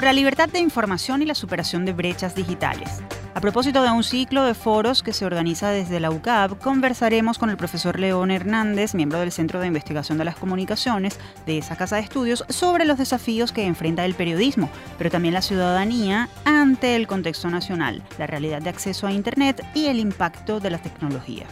por 0.00 0.06
la 0.06 0.14
libertad 0.14 0.48
de 0.48 0.60
información 0.60 1.20
y 1.20 1.26
la 1.26 1.34
superación 1.34 1.84
de 1.84 1.92
brechas 1.92 2.34
digitales. 2.34 3.02
A 3.34 3.40
propósito 3.42 3.82
de 3.82 3.90
un 3.90 4.02
ciclo 4.02 4.46
de 4.46 4.54
foros 4.54 5.02
que 5.02 5.12
se 5.12 5.26
organiza 5.26 5.68
desde 5.68 6.00
la 6.00 6.10
UCAP, 6.10 6.58
conversaremos 6.58 7.36
con 7.36 7.50
el 7.50 7.58
profesor 7.58 8.00
León 8.00 8.30
Hernández, 8.30 8.94
miembro 8.94 9.20
del 9.20 9.30
Centro 9.30 9.60
de 9.60 9.66
Investigación 9.66 10.16
de 10.16 10.24
las 10.24 10.36
Comunicaciones 10.36 11.20
de 11.44 11.58
esa 11.58 11.76
casa 11.76 11.96
de 11.96 12.02
estudios, 12.02 12.46
sobre 12.48 12.86
los 12.86 12.96
desafíos 12.96 13.52
que 13.52 13.66
enfrenta 13.66 14.06
el 14.06 14.14
periodismo, 14.14 14.70
pero 14.96 15.10
también 15.10 15.34
la 15.34 15.42
ciudadanía 15.42 16.30
ante 16.46 16.96
el 16.96 17.06
contexto 17.06 17.50
nacional, 17.50 18.02
la 18.18 18.26
realidad 18.26 18.62
de 18.62 18.70
acceso 18.70 19.06
a 19.06 19.12
Internet 19.12 19.62
y 19.74 19.88
el 19.88 19.98
impacto 19.98 20.60
de 20.60 20.70
la 20.70 20.78
tecnología. 20.78 21.44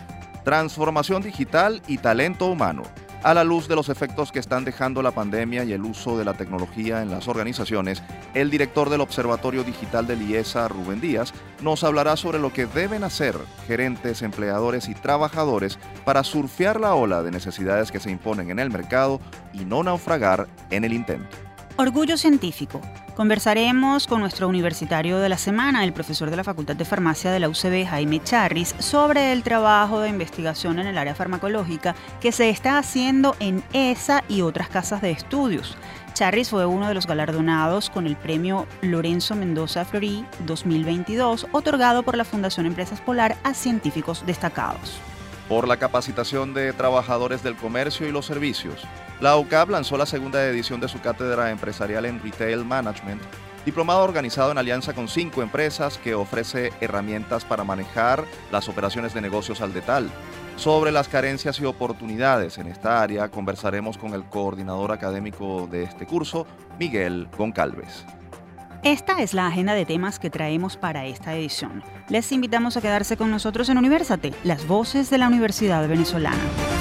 Transformación 0.43 1.21
digital 1.21 1.83
y 1.87 1.99
talento 1.99 2.47
humano 2.47 2.85
a 3.23 3.35
la 3.35 3.45
luz 3.45 3.69
de 3.69 3.77
los 3.77 3.89
efectos 3.89 4.33
que 4.33 4.39
están 4.39 4.65
dejando 4.65 5.03
la 5.03 5.11
pandemia 5.11 5.65
y 5.65 5.73
el 5.73 5.83
uso 5.83 6.17
de 6.17 6.25
la 6.25 6.35
tecnología 6.35 7.03
en 7.03 7.11
las 7.11 7.29
organizaciones, 7.29 8.03
el 8.35 8.51
director 8.51 8.91
del 8.91 9.01
Observatorio 9.01 9.65
Digital 9.65 10.07
de 10.07 10.17
IESA, 10.17 10.69
Rubén 10.69 11.01
Díaz, 11.01 11.33
nos 11.63 11.85
hablará 11.85 12.17
sobre 12.17 12.39
lo 12.39 12.53
que 12.53 12.67
deben 12.67 13.05
hacer 13.05 13.35
gerentes, 13.67 14.23
empleadores 14.23 14.89
y 14.89 14.95
trabajadores 14.95 15.79
para 16.05 16.25
surfear 16.25 16.81
la 16.81 16.95
ola 16.95 17.23
de 17.23 17.31
necesidades 17.31 17.91
que 17.91 18.01
se 18.01 18.11
imponen 18.11 18.51
en 18.51 18.59
el 18.59 18.71
mercado 18.71 19.21
y 19.53 19.65
no 19.65 19.83
naufragar 19.83 20.47
en 20.71 20.85
el 20.85 20.93
intento. 20.93 21.37
Orgullo 21.77 22.17
científico. 22.17 22.81
Conversaremos 23.19 24.07
con 24.07 24.21
nuestro 24.21 24.47
universitario 24.47 25.19
de 25.19 25.29
la 25.29 25.39
semana, 25.39 25.83
el 25.83 25.93
profesor 25.93 26.31
de 26.31 26.37
la 26.37 26.45
Facultad 26.45 26.77
de 26.77 26.85
Farmacia 26.85 27.33
de 27.33 27.41
la 27.41 27.49
UCB, 27.49 27.85
Jaime 27.85 28.23
Charris, 28.23 28.77
sobre 28.79 29.33
el 29.33 29.43
trabajo 29.43 29.99
de 29.99 30.09
investigación 30.09 30.79
en 30.79 30.87
el 30.87 30.97
área 30.97 31.17
farmacológica 31.17 31.97
que 32.21 32.31
se 32.31 32.49
está 32.49 32.79
haciendo 32.79 33.35
en 33.41 33.65
ESA 33.73 34.23
y 34.29 34.43
otras 34.43 34.69
casas 34.69 35.03
de 35.03 35.11
estudios. 35.11 35.77
Charris 36.15 36.51
fue 36.51 36.65
uno 36.65 36.87
de 36.87 36.95
los 36.95 37.09
galardonados 37.09 37.91
con 37.91 38.07
el 38.07 38.15
premio 38.15 38.69
Lorenzo 38.83 39.35
Mendoza 39.35 39.85
Florí 39.85 40.25
2022, 40.47 41.49
otorgado 41.51 42.05
por 42.05 42.17
la 42.17 42.25
Fundación 42.25 42.67
Empresas 42.67 43.01
Polar 43.01 43.37
a 43.43 43.53
científicos 43.53 44.25
destacados 44.27 45.01
por 45.49 45.67
la 45.67 45.79
capacitación 45.79 46.53
de 46.55 46.73
trabajadores 46.73 47.43
del 47.43 47.57
comercio 47.57 48.07
y 48.07 48.13
los 48.13 48.27
servicios. 48.27 48.85
La 49.21 49.37
UCAP 49.37 49.71
lanzó 49.71 49.97
la 49.97 50.07
segunda 50.07 50.45
edición 50.47 50.81
de 50.81 50.89
su 50.89 51.01
cátedra 51.01 51.51
empresarial 51.51 52.05
en 52.05 52.23
Retail 52.23 52.65
Management, 52.65 53.23
diplomado 53.65 54.03
organizado 54.03 54.53
en 54.53 54.59
alianza 54.59 54.95
con 54.95 55.09
cinco 55.09 55.43
empresas 55.43 55.99
que 55.99 56.15
ofrece 56.15 56.73
herramientas 56.81 57.45
para 57.45 57.65
manejar 57.65 58.25
las 58.53 58.69
operaciones 58.69 59.15
de 59.15 59.21
negocios 59.21 59.61
al 59.61 59.73
detal. 59.73 60.11
Sobre 60.57 60.91
las 60.91 61.09
carencias 61.09 61.61
y 61.61 61.65
oportunidades 61.65 62.59
en 62.59 62.67
esta 62.67 63.01
área 63.01 63.29
conversaremos 63.31 63.97
con 63.97 64.13
el 64.15 64.25
coordinador 64.25 64.93
académico 64.93 65.69
de 65.71 65.85
este 65.85 66.05
curso, 66.07 66.47
Miguel 66.79 67.29
Goncalves. 67.37 68.05
Esta 68.85 69.21
es 69.23 69.35
la 69.35 69.49
agenda 69.49 69.75
de 69.75 69.85
temas 69.85 70.21
que 70.21 70.31
traemos 70.31 70.77
para 70.77 71.05
esta 71.07 71.35
edición. 71.35 71.83
Les 72.09 72.31
invitamos 72.31 72.77
a 72.77 72.81
quedarse 72.81 73.17
con 73.17 73.31
nosotros 73.31 73.69
en 73.69 73.79
Universate, 73.79 74.33
las 74.45 74.69
voces 74.69 75.11
de 75.11 75.19
la 75.19 75.27
Universidad 75.27 75.87
Venezolana. 75.89 76.78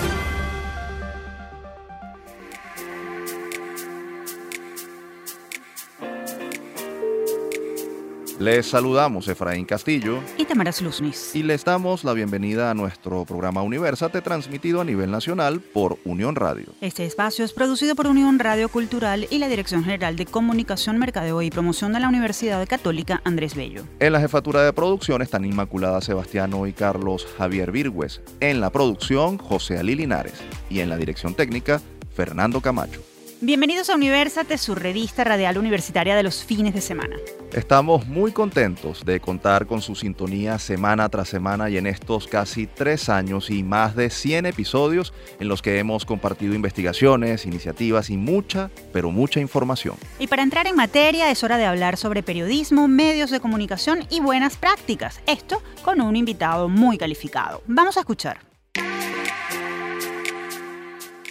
Les 8.39 8.67
saludamos 8.67 9.27
Efraín 9.27 9.66
Castillo 9.66 10.19
y 10.38 10.45
Tamara 10.45 10.71
Luznis. 10.80 11.35
Y 11.35 11.41
les 11.41 11.66
damos 11.66 12.03
la 12.03 12.13
bienvenida 12.13 12.69
a 12.69 12.75
nuestro 12.75 13.25
programa 13.25 13.63
Universate 13.63 14.21
transmitido 14.21 14.79
a 14.79 14.83
nivel 14.83 15.09
nacional 15.09 15.59
por 15.59 15.97
Unión 16.05 16.35
Radio. 16.35 16.67
Este 16.79 17.03
espacio 17.03 17.44
es 17.44 17.52
producido 17.52 17.95
por 17.95 18.05
Unión 18.05 18.38
Radio 18.38 18.69
Cultural 18.69 19.25
y 19.31 19.39
la 19.39 19.47
Dirección 19.47 19.83
General 19.83 20.16
de 20.16 20.27
Comunicación, 20.27 20.99
Mercadeo 20.99 21.41
y 21.41 21.49
Promoción 21.49 21.94
de 21.94 21.99
la 21.99 22.09
Universidad 22.09 22.67
Católica 22.67 23.21
Andrés 23.23 23.55
Bello. 23.55 23.81
En 23.99 24.13
la 24.13 24.19
jefatura 24.19 24.61
de 24.61 24.72
producción 24.72 25.23
están 25.23 25.44
Inmaculada 25.44 26.00
Sebastiano 26.01 26.67
y 26.67 26.73
Carlos 26.73 27.25
Javier 27.39 27.72
Virgües. 27.72 28.22
En 28.39 28.62
la 28.62 28.69
producción, 28.69 29.39
José 29.39 29.79
Ali 29.79 29.95
Linares. 29.95 30.35
Y 30.69 30.81
en 30.81 30.89
la 30.89 30.97
dirección 30.97 31.33
técnica, 31.33 31.81
Fernando 32.13 32.62
Camacho. 32.62 33.01
Bienvenidos 33.40 33.92
a 33.92 33.96
Universate, 33.96 34.58
su 34.58 34.74
revista 34.74 35.24
radial 35.24 35.59
universitaria 35.59 36.16
de 36.16 36.24
los 36.24 36.44
fines 36.44 36.74
de 36.74 36.81
semana. 36.81 37.18
Estamos 37.53 38.08
muy 38.08 38.31
contentos 38.31 39.06
de 39.06 39.20
contar 39.20 39.68
con 39.68 39.84
su 39.84 39.94
sintonía 39.94 40.58
semana 40.58 41.08
tras 41.09 41.30
semana 41.30 41.70
y 41.70 41.78
en 41.78 41.86
estos 41.86 42.25
casi 42.25 42.66
tres 42.66 43.09
años 43.09 43.52
y 43.52 43.62
más 43.62 43.96
de 43.96 44.09
100 44.09 44.48
episodios 44.48 45.14
en 45.40 45.50
los 45.50 45.62
que 45.62 45.78
hemos 45.78 46.03
compartido 46.03 46.56
investigaciones, 46.56 47.46
iniciativas 47.46 48.09
y 48.09 48.18
mucha, 48.18 48.72
pero 48.92 49.12
mucha 49.12 49.40
información. 49.40 49.98
Y 50.18 50.25
para 50.25 50.42
entrar 50.42 50.66
en 50.66 50.75
materia 50.75 51.30
es 51.30 51.44
hora 51.44 51.58
de 51.58 51.66
hablar 51.66 51.98
sobre 51.98 52.24
periodismo, 52.24 52.88
medios 52.88 53.30
de 53.30 53.40
comunicación 53.40 54.00
y 54.09 54.19
buenas 54.19 54.58
prácticas. 54.58 55.22
Esto 55.28 55.62
con 55.84 56.02
un 56.02 56.16
invitado 56.16 56.69
muy 56.69 56.98
calificado. 56.98 57.62
Vamos 57.68 57.98
a 57.98 58.00
escuchar. 58.00 58.40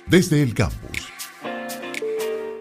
Desde 0.07 0.41
el 0.41 0.55
campus 0.55 1.16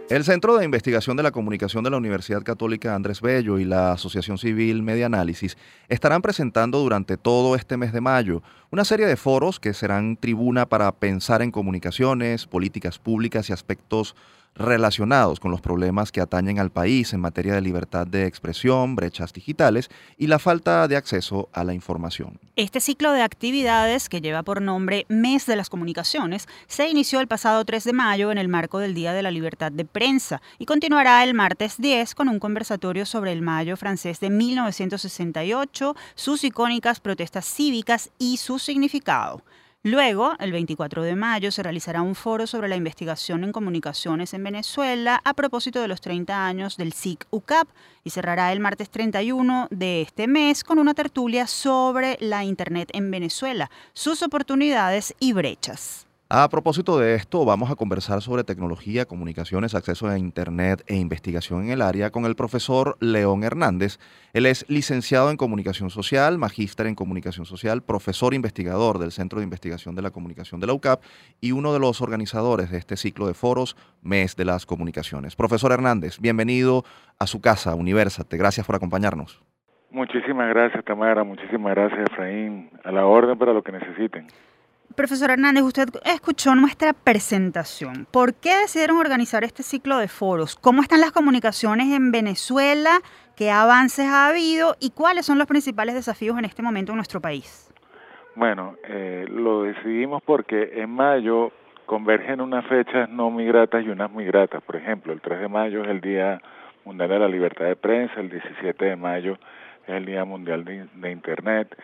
el 0.09 0.23
Centro 0.23 0.55
de 0.55 0.65
Investigación 0.65 1.17
de 1.17 1.23
la 1.23 1.31
Comunicación 1.31 1.83
de 1.83 1.89
la 1.89 1.97
Universidad 1.97 2.43
Católica 2.43 2.93
Andrés 2.93 3.21
Bello 3.21 3.57
y 3.57 3.65
la 3.65 3.93
Asociación 3.93 4.37
Civil 4.37 4.83
Media 4.83 5.07
Análisis 5.07 5.57
estarán 5.89 6.21
presentando 6.21 6.77
durante 6.79 7.17
todo 7.17 7.55
este 7.55 7.75
mes 7.75 7.91
de 7.91 8.01
mayo 8.01 8.43
una 8.69 8.85
serie 8.85 9.07
de 9.07 9.15
foros 9.15 9.59
que 9.59 9.73
serán 9.73 10.15
tribuna 10.17 10.67
para 10.67 10.91
pensar 10.91 11.41
en 11.41 11.49
comunicaciones, 11.49 12.45
políticas 12.45 12.99
públicas 12.99 13.49
y 13.49 13.53
aspectos 13.53 14.15
relacionados 14.55 15.39
con 15.39 15.51
los 15.51 15.61
problemas 15.61 16.11
que 16.11 16.21
atañen 16.21 16.59
al 16.59 16.71
país 16.71 17.13
en 17.13 17.19
materia 17.19 17.53
de 17.53 17.61
libertad 17.61 18.07
de 18.07 18.25
expresión, 18.25 18.95
brechas 18.95 19.33
digitales 19.33 19.89
y 20.17 20.27
la 20.27 20.39
falta 20.39 20.87
de 20.87 20.95
acceso 20.95 21.49
a 21.53 21.63
la 21.63 21.73
información. 21.73 22.39
Este 22.55 22.79
ciclo 22.79 23.11
de 23.11 23.21
actividades, 23.21 24.07
que 24.07 24.21
lleva 24.21 24.43
por 24.43 24.61
nombre 24.61 25.05
Mes 25.09 25.45
de 25.45 25.57
las 25.57 25.69
Comunicaciones, 25.69 26.47
se 26.67 26.87
inició 26.87 27.19
el 27.19 27.27
pasado 27.27 27.65
3 27.65 27.83
de 27.83 27.93
mayo 27.93 28.31
en 28.31 28.37
el 28.37 28.47
marco 28.47 28.79
del 28.79 28.93
Día 28.93 29.13
de 29.13 29.23
la 29.23 29.31
Libertad 29.31 29.71
de 29.71 29.83
Prensa 29.83 30.41
y 30.57 30.65
continuará 30.65 31.23
el 31.23 31.33
martes 31.33 31.75
10 31.77 32.15
con 32.15 32.29
un 32.29 32.39
conversatorio 32.39 33.05
sobre 33.05 33.33
el 33.33 33.41
Mayo 33.41 33.75
francés 33.75 34.19
de 34.19 34.29
1968, 34.29 35.95
sus 36.15 36.43
icónicas 36.43 36.99
protestas 36.99 37.45
cívicas 37.45 38.09
y 38.17 38.37
su 38.37 38.59
significado. 38.59 39.41
Luego, 39.87 40.33
el 40.39 40.51
24 40.51 41.03
de 41.03 41.15
mayo, 41.15 41.51
se 41.51 41.61
realizará 41.61 42.01
un 42.01 42.15
foro 42.15 42.47
sobre 42.47 42.67
la 42.67 42.75
investigación 42.75 43.43
en 43.43 43.51
comunicaciones 43.51 44.33
en 44.33 44.43
Venezuela 44.43 45.21
a 45.23 45.35
propósito 45.35 45.79
de 45.79 45.87
los 45.87 46.01
30 46.01 46.47
años 46.47 46.75
del 46.75 46.91
SIC 46.91 47.27
UCAP 47.29 47.67
y 48.03 48.09
cerrará 48.09 48.51
el 48.51 48.59
martes 48.59 48.89
31 48.89 49.67
de 49.69 50.01
este 50.01 50.25
mes 50.25 50.63
con 50.63 50.79
una 50.79 50.95
tertulia 50.95 51.45
sobre 51.45 52.17
la 52.19 52.43
Internet 52.43 52.89
en 52.93 53.11
Venezuela, 53.11 53.69
sus 53.93 54.23
oportunidades 54.23 55.13
y 55.19 55.33
brechas. 55.33 56.04
A 56.27 56.49
propósito 56.49 56.97
de 56.97 57.13
esto, 57.13 57.45
vamos 57.45 57.69
a 57.69 57.75
conversar 57.75 58.19
sobre 58.19 58.43
tecnología, 58.43 59.05
comunicaciones, 59.05 59.75
acceso 59.75 60.07
a 60.07 60.17
Internet 60.17 60.83
e 60.87 60.95
investigación 60.95 61.65
en 61.65 61.69
el 61.69 61.83
área 61.83 62.09
con 62.09 62.25
el 62.25 62.35
profesor 62.35 62.97
León 62.99 63.43
Hernández. 63.43 63.99
Él 64.33 64.47
es 64.47 64.67
licenciado 64.67 65.29
en 65.29 65.37
Comunicación 65.37 65.91
Social, 65.91 66.39
magíster 66.39 66.87
en 66.87 66.95
Comunicación 66.95 67.45
Social, 67.45 67.83
profesor 67.83 68.33
investigador 68.33 68.97
del 68.97 69.11
Centro 69.11 69.37
de 69.37 69.43
Investigación 69.43 69.93
de 69.93 70.01
la 70.01 70.09
Comunicación 70.09 70.59
de 70.59 70.65
la 70.65 70.73
UCAP 70.73 71.03
y 71.41 71.51
uno 71.51 71.73
de 71.73 71.79
los 71.79 72.01
organizadores 72.01 72.71
de 72.71 72.79
este 72.79 72.97
ciclo 72.97 73.27
de 73.27 73.35
foros, 73.35 73.77
Mes 74.01 74.35
de 74.35 74.45
las 74.45 74.65
Comunicaciones. 74.65 75.35
Profesor 75.35 75.73
Hernández, 75.73 76.19
bienvenido 76.19 76.85
a 77.19 77.27
su 77.27 77.39
casa, 77.39 77.75
Universate. 77.75 78.35
Gracias 78.35 78.65
por 78.65 78.75
acompañarnos. 78.75 79.43
Muchísimas 79.91 80.49
gracias, 80.49 80.83
Tamara. 80.85 81.23
Muchísimas 81.23 81.75
gracias, 81.75 82.09
Efraín. 82.11 82.71
A 82.83 82.91
la 82.91 83.05
orden 83.05 83.37
para 83.37 83.53
lo 83.53 83.61
que 83.61 83.73
necesiten. 83.73 84.27
Profesor 84.95 85.29
Hernández, 85.29 85.63
usted 85.63 85.89
escuchó 86.05 86.55
nuestra 86.55 86.93
presentación. 86.93 88.07
¿Por 88.11 88.33
qué 88.33 88.55
decidieron 88.61 88.95
organizar 88.95 89.43
este 89.43 89.61
ciclo 89.61 89.97
de 89.97 90.07
foros? 90.07 90.55
¿Cómo 90.55 90.81
están 90.81 91.01
las 91.01 91.11
comunicaciones 91.11 91.91
en 91.91 92.13
Venezuela? 92.13 93.01
¿Qué 93.35 93.51
avances 93.51 94.05
ha 94.05 94.29
habido? 94.29 94.77
¿Y 94.79 94.91
cuáles 94.91 95.25
son 95.25 95.37
los 95.37 95.47
principales 95.47 95.95
desafíos 95.95 96.37
en 96.39 96.45
este 96.45 96.61
momento 96.61 96.93
en 96.93 96.95
nuestro 96.95 97.19
país? 97.19 97.73
Bueno, 98.35 98.77
eh, 98.87 99.25
lo 99.29 99.63
decidimos 99.63 100.23
porque 100.23 100.71
en 100.75 100.91
mayo 100.91 101.51
convergen 101.85 102.39
unas 102.39 102.65
fechas 102.67 103.09
no 103.09 103.29
muy 103.29 103.45
gratas 103.45 103.83
y 103.83 103.89
unas 103.89 104.09
muy 104.09 104.23
gratas. 104.23 104.63
Por 104.63 104.77
ejemplo, 104.77 105.11
el 105.11 105.19
3 105.19 105.41
de 105.41 105.47
mayo 105.49 105.83
es 105.83 105.89
el 105.89 105.99
Día 105.99 106.41
Mundial 106.85 107.09
de 107.09 107.19
la 107.19 107.27
Libertad 107.27 107.65
de 107.65 107.75
Prensa, 107.75 108.21
el 108.21 108.29
17 108.29 108.85
de 108.85 108.95
mayo 108.95 109.33
es 109.87 109.93
el 109.93 110.05
Día 110.05 110.23
Mundial 110.23 110.63
de 110.63 111.11
Internet 111.11 111.75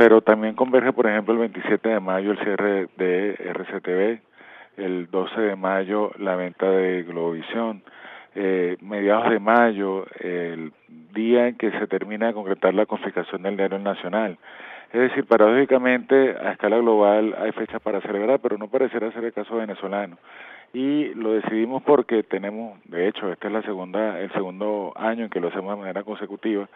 pero 0.00 0.22
también 0.22 0.54
converge, 0.54 0.94
por 0.94 1.06
ejemplo, 1.06 1.34
el 1.34 1.40
27 1.40 1.86
de 1.90 2.00
mayo 2.00 2.30
el 2.30 2.38
cierre 2.38 2.88
de 2.96 3.34
RCTV, 3.34 4.18
el 4.78 5.10
12 5.10 5.40
de 5.42 5.56
mayo 5.56 6.10
la 6.16 6.36
venta 6.36 6.70
de 6.70 7.02
Globovisión, 7.02 7.82
eh, 8.34 8.78
mediados 8.80 9.28
de 9.28 9.38
mayo 9.38 10.06
el 10.18 10.72
día 11.12 11.48
en 11.48 11.58
que 11.58 11.70
se 11.72 11.86
termina 11.86 12.28
de 12.28 12.32
concretar 12.32 12.72
la 12.72 12.86
confiscación 12.86 13.42
del 13.42 13.58
diario 13.58 13.78
nacional. 13.78 14.38
Es 14.90 15.00
decir, 15.00 15.26
paradójicamente, 15.26 16.34
a 16.42 16.52
escala 16.52 16.78
global 16.78 17.36
hay 17.38 17.52
fechas 17.52 17.82
para 17.82 18.00
celebrar, 18.00 18.40
pero 18.40 18.56
no 18.56 18.68
parecerá 18.68 19.12
ser 19.12 19.24
el 19.24 19.34
caso 19.34 19.56
venezolano. 19.56 20.16
y 20.72 21.12
lo 21.14 21.32
decidimos 21.32 21.82
porque 21.82 22.22
tenemos, 22.22 22.78
de 22.84 23.08
hecho, 23.08 23.30
este 23.30 23.48
es 23.48 23.52
la 23.52 23.62
segunda, 23.62 24.20
el 24.20 24.32
segundo 24.32 24.92
año 24.94 25.24
en 25.24 25.30
que 25.30 25.40
lo 25.40 25.48
hacemos 25.48 25.74
de 25.74 25.80
manera 25.80 26.04
consecutiva, 26.04 26.68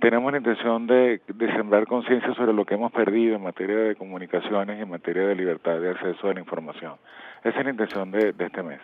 tenemos 0.00 0.32
la 0.32 0.38
intención 0.38 0.86
de, 0.86 1.20
de 1.26 1.52
sembrar 1.52 1.86
conciencia 1.86 2.34
sobre 2.34 2.52
lo 2.52 2.64
que 2.64 2.74
hemos 2.74 2.92
perdido 2.92 3.36
en 3.36 3.42
materia 3.42 3.76
de 3.76 3.96
comunicaciones 3.96 4.78
y 4.78 4.82
en 4.82 4.90
materia 4.90 5.22
de 5.22 5.34
libertad 5.34 5.78
de 5.78 5.90
acceso 5.90 6.28
a 6.28 6.34
la 6.34 6.40
información. 6.40 6.94
Esa 7.44 7.58
es 7.58 7.64
la 7.64 7.70
intención 7.70 8.10
de, 8.10 8.34
este 8.38 8.62
mes. 8.62 8.80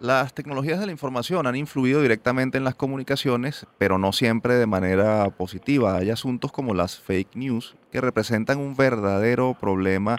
Las 0.00 0.34
tecnologías 0.34 0.80
de 0.80 0.86
la 0.86 0.92
información 0.92 1.46
han 1.46 1.56
influido 1.56 2.02
directamente 2.02 2.58
en 2.58 2.64
las 2.64 2.74
comunicaciones, 2.74 3.66
pero 3.78 3.96
no 3.96 4.12
siempre 4.12 4.54
de 4.54 4.66
manera 4.66 5.30
positiva. 5.30 5.96
Hay 5.96 6.10
asuntos 6.10 6.52
como 6.52 6.74
las 6.74 6.98
fake 7.00 7.36
news 7.36 7.76
que 7.90 8.00
representan 8.00 8.58
un 8.58 8.76
verdadero 8.76 9.54
problema 9.58 10.18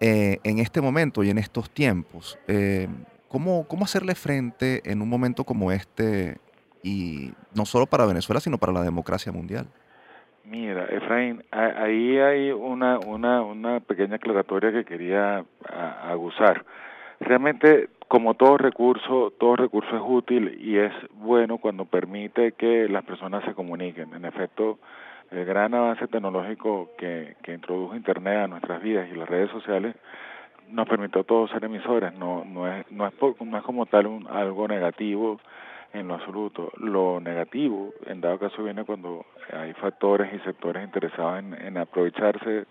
eh, 0.00 0.38
en 0.44 0.58
este 0.58 0.80
momento 0.80 1.24
y 1.24 1.30
en 1.30 1.38
estos 1.38 1.70
tiempos. 1.70 2.38
Eh, 2.48 2.88
¿cómo, 3.28 3.66
¿Cómo 3.66 3.84
hacerle 3.84 4.14
frente 4.14 4.82
en 4.90 5.00
un 5.00 5.08
momento 5.08 5.44
como 5.44 5.72
este 5.72 6.38
y 6.82 7.32
no 7.54 7.64
solo 7.64 7.86
para 7.86 8.06
Venezuela, 8.06 8.40
sino 8.40 8.58
para 8.58 8.72
la 8.72 8.82
democracia 8.82 9.32
mundial? 9.32 9.66
Mira, 10.44 10.86
Efraín, 10.86 11.44
ahí 11.52 12.18
hay 12.18 12.50
una, 12.50 12.98
una, 12.98 13.42
una 13.42 13.80
pequeña 13.80 14.16
aclaratoria 14.16 14.72
que 14.72 14.84
quería 14.84 15.44
aguzar. 16.04 16.64
Realmente, 17.20 17.88
como 18.08 18.34
todo 18.34 18.58
recurso, 18.58 19.32
todo 19.38 19.54
recurso 19.54 19.96
es 19.96 20.02
útil 20.04 20.58
y 20.60 20.78
es 20.78 20.92
bueno 21.12 21.58
cuando 21.58 21.84
permite 21.84 22.52
que 22.52 22.88
las 22.88 23.04
personas 23.04 23.44
se 23.44 23.54
comuniquen. 23.54 24.12
En 24.14 24.24
efecto, 24.24 24.78
el 25.30 25.44
gran 25.44 25.74
avance 25.74 26.08
tecnológico 26.08 26.90
que, 26.98 27.36
que 27.42 27.54
introdujo 27.54 27.94
Internet 27.94 28.44
a 28.44 28.48
nuestras 28.48 28.82
vidas 28.82 29.08
y 29.10 29.16
las 29.16 29.28
redes 29.28 29.50
sociales 29.50 29.94
nos 30.68 30.88
permitió 30.88 31.20
a 31.20 31.24
todos 31.24 31.50
ser 31.50 31.64
emisores, 31.64 32.12
no, 32.14 32.44
no, 32.44 32.66
es, 32.66 32.90
no, 32.90 33.06
es, 33.06 33.14
no 33.40 33.58
es 33.58 33.62
como 33.62 33.86
tal 33.86 34.06
un, 34.06 34.26
algo 34.26 34.66
negativo 34.66 35.38
en 35.92 36.08
lo 36.08 36.14
absoluto. 36.14 36.72
Lo 36.76 37.20
negativo, 37.20 37.92
en 38.06 38.20
dado 38.20 38.38
caso, 38.38 38.62
viene 38.62 38.84
cuando 38.84 39.26
hay 39.52 39.72
factores 39.74 40.32
y 40.32 40.38
sectores 40.40 40.84
interesados 40.84 41.38
en, 41.40 41.54
en 41.54 41.78
aprovecharse 41.78 42.66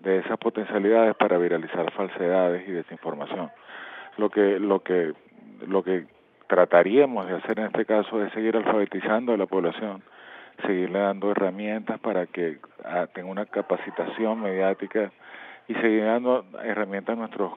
de 0.00 0.18
esas 0.18 0.38
potencialidades 0.38 1.16
para 1.16 1.38
viralizar 1.38 1.90
falsedades 1.92 2.68
y 2.68 2.72
desinformación. 2.72 3.50
Lo 4.16 4.30
que, 4.30 4.58
lo 4.58 4.80
que, 4.80 5.14
lo 5.66 5.82
que 5.82 6.06
trataríamos 6.46 7.26
de 7.26 7.36
hacer 7.36 7.58
en 7.58 7.66
este 7.66 7.84
caso 7.84 8.22
es 8.22 8.32
seguir 8.32 8.56
alfabetizando 8.56 9.32
a 9.32 9.36
la 9.36 9.46
población 9.46 10.02
seguirle 10.66 10.98
dando 10.98 11.30
herramientas 11.30 11.98
para 12.00 12.26
que 12.26 12.58
ah, 12.84 13.06
tenga 13.12 13.30
una 13.30 13.46
capacitación 13.46 14.40
mediática 14.40 15.12
y 15.68 15.74
seguir 15.74 16.04
dando 16.04 16.44
herramientas 16.62 17.16
a 17.16 17.18
nuestros 17.20 17.52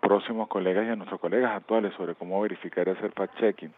próximos 0.00 0.48
colegas 0.48 0.86
y 0.86 0.90
a 0.90 0.96
nuestros 0.96 1.20
colegas 1.20 1.52
actuales 1.52 1.94
sobre 1.94 2.14
cómo 2.14 2.40
verificar 2.40 2.88
y 2.88 2.92
hacer 2.92 3.12
fact-checking. 3.12 3.72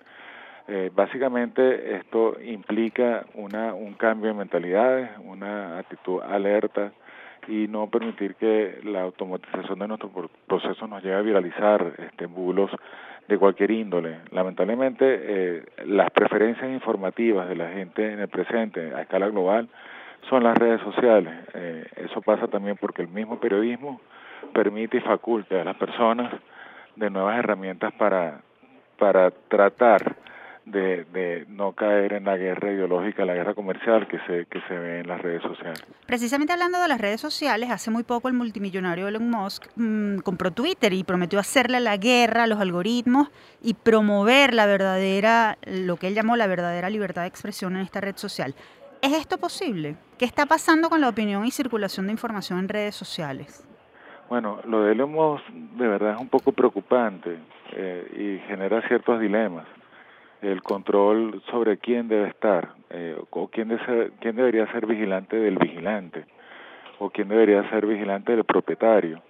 Eh, 0.69 0.91
básicamente 0.95 1.97
esto 1.97 2.37
implica 2.43 3.25
una, 3.35 3.73
un 3.73 3.95
cambio 3.95 4.29
de 4.29 4.35
mentalidades, 4.35 5.11
una 5.25 5.79
actitud 5.79 6.21
alerta 6.23 6.93
y 7.47 7.69
no 7.69 7.89
permitir 7.89 8.35
que 8.35 8.81
la 8.83 9.03
automatización 9.03 9.79
de 9.79 9.89
nuestro 9.89 10.11
proceso 10.47 10.87
nos 10.89 11.03
lleve 11.05 11.17
a 11.17 11.23
viralizar 11.23 11.93
este, 11.99 12.27
bulos 12.27 12.71
de 13.29 13.39
cualquier 13.39 13.71
índole. 13.71 14.19
Lamentablemente, 14.33 15.05
eh, 15.07 15.65
las 15.87 16.11
preferencias 16.11 16.69
informativas 16.71 17.49
de 17.49 17.57
la 17.57 17.71
gente 17.71 18.13
en 18.13 18.21
el 18.21 18.29
presente 18.29 18.93
a 18.93 19.03
escala 19.03 19.29
global 19.29 19.69
son 20.29 20.43
las 20.43 20.59
redes 20.59 20.81
sociales. 20.81 21.33
Eh, 21.55 21.87
eso 21.97 22.21
pasa 22.23 22.49
también 22.49 22.77
porque 22.77 23.03
el 23.03 23.09
mismo 23.09 23.39
periodismo 23.39 24.01
permite 24.53 24.99
y 24.99 25.01
faculta 25.01 25.61
a 25.61 25.65
las 25.65 25.77
personas 25.77 26.33
de 26.97 27.11
nuevas 27.11 27.39
herramientas 27.39 27.93
para, 27.95 28.41
para 28.99 29.31
tratar 29.31 30.17
de, 30.67 31.05
de, 31.13 31.47
no 31.49 31.73
caer 31.73 32.13
en 32.13 32.25
la 32.25 32.37
guerra 32.37 32.73
ideológica, 32.73 33.25
la 33.25 33.35
guerra 33.35 33.55
comercial 33.55 34.09
que 34.09 34.19
se, 34.27 34.47
que 34.47 34.61
se 34.69 34.75
ve 34.75 35.01
en 35.01 35.07
las 35.07 35.23
redes 35.23 35.43
sociales. 35.43 35.83
Precisamente 36.07 36.53
hablando 36.53 36.81
de 36.81 36.89
las 36.89 37.01
redes 37.01 37.21
sociales, 37.21 37.71
hace 37.71 37.91
muy 37.93 38.03
poco 38.03 38.27
el 38.29 38.35
multimillonario 38.35 39.07
Elon 39.07 39.31
Musk 39.31 39.67
mmm, 39.77 40.19
compró 40.19 40.51
Twitter 40.51 40.93
y 40.93 41.05
prometió 41.05 41.39
hacerle 41.39 41.79
la 41.79 41.97
guerra 41.97 42.43
a 42.43 42.47
los 42.49 42.61
algoritmos 42.61 43.29
y 43.63 43.75
promover 43.75 44.55
la 44.55 44.67
verdadera, 44.67 45.57
lo 45.67 45.97
que 45.97 46.09
él 46.09 46.15
llamó 46.15 46.37
la 46.37 46.49
verdadera 46.49 46.91
libertad 46.91 47.23
de 47.23 47.29
expresión 47.29 47.77
en 47.77 47.83
esta 47.83 48.01
red 48.01 48.17
social. 48.17 48.55
¿Es 49.03 49.13
esto 49.13 49.39
posible? 49.39 49.95
¿Qué 50.19 50.25
está 50.25 50.47
pasando 50.47 50.89
con 50.89 51.01
la 51.01 51.09
opinión 51.09 51.45
y 51.45 51.53
circulación 51.53 52.07
de 52.07 52.13
información 52.13 52.59
en 52.59 52.69
redes 52.69 52.97
sociales? 52.97 53.65
Bueno, 54.29 54.59
lo 54.65 54.83
de 54.83 54.93
Elon 54.93 55.13
Musk 55.13 55.45
de 55.49 55.87
verdad 55.87 56.15
es 56.15 56.21
un 56.21 56.29
poco 56.29 56.51
preocupante 56.51 57.39
eh, 57.73 58.41
y 58.43 58.49
genera 58.49 58.83
ciertos 58.89 59.21
dilemas 59.21 59.67
el 60.43 60.63
control 60.63 61.43
sobre 61.51 61.79
quién 61.79 62.09
debe 62.09 62.29
estar, 62.29 62.71
eh, 62.91 63.17
o 63.31 63.49
quién, 63.49 63.69
de 63.69 63.79
ser, 63.85 64.13
quién 64.21 64.37
debería 64.37 64.71
ser 64.73 64.87
vigilante 64.87 65.37
del 65.37 65.59
vigilante, 65.59 66.25
o 66.99 67.11
quién 67.11 67.29
debería 67.29 67.69
ser 67.71 67.87
vigilante 67.87 68.33
del 68.33 68.45
propietario, 68.45 69.23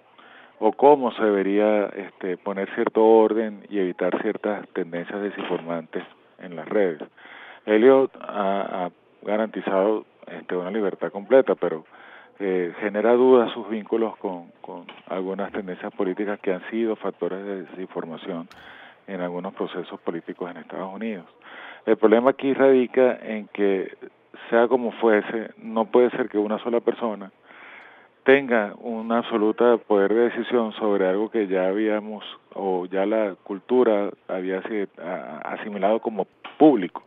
o 0.59 0.71
cómo 0.71 1.11
se 1.11 1.23
debería 1.23 1.85
este, 1.87 2.37
poner 2.37 2.73
cierto 2.75 3.05
orden 3.05 3.65
y 3.69 3.79
evitar 3.79 4.21
ciertas 4.21 4.67
tendencias 4.69 5.21
desinformantes 5.21 6.03
en 6.39 6.55
las 6.55 6.67
redes. 6.67 7.01
Elliot 7.65 8.11
ha, 8.21 8.85
ha 8.85 8.91
garantizado 9.21 10.05
este, 10.27 10.55
una 10.55 10.71
libertad 10.71 11.11
completa, 11.11 11.55
pero 11.55 11.85
eh, 12.39 12.73
genera 12.79 13.13
dudas 13.13 13.51
sus 13.53 13.67
vínculos 13.69 14.15
con, 14.17 14.51
con 14.61 14.85
algunas 15.07 15.51
tendencias 15.51 15.91
políticas 15.93 16.39
que 16.39 16.53
han 16.53 16.69
sido 16.69 16.95
factores 16.95 17.43
de 17.43 17.63
desinformación 17.63 18.47
en 19.07 19.21
algunos 19.21 19.53
procesos 19.53 19.99
políticos 20.01 20.51
en 20.51 20.57
Estados 20.57 20.93
Unidos. 20.93 21.25
El 21.85 21.97
problema 21.97 22.31
aquí 22.31 22.53
radica 22.53 23.17
en 23.21 23.47
que, 23.47 23.95
sea 24.49 24.67
como 24.67 24.91
fuese, 24.93 25.51
no 25.57 25.85
puede 25.85 26.09
ser 26.11 26.29
que 26.29 26.37
una 26.37 26.59
sola 26.59 26.81
persona 26.81 27.31
tenga 28.23 28.73
un 28.81 29.09
absoluto 29.13 29.77
poder 29.87 30.13
de 30.13 30.29
decisión 30.29 30.73
sobre 30.73 31.07
algo 31.07 31.31
que 31.31 31.47
ya 31.47 31.67
habíamos 31.67 32.25
o 32.53 32.85
ya 32.85 33.05
la 33.05 33.35
cultura 33.43 34.09
había 34.27 34.61
asimilado 35.45 36.01
como 36.01 36.27
público. 36.57 37.03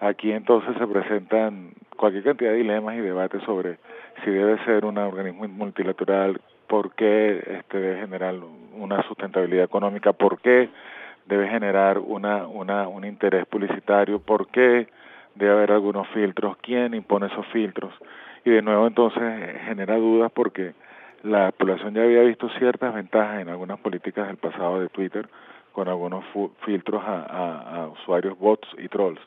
Aquí 0.00 0.32
entonces 0.32 0.74
se 0.78 0.86
presentan 0.86 1.72
cualquier 1.98 2.24
cantidad 2.24 2.52
de 2.52 2.58
dilemas 2.58 2.94
y 2.94 3.00
debates 3.00 3.42
sobre 3.42 3.78
si 4.24 4.30
debe 4.30 4.56
ser 4.64 4.86
un 4.86 4.96
organismo 4.96 5.46
multilateral, 5.48 6.40
por 6.66 6.94
qué 6.94 7.42
este 7.58 7.78
debe 7.78 8.00
generar 8.00 8.34
una 8.74 9.02
sustentabilidad 9.02 9.64
económica, 9.64 10.14
por 10.14 10.40
qué 10.40 10.70
debe 11.28 11.48
generar 11.48 11.98
una, 11.98 12.46
una, 12.46 12.88
un 12.88 13.04
interés 13.04 13.46
publicitario, 13.46 14.18
por 14.18 14.48
qué 14.48 14.88
debe 15.34 15.52
haber 15.52 15.72
algunos 15.72 16.08
filtros, 16.08 16.56
quién 16.62 16.94
impone 16.94 17.26
esos 17.26 17.46
filtros. 17.48 17.92
Y 18.44 18.50
de 18.50 18.62
nuevo 18.62 18.86
entonces 18.86 19.22
genera 19.66 19.96
dudas 19.96 20.32
porque 20.32 20.72
la 21.22 21.52
población 21.52 21.94
ya 21.94 22.02
había 22.02 22.22
visto 22.22 22.48
ciertas 22.58 22.94
ventajas 22.94 23.42
en 23.42 23.48
algunas 23.48 23.78
políticas 23.78 24.26
del 24.26 24.36
pasado 24.36 24.80
de 24.80 24.88
Twitter 24.88 25.28
con 25.72 25.88
algunos 25.88 26.24
filtros 26.64 27.02
a, 27.04 27.22
a, 27.24 27.82
a 27.82 27.88
usuarios 27.88 28.38
bots 28.38 28.68
y 28.78 28.88
trolls. 28.88 29.20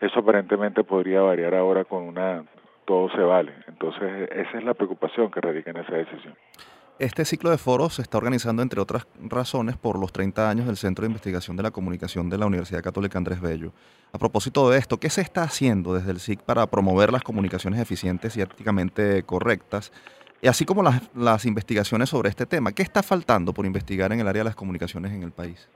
Eso 0.00 0.20
aparentemente 0.20 0.82
podría 0.82 1.22
variar 1.22 1.54
ahora 1.54 1.84
con 1.84 2.02
una 2.02 2.42
todo 2.84 3.08
se 3.10 3.20
vale. 3.20 3.52
Entonces 3.68 4.28
esa 4.32 4.58
es 4.58 4.64
la 4.64 4.74
preocupación 4.74 5.30
que 5.30 5.40
radica 5.40 5.70
en 5.70 5.78
esa 5.78 5.94
decisión. 5.94 6.34
Este 7.00 7.24
ciclo 7.24 7.50
de 7.50 7.58
foros 7.58 7.94
se 7.94 8.02
está 8.02 8.18
organizando, 8.18 8.62
entre 8.62 8.80
otras 8.80 9.08
razones, 9.28 9.76
por 9.76 9.98
los 9.98 10.12
30 10.12 10.48
años 10.48 10.66
del 10.66 10.76
Centro 10.76 11.02
de 11.02 11.08
Investigación 11.08 11.56
de 11.56 11.64
la 11.64 11.72
Comunicación 11.72 12.30
de 12.30 12.38
la 12.38 12.46
Universidad 12.46 12.84
Católica 12.84 13.18
Andrés 13.18 13.40
Bello. 13.40 13.72
A 14.12 14.18
propósito 14.18 14.70
de 14.70 14.78
esto, 14.78 14.98
¿qué 14.98 15.10
se 15.10 15.20
está 15.20 15.42
haciendo 15.42 15.92
desde 15.92 16.12
el 16.12 16.20
SIC 16.20 16.42
para 16.42 16.68
promover 16.68 17.12
las 17.12 17.24
comunicaciones 17.24 17.80
eficientes 17.80 18.36
y 18.36 18.42
éticamente 18.42 19.24
correctas? 19.24 19.92
Y 20.40 20.46
así 20.46 20.64
como 20.64 20.84
las, 20.84 21.12
las 21.16 21.46
investigaciones 21.46 22.10
sobre 22.10 22.28
este 22.28 22.46
tema, 22.46 22.70
¿qué 22.70 22.84
está 22.84 23.02
faltando 23.02 23.52
por 23.52 23.66
investigar 23.66 24.12
en 24.12 24.20
el 24.20 24.28
área 24.28 24.42
de 24.42 24.50
las 24.50 24.54
comunicaciones 24.54 25.10
en 25.10 25.24
el 25.24 25.32
país? 25.32 25.68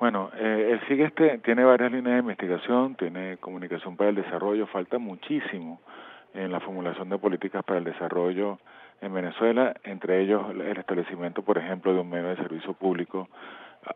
Bueno, 0.00 0.30
eh, 0.34 0.70
el 0.72 0.88
SIG 0.88 1.02
este 1.02 1.38
tiene 1.44 1.62
varias 1.62 1.92
líneas 1.92 2.14
de 2.14 2.20
investigación, 2.20 2.94
tiene 2.94 3.36
comunicación 3.36 3.98
para 3.98 4.08
el 4.08 4.16
desarrollo, 4.16 4.66
falta 4.68 4.96
muchísimo 4.96 5.82
en 6.32 6.50
la 6.50 6.60
formulación 6.60 7.10
de 7.10 7.18
políticas 7.18 7.62
para 7.64 7.80
el 7.80 7.84
desarrollo 7.84 8.58
en 9.00 9.14
Venezuela, 9.14 9.74
entre 9.84 10.20
ellos 10.20 10.42
el 10.50 10.76
establecimiento, 10.76 11.42
por 11.42 11.58
ejemplo, 11.58 11.94
de 11.94 12.00
un 12.00 12.10
medio 12.10 12.28
de 12.28 12.36
servicio 12.36 12.72
público 12.74 13.28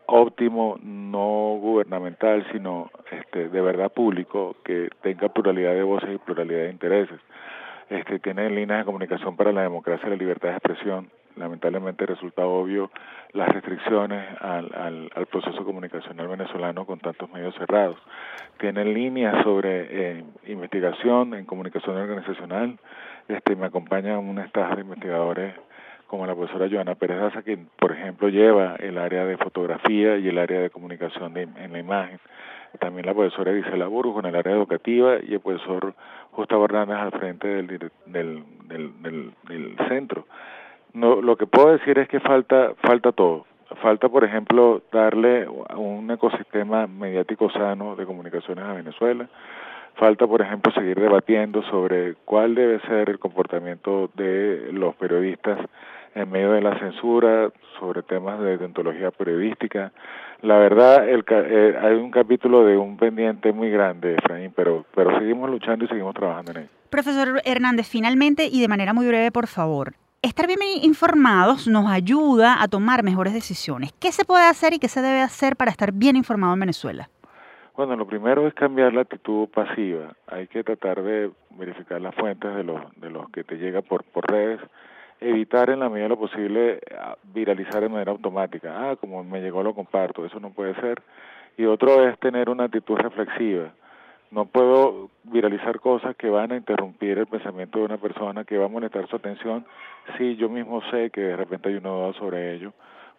óptimo, 0.05 0.77
no 0.81 1.57
gubernamental, 1.59 2.45
sino 2.51 2.89
este, 3.11 3.49
de 3.49 3.61
verdad 3.61 3.91
público, 3.91 4.55
que 4.63 4.89
tenga 5.01 5.29
pluralidad 5.29 5.73
de 5.73 5.83
voces 5.83 6.09
y 6.13 6.17
pluralidad 6.17 6.63
de 6.63 6.71
intereses. 6.71 7.19
Este, 7.89 8.19
tiene 8.19 8.49
líneas 8.49 8.79
de 8.79 8.85
comunicación 8.85 9.35
para 9.35 9.51
la 9.51 9.61
democracia 9.61 10.07
y 10.07 10.11
la 10.11 10.15
libertad 10.15 10.49
de 10.49 10.55
expresión. 10.55 11.09
Lamentablemente 11.35 12.05
resulta 12.05 12.45
obvio 12.45 12.91
las 13.33 13.49
restricciones 13.49 14.23
al, 14.39 14.71
al, 14.75 15.11
al 15.15 15.25
proceso 15.25 15.65
comunicacional 15.65 16.27
venezolano 16.27 16.85
con 16.85 16.99
tantos 16.99 17.29
medios 17.31 17.55
cerrados. 17.55 17.97
Tiene 18.59 18.85
líneas 18.85 19.43
sobre 19.43 20.19
eh, 20.19 20.23
investigación 20.47 21.33
en 21.33 21.45
comunicación 21.45 21.97
organizacional, 21.97 22.77
este, 23.27 23.55
me 23.55 23.67
acompaña 23.67 24.19
un 24.19 24.39
staff 24.39 24.75
de 24.75 24.81
investigadores 24.81 25.55
como 26.07 26.27
la 26.27 26.35
profesora 26.35 26.69
Joana 26.69 26.95
Pérez 26.95 27.19
Daza, 27.19 27.41
que 27.41 27.57
por 27.79 27.91
ejemplo 27.91 28.29
lleva 28.29 28.75
el 28.75 28.97
área 28.97 29.25
de 29.25 29.37
fotografía 29.37 30.17
y 30.17 30.27
el 30.27 30.37
área 30.37 30.59
de 30.59 30.69
comunicación 30.69 31.35
en 31.37 31.73
la 31.73 31.79
imagen. 31.79 32.19
También 32.79 33.05
la 33.05 33.13
profesora 33.13 33.53
Gisela 33.53 33.87
Burgos 33.87 34.23
en 34.23 34.29
el 34.29 34.35
área 34.35 34.53
educativa 34.53 35.17
y 35.21 35.33
el 35.33 35.39
profesor 35.39 35.93
Gustavo 36.31 36.65
Hernández 36.65 36.97
al 36.97 37.11
frente 37.11 37.47
del, 37.47 37.67
del, 38.05 38.43
del, 38.67 39.31
del, 39.47 39.75
centro. 39.87 40.25
No, 40.93 41.21
lo 41.21 41.35
que 41.35 41.45
puedo 41.45 41.71
decir 41.71 41.99
es 41.99 42.07
que 42.07 42.19
falta, 42.19 42.73
falta 42.81 43.11
todo. 43.11 43.45
Falta, 43.81 44.09
por 44.09 44.23
ejemplo, 44.23 44.81
darle 44.91 45.47
un 45.47 46.09
ecosistema 46.11 46.87
mediático 46.87 47.49
sano 47.51 47.95
de 47.95 48.05
comunicaciones 48.05 48.63
a 48.63 48.73
Venezuela. 48.73 49.27
Falta, 49.95 50.25
por 50.25 50.41
ejemplo, 50.41 50.71
seguir 50.73 50.99
debatiendo 50.99 51.61
sobre 51.63 52.15
cuál 52.25 52.55
debe 52.55 52.79
ser 52.81 53.09
el 53.09 53.19
comportamiento 53.19 54.09
de 54.15 54.69
los 54.71 54.95
periodistas 54.95 55.59
en 56.15 56.29
medio 56.29 56.51
de 56.51 56.61
la 56.61 56.77
censura, 56.79 57.51
sobre 57.79 58.03
temas 58.03 58.39
de 58.39 58.57
deontología 58.57 59.11
periodística. 59.11 59.91
La 60.41 60.57
verdad, 60.57 61.07
el, 61.07 61.23
eh, 61.29 61.77
hay 61.81 61.95
un 61.95 62.11
capítulo 62.11 62.65
de 62.65 62.77
un 62.77 62.97
pendiente 62.97 63.51
muy 63.51 63.69
grande, 63.69 64.15
Efraín, 64.15 64.51
pero, 64.55 64.85
pero 64.95 65.17
seguimos 65.19 65.49
luchando 65.49 65.85
y 65.85 65.87
seguimos 65.87 66.13
trabajando 66.13 66.51
en 66.51 66.57
ello. 66.57 66.69
Profesor 66.89 67.41
Hernández, 67.45 67.87
finalmente 67.87 68.47
y 68.51 68.61
de 68.61 68.67
manera 68.67 68.93
muy 68.93 69.07
breve, 69.07 69.31
por 69.31 69.47
favor, 69.47 69.93
estar 70.21 70.47
bien 70.47 70.59
informados 70.81 71.67
nos 71.67 71.89
ayuda 71.89 72.61
a 72.61 72.67
tomar 72.67 73.03
mejores 73.03 73.33
decisiones. 73.33 73.93
¿Qué 73.99 74.11
se 74.11 74.25
puede 74.25 74.45
hacer 74.45 74.73
y 74.73 74.79
qué 74.79 74.87
se 74.87 75.01
debe 75.01 75.21
hacer 75.21 75.55
para 75.55 75.71
estar 75.71 75.91
bien 75.91 76.15
informado 76.15 76.53
en 76.53 76.59
Venezuela? 76.59 77.09
Bueno, 77.75 77.95
lo 77.95 78.05
primero 78.05 78.47
es 78.47 78.53
cambiar 78.53 78.93
la 78.93 79.01
actitud 79.01 79.47
pasiva. 79.49 80.13
Hay 80.27 80.47
que 80.47 80.63
tratar 80.63 81.01
de 81.01 81.31
verificar 81.51 81.99
las 81.99 82.13
fuentes 82.15 82.55
de 82.55 82.63
los, 82.63 82.79
de 82.97 83.09
los 83.09 83.29
que 83.31 83.43
te 83.43 83.57
llega 83.57 83.81
por, 83.81 84.03
por 84.03 84.29
redes, 84.29 84.59
evitar 85.19 85.69
en 85.69 85.79
la 85.79 85.89
medida 85.89 86.03
de 86.03 86.09
lo 86.09 86.19
posible 86.19 86.79
ah, 86.97 87.15
viralizar 87.33 87.81
de 87.81 87.89
manera 87.89 88.11
automática. 88.11 88.91
Ah, 88.91 88.95
como 88.95 89.23
me 89.23 89.41
llegó 89.41 89.63
lo 89.63 89.73
comparto, 89.73 90.25
eso 90.25 90.39
no 90.39 90.51
puede 90.51 90.75
ser. 90.75 91.01
Y 91.57 91.65
otro 91.65 92.07
es 92.07 92.19
tener 92.19 92.49
una 92.49 92.65
actitud 92.65 92.97
reflexiva 92.97 93.71
no 94.33 94.45
puedo 94.45 95.11
viralizar 95.23 95.79
cosas 95.79 96.15
que 96.15 96.27
van 96.27 96.51
a 96.51 96.57
interrumpir 96.57 97.19
el 97.19 97.27
pensamiento 97.27 97.77
de 97.77 97.85
una 97.85 97.97
persona, 97.97 98.43
que 98.43 98.57
va 98.57 98.65
a 98.65 98.69
molestar 98.69 99.07
su 99.07 99.15
atención, 99.15 99.63
si 100.17 100.35
yo 100.37 100.49
mismo 100.49 100.81
sé 100.89 101.11
que 101.11 101.21
de 101.21 101.37
repente 101.37 101.69
hay 101.69 101.75
una 101.75 101.89
duda 101.89 102.13
sobre 102.13 102.55
ello, 102.55 102.73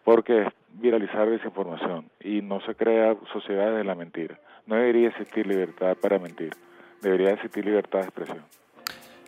porque 0.04 0.42
es 0.42 0.48
viralizar 0.74 1.28
desinformación 1.28 2.10
y 2.20 2.42
no 2.42 2.60
se 2.60 2.74
crea 2.74 3.16
sociedad 3.32 3.74
de 3.74 3.84
la 3.84 3.94
mentira. 3.94 4.38
No 4.66 4.76
debería 4.76 5.08
existir 5.08 5.46
libertad 5.46 5.96
para 6.00 6.18
mentir, 6.18 6.52
debería 7.00 7.30
existir 7.30 7.64
libertad 7.64 8.00
de 8.00 8.04
expresión. 8.06 8.44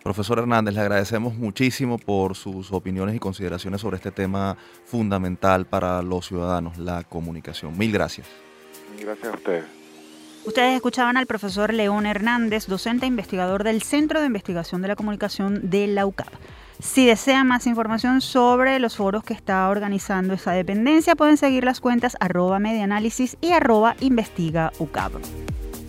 Profesor 0.02 0.38
Hernández, 0.38 0.72
le 0.72 0.80
agradecemos 0.80 1.34
muchísimo 1.34 1.98
por 1.98 2.36
sus 2.36 2.72
opiniones 2.72 3.16
y 3.16 3.18
consideraciones 3.18 3.80
sobre 3.80 3.96
este 3.96 4.12
tema 4.12 4.56
fundamental 4.84 5.66
para 5.66 6.00
los 6.00 6.26
ciudadanos, 6.26 6.78
la 6.78 7.02
comunicación. 7.02 7.76
Mil 7.76 7.90
gracias. 7.90 8.28
Gracias 9.00 9.26
a 9.26 9.36
ustedes. 9.36 9.64
Ustedes 10.44 10.76
escuchaban 10.76 11.16
al 11.16 11.26
profesor 11.26 11.74
León 11.74 12.06
Hernández, 12.06 12.68
docente 12.68 13.04
e 13.04 13.08
investigador 13.08 13.64
del 13.64 13.82
Centro 13.82 14.20
de 14.20 14.26
Investigación 14.26 14.80
de 14.80 14.88
la 14.88 14.94
Comunicación 14.94 15.70
de 15.70 15.88
la 15.88 16.06
UCAP. 16.06 16.28
Si 16.78 17.06
desean 17.06 17.48
más 17.48 17.66
información 17.66 18.20
sobre 18.20 18.78
los 18.78 18.96
foros 18.96 19.24
que 19.24 19.32
está 19.32 19.68
organizando 19.70 20.34
esa 20.34 20.52
dependencia, 20.52 21.16
pueden 21.16 21.38
seguir 21.38 21.64
las 21.64 21.80
cuentas 21.80 22.16
arroba 22.20 22.58
medianálisis 22.58 23.38
y 23.40 23.52
arroba 23.52 23.96
investiga. 24.00 24.72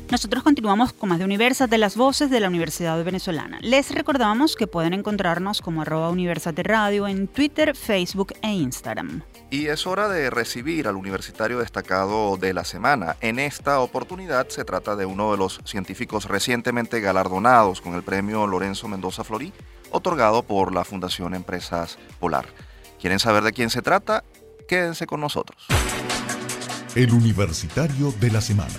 Nosotros 0.10 0.42
continuamos 0.42 0.94
con 0.94 1.10
más 1.10 1.20
de 1.20 1.26
Universate 1.26 1.72
de 1.72 1.78
las 1.78 1.98
voces 1.98 2.30
de 2.30 2.40
la 2.40 2.48
Universidad 2.48 3.04
Venezolana. 3.04 3.60
Les 3.62 3.94
recordamos 3.94 4.56
que 4.56 4.66
pueden 4.66 4.94
encontrarnos 4.94 5.62
como 5.62 5.82
arroba 5.82 6.10
Universate 6.10 6.64
Radio 6.64 7.10
en 7.10 7.28
Twitter, 7.28 7.76
Facebook 7.76 8.34
e 8.42 8.54
Instagram. 8.54 9.22
Y 9.50 9.68
es 9.68 9.86
hora 9.86 10.08
de 10.08 10.30
recibir 10.30 10.88
al 10.88 10.96
universitario 10.96 11.60
destacado 11.60 12.38
de 12.38 12.54
la 12.54 12.64
semana. 12.64 13.18
En 13.20 13.40
esta 13.40 13.82
oportunidad 13.82 14.48
se 14.48 14.64
trata 14.64 14.96
de 14.96 15.06
uno 15.06 15.32
de 15.32 15.38
los 15.38 15.60
científicos 15.66 16.26
recientemente 16.26 17.02
galardonados 17.02 17.82
con 17.82 17.94
el 17.94 18.04
premio 18.04 18.48
Lorenzo 18.48 18.88
Mendoza 18.88 19.26
Florí, 19.26 19.52
otorgado 19.92 20.44
por 20.44 20.74
la 20.74 20.84
Fundación 20.84 21.34
Empresas 21.34 21.98
Polar. 22.20 22.48
¿Quieren 23.00 23.20
saber 23.20 23.44
de 23.44 23.54
quién 23.54 23.70
se 23.70 23.82
trata? 23.82 24.24
Quédense 24.68 25.06
con 25.06 25.22
nosotros. 25.22 25.66
El 26.96 27.14
universitario 27.14 28.12
de 28.20 28.32
la 28.32 28.42
semana. 28.42 28.74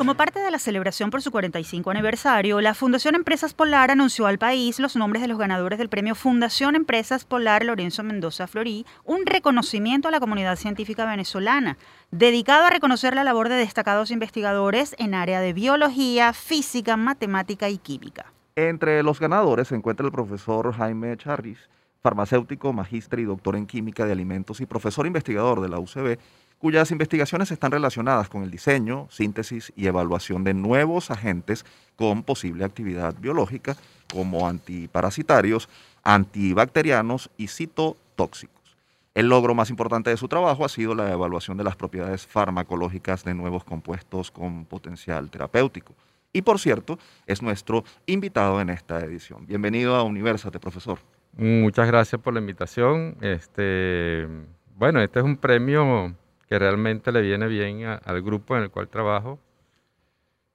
Como 0.00 0.14
parte 0.14 0.40
de 0.40 0.50
la 0.50 0.58
celebración 0.58 1.10
por 1.10 1.20
su 1.20 1.30
45 1.30 1.90
aniversario, 1.90 2.62
la 2.62 2.72
Fundación 2.72 3.14
Empresas 3.14 3.52
Polar 3.52 3.90
anunció 3.90 4.26
al 4.26 4.38
país 4.38 4.80
los 4.80 4.96
nombres 4.96 5.20
de 5.20 5.28
los 5.28 5.36
ganadores 5.36 5.78
del 5.78 5.90
premio 5.90 6.14
Fundación 6.14 6.74
Empresas 6.74 7.26
Polar 7.26 7.66
Lorenzo 7.66 8.02
Mendoza 8.02 8.46
Florí, 8.46 8.86
un 9.04 9.26
reconocimiento 9.26 10.08
a 10.08 10.10
la 10.10 10.18
comunidad 10.18 10.56
científica 10.56 11.04
venezolana, 11.04 11.76
dedicado 12.10 12.64
a 12.64 12.70
reconocer 12.70 13.14
la 13.14 13.24
labor 13.24 13.50
de 13.50 13.56
destacados 13.56 14.10
investigadores 14.10 14.96
en 14.98 15.12
área 15.12 15.42
de 15.42 15.52
biología, 15.52 16.32
física, 16.32 16.96
matemática 16.96 17.68
y 17.68 17.76
química. 17.76 18.32
Entre 18.56 19.02
los 19.02 19.20
ganadores 19.20 19.68
se 19.68 19.76
encuentra 19.76 20.04
el 20.04 20.12
profesor 20.12 20.72
Jaime 20.74 21.16
Charris, 21.16 21.58
farmacéutico, 22.02 22.72
magíster 22.72 23.20
y 23.20 23.24
doctor 23.24 23.56
en 23.56 23.66
química 23.66 24.06
de 24.06 24.12
alimentos 24.12 24.60
y 24.60 24.66
profesor 24.66 25.06
investigador 25.06 25.60
de 25.60 25.68
la 25.68 25.78
UCB, 25.78 26.18
cuyas 26.58 26.90
investigaciones 26.90 27.50
están 27.50 27.70
relacionadas 27.70 28.28
con 28.28 28.42
el 28.42 28.50
diseño, 28.50 29.06
síntesis 29.10 29.72
y 29.76 29.86
evaluación 29.86 30.44
de 30.44 30.52
nuevos 30.52 31.10
agentes 31.10 31.64
con 31.96 32.22
posible 32.22 32.64
actividad 32.64 33.14
biológica, 33.18 33.76
como 34.12 34.46
antiparasitarios, 34.46 35.68
antibacterianos 36.02 37.30
y 37.36 37.46
citotóxicos. 37.48 38.76
El 39.14 39.28
logro 39.28 39.54
más 39.54 39.70
importante 39.70 40.10
de 40.10 40.16
su 40.16 40.28
trabajo 40.28 40.64
ha 40.64 40.68
sido 40.68 40.94
la 40.94 41.10
evaluación 41.10 41.56
de 41.56 41.64
las 41.64 41.76
propiedades 41.76 42.26
farmacológicas 42.26 43.24
de 43.24 43.34
nuevos 43.34 43.64
compuestos 43.64 44.30
con 44.30 44.64
potencial 44.64 45.30
terapéutico. 45.30 45.94
Y 46.32 46.42
por 46.42 46.60
cierto, 46.60 46.98
es 47.26 47.42
nuestro 47.42 47.84
invitado 48.06 48.60
en 48.60 48.70
esta 48.70 49.00
edición. 49.00 49.46
Bienvenido 49.46 49.96
a 49.96 50.04
Universate, 50.04 50.60
profesor. 50.60 50.98
Muchas 51.36 51.88
gracias 51.88 52.20
por 52.20 52.34
la 52.34 52.40
invitación. 52.40 53.16
Este, 53.20 54.28
bueno, 54.76 55.00
este 55.00 55.18
es 55.18 55.24
un 55.24 55.36
premio 55.36 56.14
que 56.48 56.58
realmente 56.58 57.10
le 57.10 57.20
viene 57.20 57.48
bien 57.48 57.84
al 57.84 58.22
grupo 58.22 58.56
en 58.56 58.64
el 58.64 58.70
cual 58.70 58.88
trabajo 58.88 59.38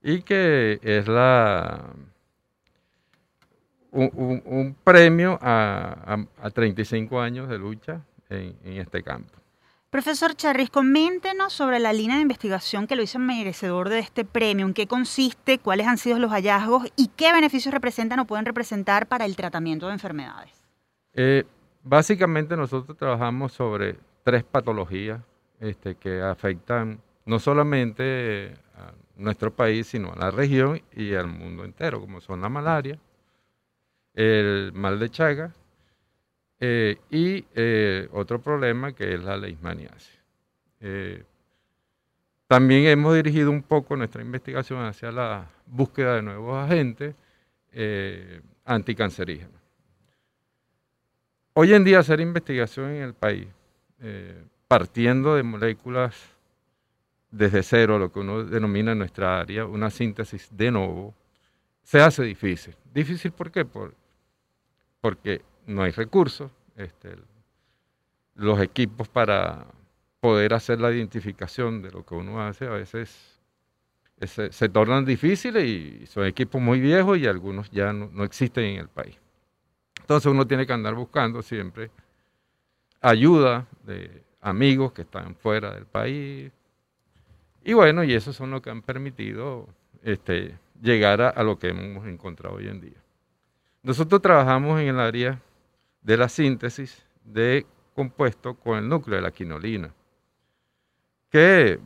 y 0.01 0.21
que 0.21 0.79
es 0.81 1.07
la 1.07 1.89
un, 3.91 4.75
premio 4.83 5.39
a, 5.41 6.17
35 6.53 7.19
años 7.19 7.49
de 7.49 7.57
lucha 7.57 8.01
en, 8.29 8.55
este 8.63 9.03
campo. 9.03 9.33
Profesor 9.95 10.35
Charris, 10.35 10.69
coméntenos 10.69 11.53
sobre 11.53 11.79
la 11.79 11.93
línea 11.93 12.17
de 12.17 12.21
investigación 12.21 12.85
que 12.85 12.97
lo 12.97 13.01
hizo 13.01 13.17
merecedor 13.17 13.87
de 13.87 13.99
este 13.99 14.25
premio, 14.25 14.65
en 14.65 14.73
qué 14.73 14.87
consiste, 14.87 15.57
cuáles 15.57 15.87
han 15.87 15.97
sido 15.97 16.19
los 16.19 16.31
hallazgos 16.31 16.91
y 16.97 17.07
qué 17.15 17.31
beneficios 17.31 17.73
representan 17.73 18.19
o 18.19 18.27
pueden 18.27 18.45
representar 18.45 19.07
para 19.07 19.23
el 19.23 19.37
tratamiento 19.37 19.87
de 19.87 19.93
enfermedades. 19.93 20.51
Eh, 21.13 21.45
básicamente 21.81 22.57
nosotros 22.57 22.97
trabajamos 22.97 23.53
sobre 23.53 23.95
tres 24.25 24.43
patologías 24.43 25.21
este, 25.61 25.95
que 25.95 26.21
afectan 26.21 26.99
no 27.25 27.39
solamente 27.39 28.53
a 28.75 28.91
nuestro 29.15 29.53
país, 29.53 29.87
sino 29.87 30.11
a 30.11 30.17
la 30.17 30.29
región 30.29 30.81
y 30.93 31.13
al 31.13 31.27
mundo 31.27 31.63
entero, 31.63 32.01
como 32.01 32.19
son 32.19 32.41
la 32.41 32.49
malaria, 32.49 32.99
el 34.13 34.73
mal 34.73 34.99
de 34.99 35.09
Chaga 35.09 35.53
eh, 36.59 36.97
y 37.09 37.45
eh, 37.53 38.07
otro 38.11 38.39
problema 38.41 38.93
que 38.93 39.13
es 39.13 39.23
la 39.23 39.37
leishmaniasis. 39.37 40.19
Eh, 40.79 41.23
también 42.47 42.85
hemos 42.85 43.15
dirigido 43.15 43.49
un 43.49 43.63
poco 43.63 43.95
nuestra 43.95 44.21
investigación 44.21 44.83
hacia 44.83 45.11
la 45.11 45.49
búsqueda 45.65 46.15
de 46.15 46.21
nuevos 46.21 46.63
agentes 46.63 47.15
anticancerígenos. 48.63 49.59
Hoy 51.53 51.73
en 51.73 51.83
día 51.83 51.99
hacer 51.99 52.21
investigación 52.21 52.91
en 52.91 53.03
el 53.03 53.13
país 53.13 53.47
partiendo 54.67 55.35
de 55.35 55.43
moléculas 55.43 56.15
desde 57.31 57.63
cero, 57.63 57.99
lo 57.99 58.11
que 58.11 58.19
uno 58.19 58.45
denomina 58.45 58.93
en 58.93 58.99
nuestra 58.99 59.41
área 59.41 59.65
una 59.65 59.89
síntesis 59.89 60.47
de 60.55 60.71
nuevo, 60.71 61.13
se 61.83 61.99
hace 62.01 62.23
difícil. 62.23 62.75
¿Difícil 62.93 63.31
por 63.31 63.51
qué? 63.51 63.65
porque 65.01 65.41
no 65.65 65.83
hay 65.83 65.91
recursos, 65.91 66.51
este, 66.75 67.15
los 68.35 68.59
equipos 68.61 69.07
para 69.07 69.65
poder 70.19 70.53
hacer 70.53 70.79
la 70.81 70.91
identificación 70.91 71.81
de 71.81 71.91
lo 71.91 72.05
que 72.05 72.15
uno 72.15 72.41
hace 72.41 72.65
a 72.65 72.71
veces 72.71 73.39
se, 74.21 74.69
tornan 74.69 75.05
difíciles 75.05 75.63
y 75.63 76.05
son 76.07 76.25
equipos 76.25 76.61
muy 76.61 76.79
viejos 76.79 77.17
y 77.17 77.27
algunos 77.27 77.69
ya 77.71 77.93
no 77.93 78.23
existen 78.23 78.65
en 78.65 78.79
el 78.79 78.87
país. 78.87 79.17
Entonces 79.99 80.31
uno 80.31 80.45
tiene 80.45 80.67
que 80.67 80.73
andar 80.73 80.93
buscando 80.93 81.41
siempre 81.41 81.89
ayuda 83.01 83.67
de 83.83 84.23
amigos 84.41 84.91
que 84.93 85.03
están 85.03 85.35
fuera 85.35 85.73
del 85.73 85.85
país. 85.85 86.51
Y 87.63 87.73
bueno, 87.73 88.03
y 88.03 88.13
esos 88.13 88.35
son 88.35 88.51
los 88.51 88.61
que 88.61 88.69
han 88.69 88.81
permitido 88.81 89.67
este, 90.03 90.57
llegar 90.81 91.21
a, 91.21 91.43
lo 91.43 91.57
que 91.57 91.69
hemos 91.69 92.05
encontrado 92.07 92.55
hoy 92.55 92.67
en 92.67 92.81
día. 92.81 92.97
Nosotros 93.83 94.21
trabajamos 94.21 94.79
en 94.79 94.87
el 94.87 94.99
área 94.99 95.39
de 96.05 96.17
la 96.17 96.29
síntesis 96.29 97.03
de 97.23 97.65
compuesto 97.95 98.53
con 98.53 98.77
el 98.77 98.87
núcleo 98.87 99.15
de 99.15 99.23
la 99.23 99.31
quinolina. 99.31 99.91
Que, 101.31 101.79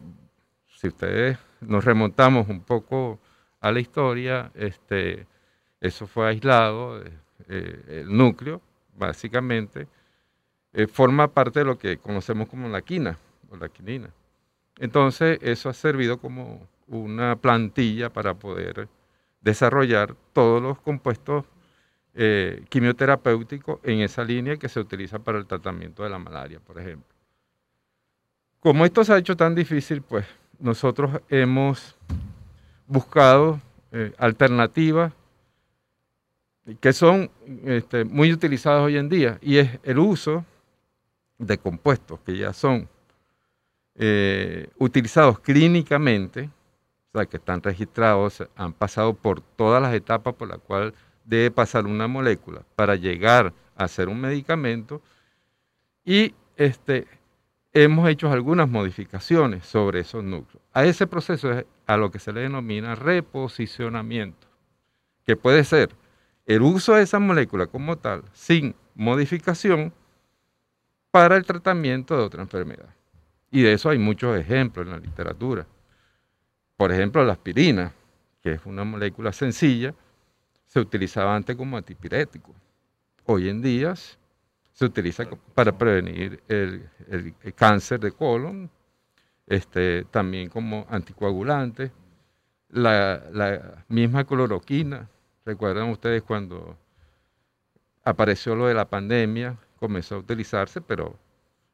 si 0.75 0.89
ustedes 0.89 1.37
nos 1.61 1.85
remontamos 1.85 2.49
un 2.49 2.61
poco 2.61 3.19
a 3.61 3.71
la 3.71 3.79
historia, 3.79 4.51
este, 4.55 5.25
eso 5.79 6.05
fue 6.05 6.27
aislado, 6.27 7.01
eh, 7.47 7.83
el 7.87 8.15
núcleo, 8.15 8.61
básicamente, 8.97 9.87
eh, 10.73 10.87
forma 10.87 11.29
parte 11.29 11.59
de 11.59 11.65
lo 11.65 11.77
que 11.77 11.97
conocemos 11.97 12.49
como 12.49 12.67
la 12.67 12.81
quina 12.81 13.17
o 13.49 13.55
la 13.55 13.69
quinina. 13.69 14.09
Entonces, 14.79 15.39
eso 15.41 15.69
ha 15.69 15.73
servido 15.73 16.19
como 16.19 16.67
una 16.87 17.37
plantilla 17.37 18.09
para 18.09 18.33
poder 18.33 18.89
desarrollar 19.39 20.15
todos 20.33 20.61
los 20.61 20.77
compuestos 20.81 21.45
eh, 22.21 22.65
quimioterapéuticos 22.67 23.79
en 23.81 24.01
esa 24.01 24.25
línea 24.25 24.57
que 24.57 24.67
se 24.67 24.81
utiliza 24.81 25.19
para 25.19 25.37
el 25.37 25.45
tratamiento 25.45 26.03
de 26.03 26.09
la 26.09 26.19
malaria, 26.19 26.59
por 26.59 26.77
ejemplo. 26.77 27.07
Como 28.59 28.83
esto 28.83 29.05
se 29.05 29.13
ha 29.13 29.17
hecho 29.17 29.37
tan 29.37 29.55
difícil, 29.55 30.01
pues 30.01 30.25
nosotros 30.59 31.21
hemos 31.29 31.95
buscado 32.87 33.61
eh, 33.93 34.11
alternativas 34.17 35.13
que 36.81 36.91
son 36.91 37.31
este, 37.63 38.03
muy 38.03 38.33
utilizadas 38.33 38.81
hoy 38.81 38.97
en 38.97 39.07
día 39.07 39.37
y 39.41 39.55
es 39.55 39.79
el 39.83 39.97
uso 39.97 40.43
de 41.37 41.57
compuestos 41.57 42.19
que 42.25 42.35
ya 42.35 42.51
son 42.51 42.89
eh, 43.95 44.67
utilizados 44.77 45.39
clínicamente, 45.39 46.49
o 47.13 47.17
sea, 47.17 47.25
que 47.27 47.37
están 47.37 47.63
registrados, 47.63 48.43
han 48.57 48.73
pasado 48.73 49.13
por 49.13 49.39
todas 49.39 49.81
las 49.81 49.93
etapas 49.93 50.35
por 50.35 50.49
las 50.49 50.59
cuales 50.59 50.93
debe 51.29 51.51
pasar 51.51 51.85
una 51.85 52.07
molécula 52.07 52.63
para 52.75 52.95
llegar 52.95 53.53
a 53.75 53.87
ser 53.87 54.09
un 54.09 54.19
medicamento 54.19 55.01
y 56.03 56.33
este, 56.57 57.05
hemos 57.71 58.09
hecho 58.09 58.31
algunas 58.31 58.67
modificaciones 58.67 59.65
sobre 59.65 59.99
esos 59.99 60.23
núcleos. 60.23 60.63
A 60.73 60.85
ese 60.85 61.05
proceso 61.05 61.51
es 61.51 61.65
a 61.85 61.97
lo 61.97 62.09
que 62.09 62.17
se 62.17 62.33
le 62.33 62.41
denomina 62.41 62.95
reposicionamiento, 62.95 64.47
que 65.23 65.35
puede 65.35 65.63
ser 65.63 65.91
el 66.47 66.63
uso 66.63 66.95
de 66.95 67.03
esa 67.03 67.19
molécula 67.19 67.67
como 67.67 67.95
tal, 67.99 68.23
sin 68.33 68.75
modificación, 68.95 69.93
para 71.11 71.37
el 71.37 71.45
tratamiento 71.45 72.17
de 72.17 72.23
otra 72.23 72.41
enfermedad. 72.41 72.89
Y 73.51 73.61
de 73.61 73.73
eso 73.73 73.89
hay 73.89 73.99
muchos 73.99 74.35
ejemplos 74.35 74.85
en 74.87 74.93
la 74.93 74.99
literatura. 74.99 75.67
Por 76.75 76.91
ejemplo, 76.91 77.23
la 77.23 77.33
aspirina, 77.33 77.93
que 78.41 78.53
es 78.53 78.65
una 78.65 78.83
molécula 78.83 79.31
sencilla, 79.31 79.93
se 80.69 80.79
utilizaba 80.79 81.35
antes 81.35 81.55
como 81.55 81.77
antipirético. 81.77 82.53
Hoy 83.25 83.49
en 83.49 83.61
día 83.61 83.95
se 83.95 84.85
utiliza 84.85 85.27
para 85.55 85.75
prevenir 85.75 86.41
el, 86.47 86.87
cáncer 87.55 87.99
de 87.99 88.11
colon, 88.11 88.69
este, 89.47 90.05
también 90.05 90.47
como 90.49 90.85
anticoagulante. 90.89 91.91
La, 92.69 93.83
misma 93.87 94.23
cloroquina, 94.25 95.09
recuerdan 95.43 95.89
ustedes 95.89 96.21
cuando 96.21 96.77
apareció 98.03 98.53
lo 98.55 98.67
de 98.67 98.75
la 98.75 98.87
pandemia, 98.87 99.57
comenzó 99.79 100.15
a 100.15 100.19
utilizarse, 100.19 100.81
pero 100.81 101.17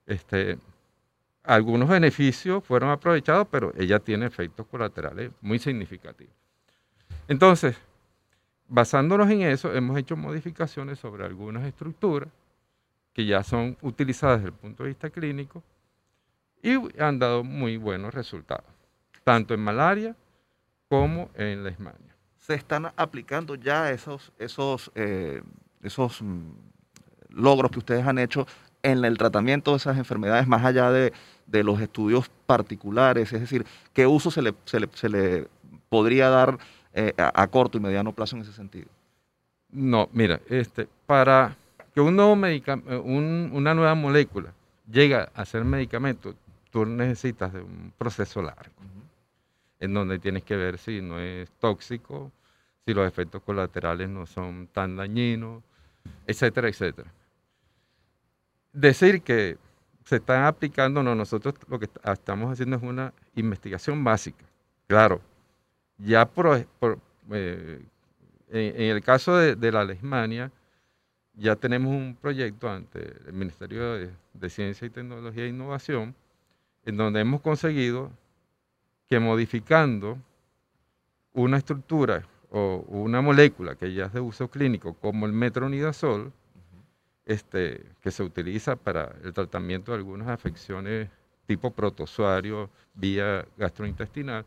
este, 0.05 0.57
algunos 1.43 1.89
beneficios 1.89 2.63
fueron 2.63 2.91
aprovechados, 2.91 3.45
pero 3.51 3.73
ella 3.77 3.99
tiene 3.99 4.25
efectos 4.25 4.65
colaterales 4.67 5.31
muy 5.41 5.59
significativos. 5.59 6.33
Entonces, 7.27 7.75
basándonos 8.67 9.29
en 9.29 9.41
eso, 9.41 9.73
hemos 9.73 9.97
hecho 9.97 10.15
modificaciones 10.15 10.99
sobre 10.99 11.25
algunas 11.25 11.65
estructuras 11.65 12.29
que 13.13 13.25
ya 13.25 13.43
son 13.43 13.77
utilizadas 13.81 14.39
desde 14.39 14.49
el 14.49 14.53
punto 14.53 14.83
de 14.83 14.89
vista 14.89 15.09
clínico 15.09 15.63
y 16.61 16.75
han 16.99 17.19
dado 17.19 17.43
muy 17.43 17.77
buenos 17.77 18.13
resultados, 18.13 18.65
tanto 19.23 19.53
en 19.53 19.61
malaria 19.61 20.15
como 20.89 21.29
en 21.35 21.63
la 21.63 21.69
esmania. 21.69 22.15
Se 22.39 22.53
están 22.55 22.91
aplicando 22.95 23.55
ya 23.55 23.91
esos, 23.91 24.31
esos, 24.37 24.91
eh, 24.95 25.41
esos 25.81 26.21
mm, 26.21 26.51
logros 27.29 27.71
que 27.71 27.79
ustedes 27.79 28.05
han 28.05 28.19
hecho 28.19 28.45
en 28.85 29.03
el 29.03 29.17
tratamiento 29.17 29.71
de 29.71 29.77
esas 29.77 29.97
enfermedades 29.97 30.47
más 30.47 30.63
allá 30.63 30.91
de, 30.91 31.11
los 31.47 31.79
estudios 31.81 32.29
particulares? 32.45 33.33
Es 33.33 33.41
decir, 33.41 33.65
¿qué 33.93 34.05
uso 34.05 34.29
se 34.29 34.41
le, 34.41 34.53
se 34.65 35.09
le, 35.09 35.47
podría 35.89 36.29
dar 36.29 36.57
eh, 36.95 37.13
a, 37.17 37.47
corto 37.47 37.77
y 37.77 37.81
mediano 37.81 38.11
plazo 38.11 38.35
en 38.35 38.41
ese 38.41 38.53
sentido? 38.53 38.87
No, 39.69 40.09
mira, 40.13 40.41
este, 40.49 40.87
para 41.05 41.55
que 41.93 42.01
un 42.01 42.15
nuevo 42.15 42.33
un, 42.33 43.51
una 43.53 43.73
nueva 43.75 43.93
molécula 43.93 44.51
llegue 44.91 45.15
a 45.15 45.45
ser 45.45 45.63
medicamento, 45.63 46.33
tú 46.71 46.85
necesitas 46.85 47.53
de 47.53 47.61
un 47.61 47.93
proceso 47.97 48.41
largo, 48.41 48.73
en 49.79 49.93
donde 49.93 50.17
tienes 50.17 50.43
que 50.43 50.55
ver 50.55 50.79
si 50.79 51.01
no 51.01 51.19
es 51.19 51.51
tóxico, 51.59 52.31
si 52.85 52.93
los 52.93 53.07
efectos 53.07 53.43
colaterales 53.43 54.09
no 54.09 54.25
son 54.25 54.67
tan 54.71 54.95
dañinos, 54.95 55.61
etcétera, 56.25 56.69
etcétera 56.69 57.11
decir 58.75 59.21
que 59.21 59.57
se 60.03 60.17
están 60.17 60.43
aplicando, 60.43 61.01
no, 61.01 61.15
nosotros 61.15 61.55
lo 61.67 61.79
que 61.79 61.89
estamos 62.03 62.51
haciendo 62.51 62.75
es 62.75 62.83
una 62.83 63.13
investigación 63.35 64.03
básica. 64.03 64.45
Claro, 64.87 65.21
ya 65.97 66.25
por, 66.25 66.67
eh, 67.31 67.81
en, 68.49 68.81
el 68.81 69.01
caso 69.01 69.37
de, 69.37 69.71
la 69.71 69.81
Alemania, 69.81 70.51
ya 71.33 71.55
tenemos 71.55 71.91
un 71.91 72.15
proyecto 72.19 72.69
ante 72.69 73.15
el 73.27 73.33
Ministerio 73.33 73.93
de, 74.33 74.49
Ciencia 74.49 74.85
y 74.85 74.89
Tecnología 74.89 75.45
e 75.45 75.49
Innovación, 75.49 76.15
en 76.85 76.97
donde 76.97 77.21
hemos 77.21 77.41
conseguido 77.41 78.11
que 79.09 79.19
modificando 79.19 80.17
una 81.33 81.57
estructura 81.57 82.27
o 82.51 82.85
una 82.87 83.21
molécula 83.21 83.75
que 83.75 83.93
ya 83.93 84.05
es 84.05 84.13
de 84.13 84.19
uso 84.19 84.49
clínico, 84.49 84.93
como 84.93 85.25
el 85.25 85.33
metronidazol, 85.33 86.31
este, 87.25 87.83
que 88.01 88.11
se 88.11 88.23
utiliza 88.23 88.75
para 88.75 89.15
el 89.23 89.33
tratamiento 89.33 89.91
de 89.91 89.97
algunas 89.97 90.27
afecciones 90.27 91.09
tipo 91.47 91.71
protozoario 91.71 92.69
vía 92.93 93.45
gastrointestinal, 93.57 94.45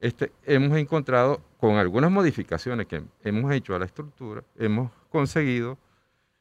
este, 0.00 0.32
hemos 0.44 0.76
encontrado 0.78 1.40
con 1.58 1.76
algunas 1.76 2.10
modificaciones 2.10 2.86
que 2.86 3.02
hemos 3.24 3.52
hecho 3.52 3.74
a 3.74 3.78
la 3.78 3.84
estructura, 3.84 4.44
hemos 4.56 4.90
conseguido 5.10 5.78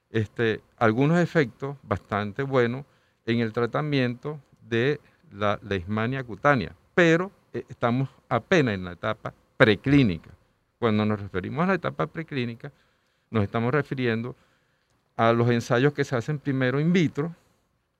este, 0.09 0.61
algunos 0.77 1.19
efectos 1.19 1.75
bastante 1.83 2.43
buenos 2.43 2.85
en 3.25 3.39
el 3.39 3.51
tratamiento 3.53 4.39
de 4.61 4.99
la 5.31 5.59
leishmania 5.63 6.23
cutánea, 6.23 6.75
pero 6.93 7.31
eh, 7.53 7.65
estamos 7.67 8.09
apenas 8.29 8.75
en 8.75 8.85
la 8.85 8.93
etapa 8.93 9.33
preclínica. 9.57 10.29
Cuando 10.79 11.05
nos 11.05 11.19
referimos 11.19 11.63
a 11.63 11.67
la 11.67 11.73
etapa 11.73 12.07
preclínica, 12.07 12.71
nos 13.31 13.43
estamos 13.43 13.73
refiriendo 13.73 14.35
a 15.15 15.33
los 15.33 15.49
ensayos 15.49 15.93
que 15.93 16.03
se 16.03 16.15
hacen 16.15 16.37
primero 16.37 16.79
in 16.79 16.93
vitro, 16.93 17.35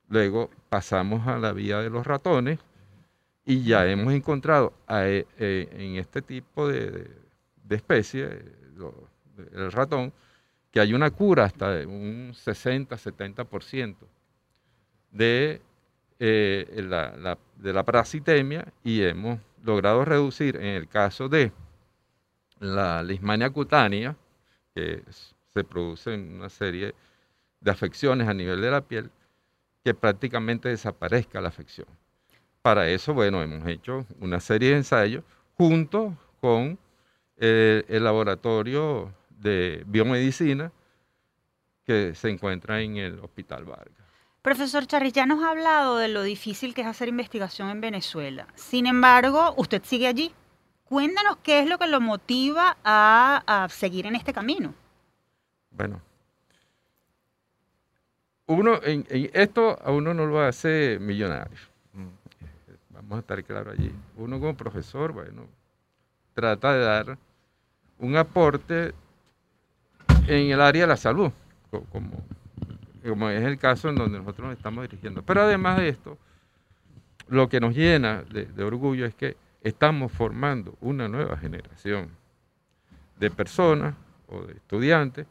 luego 0.08 0.52
pasamos 0.70 1.28
a 1.28 1.40
la 1.40 1.52
vía 1.52 1.80
de 1.80 1.90
los 1.90 2.06
ratones 2.06 2.60
y 3.48 3.64
ya 3.64 3.88
hemos 3.88 4.14
encontrado 4.14 4.74
eh, 4.90 5.26
eh, 5.40 5.70
en 5.72 5.96
este 5.96 6.22
tipo 6.22 6.68
de, 6.68 7.10
especie, 7.70 8.44
el 9.54 9.72
ratón, 9.72 10.12
que 10.70 10.82
hay 10.82 10.94
una 10.94 11.12
cura 11.12 11.46
hasta 11.46 11.88
un 11.88 12.34
60-70% 12.34 13.96
de, 15.12 15.62
eh, 16.20 16.84
la, 16.84 17.38
de 17.56 17.72
la 17.74 17.86
parasitemia 17.86 18.68
y 18.84 19.02
hemos 19.04 19.40
logrado 19.64 20.04
reducir 20.04 20.58
en 20.58 20.76
el 20.76 20.90
caso 20.90 21.30
de 21.30 21.54
la 22.60 23.02
lismania 23.02 23.50
cutánea, 23.50 24.18
que 24.76 25.04
se 25.54 25.64
produce 25.64 26.14
en 26.14 26.36
una 26.36 26.50
serie 26.50 26.94
de 27.62 27.72
afecciones 27.72 28.28
a 28.28 28.34
nivel 28.34 28.60
de 28.60 28.72
la 28.72 28.82
piel, 28.82 29.10
que 29.86 29.94
prácticamente 29.94 30.68
desaparezca 30.68 31.40
la 31.40 31.48
afección. 31.48 31.88
Para 32.68 32.90
eso, 32.90 33.14
bueno, 33.14 33.42
hemos 33.42 33.66
hecho 33.66 34.06
una 34.20 34.42
serie 34.42 34.72
de 34.72 34.76
ensayos 34.76 35.24
junto 35.56 36.18
con 36.42 36.78
eh, 37.38 37.86
el 37.88 38.04
laboratorio 38.04 39.14
de 39.30 39.86
biomedicina 39.88 40.74
que 41.86 42.14
se 42.14 42.30
encuentra 42.30 42.82
en 42.82 42.98
el 42.98 43.20
Hospital 43.22 43.64
Vargas. 43.64 44.06
Profesor 44.42 44.86
Charri, 44.86 45.14
ya 45.14 45.26
nos 45.26 45.42
ha 45.46 45.52
hablado 45.52 45.96
de 45.96 46.10
lo 46.10 46.24
difícil 46.24 46.74
que 46.74 46.82
es 46.82 46.88
hacer 46.88 47.08
investigación 47.08 47.70
en 47.70 47.80
Venezuela. 47.80 48.48
Sin 48.56 48.86
embargo, 48.86 49.54
usted 49.56 49.82
sigue 49.86 50.08
allí. 50.08 50.34
Cuéntanos 50.84 51.38
qué 51.38 51.62
es 51.62 51.70
lo 51.70 51.78
que 51.78 51.88
lo 51.88 52.02
motiva 52.02 52.76
a, 52.84 53.44
a 53.48 53.70
seguir 53.70 54.08
en 54.08 54.16
este 54.18 54.34
camino. 54.34 54.74
Bueno, 55.72 56.02
uno, 58.48 58.82
en, 58.84 59.06
esto 59.34 59.78
a 59.82 59.90
uno 59.92 60.14
no 60.14 60.26
lo 60.26 60.42
hace 60.42 60.98
millonario. 61.00 61.58
Vamos 62.98 63.18
a 63.18 63.20
estar 63.20 63.44
claro 63.44 63.72
allí. 63.72 63.92
Uno 64.18 64.40
como 64.40 64.56
profesor, 64.56 65.12
bueno, 65.12 65.48
trata 66.34 66.74
de 66.74 66.80
dar 66.84 67.18
un 68.00 68.16
aporte 68.16 68.94
en 70.28 70.52
el 70.52 70.62
área 70.62 70.84
de 70.84 70.88
la 70.88 70.98
salud, 70.98 71.32
como 71.70 72.12
como 73.08 73.30
es 73.30 73.44
el 73.44 73.58
caso 73.58 73.90
en 73.90 73.96
donde 73.96 74.20
nosotros 74.20 74.48
nos 74.48 74.58
estamos 74.58 74.84
dirigiendo. 74.84 75.22
Pero 75.24 75.42
además 75.42 75.78
de 75.78 75.90
esto, 75.90 76.18
lo 77.28 77.50
que 77.50 77.60
nos 77.60 77.76
llena 77.76 78.24
de, 78.24 78.64
orgullo 78.64 79.06
es 79.06 79.16
que 79.16 79.38
estamos 79.62 80.12
formando 80.12 80.76
una 80.82 81.08
nueva 81.08 81.38
generación 81.38 82.10
de 83.20 83.32
personas 83.32 83.96
o 84.28 84.42
de 84.42 84.54
estudiantes 84.54 85.26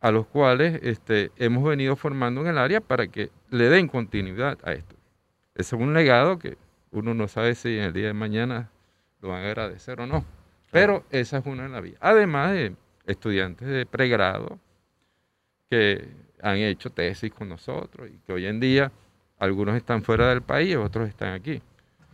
a 0.00 0.10
los 0.10 0.26
cuales 0.26 0.80
este, 0.82 1.30
hemos 1.36 1.64
venido 1.64 1.94
formando 1.94 2.40
en 2.40 2.48
el 2.48 2.58
área 2.58 2.80
para 2.80 3.06
que 3.06 3.30
le 3.50 3.68
den 3.68 3.86
continuidad 3.86 4.58
a 4.64 4.72
esto. 4.72 4.96
Ese 5.54 5.76
es 5.76 5.82
un 5.82 5.92
legado 5.92 6.38
que 6.38 6.56
uno 6.92 7.14
no 7.14 7.28
sabe 7.28 7.54
si 7.54 7.78
en 7.78 7.84
el 7.84 7.92
día 7.92 8.08
de 8.08 8.12
mañana 8.12 8.70
lo 9.20 9.28
van 9.30 9.42
a 9.44 9.46
agradecer 9.46 10.00
o 10.00 10.06
no, 10.06 10.24
pero 10.70 11.04
esa 11.10 11.38
es 11.38 11.46
una 11.46 11.64
de 11.64 11.68
las 11.68 11.82
vías. 11.82 11.98
Además 12.00 12.52
de 12.52 12.74
estudiantes 13.06 13.68
de 13.68 13.86
pregrado 13.86 14.58
que 15.68 16.08
han 16.42 16.56
hecho 16.56 16.90
tesis 16.90 17.32
con 17.32 17.48
nosotros 17.48 18.08
y 18.10 18.18
que 18.18 18.32
hoy 18.32 18.46
en 18.46 18.60
día 18.60 18.90
algunos 19.38 19.76
están 19.76 20.02
fuera 20.02 20.28
del 20.28 20.42
país, 20.42 20.76
otros 20.76 21.08
están 21.08 21.34
aquí. 21.34 21.62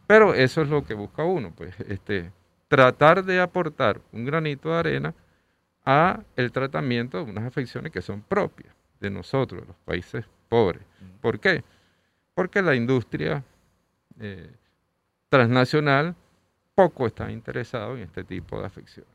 Pero 0.07 0.35
eso 0.35 0.63
es 0.63 0.69
lo 0.69 0.85
que 0.85 0.95
busca 0.95 1.25
uno, 1.25 1.53
pues 1.57 1.75
este, 1.81 2.31
tratar 2.69 3.25
de 3.25 3.41
aportar 3.41 4.01
un 4.13 4.25
granito 4.25 4.71
de 4.71 4.77
arena 4.77 5.15
a 5.85 6.21
el 6.37 6.53
tratamiento 6.53 7.25
de 7.25 7.31
unas 7.31 7.45
afecciones 7.45 7.93
que 7.93 8.03
son 8.03 8.23
propias 8.23 8.75
de 9.01 9.11
nosotros, 9.11 9.67
los 9.67 9.77
países 9.85 10.25
pobres. 10.49 10.83
¿Por 11.21 11.39
qué? 11.39 11.65
Porque 12.35 12.63
la 12.63 12.75
industria 12.75 13.45
eh, 14.21 14.51
transnacional 15.29 16.15
poco 16.75 17.07
está 17.07 17.31
interesado 17.31 17.97
en 17.97 18.03
este 18.03 18.25
tipo 18.25 18.61
de 18.61 18.67
afecciones. 18.67 19.11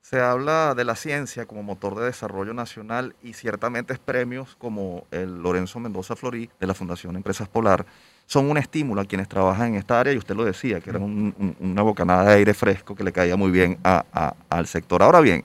Se 0.00 0.20
habla 0.20 0.74
de 0.76 0.84
la 0.84 0.94
ciencia 0.94 1.46
como 1.46 1.64
motor 1.64 1.96
de 1.96 2.04
desarrollo 2.04 2.54
nacional 2.54 3.16
y 3.24 3.32
ciertamente 3.32 3.96
premios 3.98 4.54
como 4.56 5.04
el 5.10 5.42
Lorenzo 5.42 5.80
Mendoza 5.80 6.14
Florí 6.14 6.48
de 6.60 6.66
la 6.66 6.74
Fundación 6.74 7.16
Empresas 7.16 7.48
Polar 7.48 7.84
son 8.24 8.48
un 8.48 8.56
estímulo 8.56 9.00
a 9.00 9.04
quienes 9.04 9.28
trabajan 9.28 9.68
en 9.68 9.74
esta 9.76 9.98
área 9.98 10.12
y 10.12 10.16
usted 10.16 10.36
lo 10.36 10.44
decía, 10.44 10.80
que 10.80 10.90
era 10.90 11.00
una 11.00 11.82
bocanada 11.82 12.24
de 12.24 12.34
aire 12.34 12.54
fresco 12.54 12.94
que 12.94 13.02
le 13.02 13.12
caía 13.12 13.36
muy 13.36 13.50
bien 13.50 13.78
al 13.82 14.66
sector. 14.66 15.02
Ahora 15.02 15.20
bien, 15.20 15.44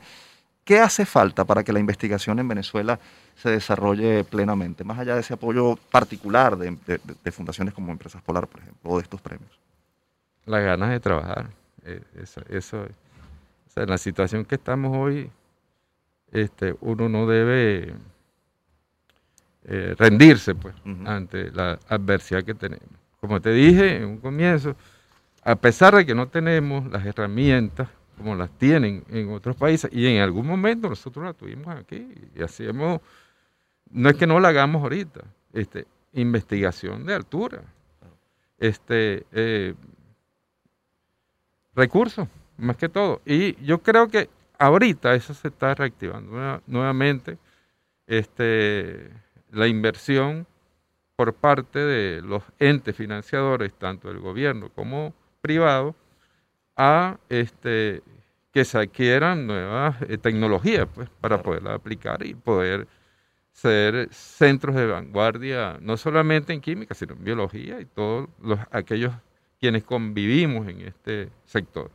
¿qué 0.63 0.80
hace 0.80 1.06
falta 1.06 1.45
para 1.45 1.63
que 1.63 1.74
la 1.74 1.80
investigación 1.80 2.39
en 2.39 2.47
Venezuela 2.47 3.00
se 3.36 3.50
desarrolle 3.50 4.24
plenamente, 4.24 4.84
más 4.84 5.00
allá 5.00 5.15
de 5.15 5.21
ese 5.21 5.34
apoyo 5.34 5.76
particular 5.91 6.58
de, 6.58 7.32
fundaciones 7.32 7.74
como 7.74 7.91
Empresas 7.91 8.21
Polar, 8.21 8.47
por 8.47 8.62
ejemplo, 8.62 8.91
o 8.91 8.97
de 8.97 9.04
estos 9.04 9.21
premios? 9.21 9.60
Las 10.45 10.63
ganas 10.63 10.89
de 10.89 11.00
trabajar, 11.00 11.50
eh, 11.84 12.02
eso, 12.50 12.86
en 13.76 13.89
la 13.89 13.97
situación 13.97 14.45
que 14.45 14.56
estamos 14.56 14.95
hoy, 14.95 15.30
este, 16.32 16.76
uno 16.82 17.10
no 17.10 17.28
debe 17.28 17.93
eh, 19.65 19.95
rendirse 19.97 20.56
pues, 20.56 20.74
ante 21.06 21.52
la 21.52 21.80
adversidad 21.88 22.43
que 22.43 22.54
tenemos. 22.54 22.88
Como 23.19 23.39
te 23.39 23.52
dije 23.52 23.97
en 23.97 24.06
un 24.06 24.17
comienzo, 24.17 24.76
a 25.43 25.56
pesar 25.56 25.95
de 25.95 26.06
que 26.06 26.15
no 26.15 26.28
tenemos 26.28 26.89
las 26.91 27.06
herramientas 27.06 27.89
como 28.21 28.36
las 28.36 28.49
tienen 28.57 29.03
en 29.10 29.31
otros 29.31 29.55
países, 29.55 29.91
y 29.93 30.07
en 30.07 30.21
algún 30.21 30.47
momento 30.47 30.89
nosotros 30.89 31.25
las 31.25 31.36
tuvimos 31.36 31.67
aquí, 31.75 32.07
y 32.36 32.41
hacemos, 32.41 33.01
no 33.89 34.10
es 34.10 34.15
que 34.15 34.27
no 34.27 34.39
la 34.39 34.49
hagamos 34.49 34.81
ahorita, 34.84 35.21
este, 35.53 35.86
investigación 36.13 37.05
de 37.05 37.13
altura, 37.13 37.63
este, 38.57 39.25
eh, 39.31 39.73
recursos 41.75 42.27
más 42.57 42.77
que 42.77 42.89
todo. 42.89 43.21
Y 43.25 43.55
yo 43.63 43.79
creo 43.79 44.07
que 44.07 44.29
ahorita 44.57 45.15
eso 45.15 45.34
se 45.34 45.47
está 45.49 45.73
reactivando 45.73 46.62
nuevamente. 46.67 47.38
Este, 48.07 49.10
la 49.51 49.67
inversión 49.67 50.45
por 51.15 51.34
parte 51.34 51.79
de 51.79 52.21
los 52.21 52.43
entes 52.60 52.95
financiadores, 52.95 53.73
tanto 53.73 54.07
del 54.07 54.19
gobierno 54.19 54.69
como 54.69 55.13
privado, 55.41 55.95
a 56.84 57.20
este, 57.30 58.02
que 58.52 58.65
se 58.65 58.80
adquieran 58.80 59.46
nuevas 59.46 60.02
eh, 60.02 60.17
tecnologías 60.17 60.88
pues, 60.96 61.10
para 61.22 61.44
poderlas 61.44 61.76
aplicar 61.76 62.26
y 62.26 62.34
poder 62.34 62.88
ser 63.52 64.10
centros 64.12 64.76
de 64.76 64.88
vanguardia, 64.88 65.78
no 65.80 65.96
solamente 65.96 66.54
en 66.54 66.62
química, 66.62 66.96
sino 66.96 67.13
en 67.13 67.24
biología 67.24 67.80
y 67.80 67.86
todos 67.86 68.30
los, 68.41 68.60
aquellos 68.72 69.13
quienes 69.60 69.84
convivimos 69.84 70.67
en 70.67 70.82
este 70.82 71.30
sector. 71.46 71.91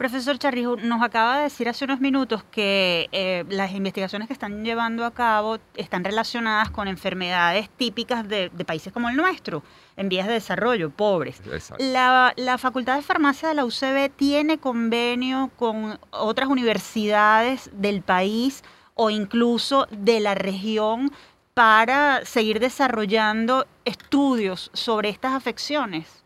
Profesor 0.00 0.38
Charrijo, 0.38 0.76
nos 0.76 1.02
acaba 1.02 1.36
de 1.36 1.42
decir 1.42 1.68
hace 1.68 1.84
unos 1.84 2.00
minutos 2.00 2.42
que 2.44 3.10
eh, 3.12 3.44
las 3.50 3.72
investigaciones 3.72 4.28
que 4.28 4.32
están 4.32 4.64
llevando 4.64 5.04
a 5.04 5.10
cabo 5.10 5.58
están 5.76 6.04
relacionadas 6.04 6.70
con 6.70 6.88
enfermedades 6.88 7.68
típicas 7.68 8.26
de, 8.26 8.48
países 8.66 8.94
como 8.94 9.10
el 9.10 9.16
nuestro, 9.16 9.62
en 9.98 10.08
vías 10.08 10.26
de 10.26 10.32
desarrollo, 10.32 10.88
pobres. 10.88 11.42
La, 11.78 12.32
la, 12.38 12.56
Facultad 12.56 12.96
de 12.96 13.02
Farmacia 13.02 13.50
de 13.50 13.54
la 13.54 13.66
UCB 13.66 14.10
tiene 14.16 14.56
convenio 14.56 15.50
con 15.58 15.98
otras 16.12 16.48
universidades 16.48 17.68
del 17.74 18.00
país 18.00 18.64
o 18.94 19.10
incluso 19.10 19.86
de 19.90 20.20
la 20.20 20.34
región 20.34 21.12
para 21.52 22.24
seguir 22.24 22.58
desarrollando 22.58 23.66
estudios 23.84 24.70
sobre 24.72 25.10
estas 25.10 25.34
afecciones. 25.34 26.24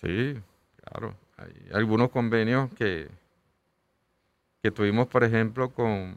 Sí, 0.00 0.34
claro. 0.82 1.14
Hay 1.38 1.70
algunos 1.72 2.10
convenios 2.10 2.70
que, 2.74 3.08
que 4.62 4.70
tuvimos, 4.70 5.06
por 5.08 5.24
ejemplo, 5.24 5.70
con... 5.70 6.16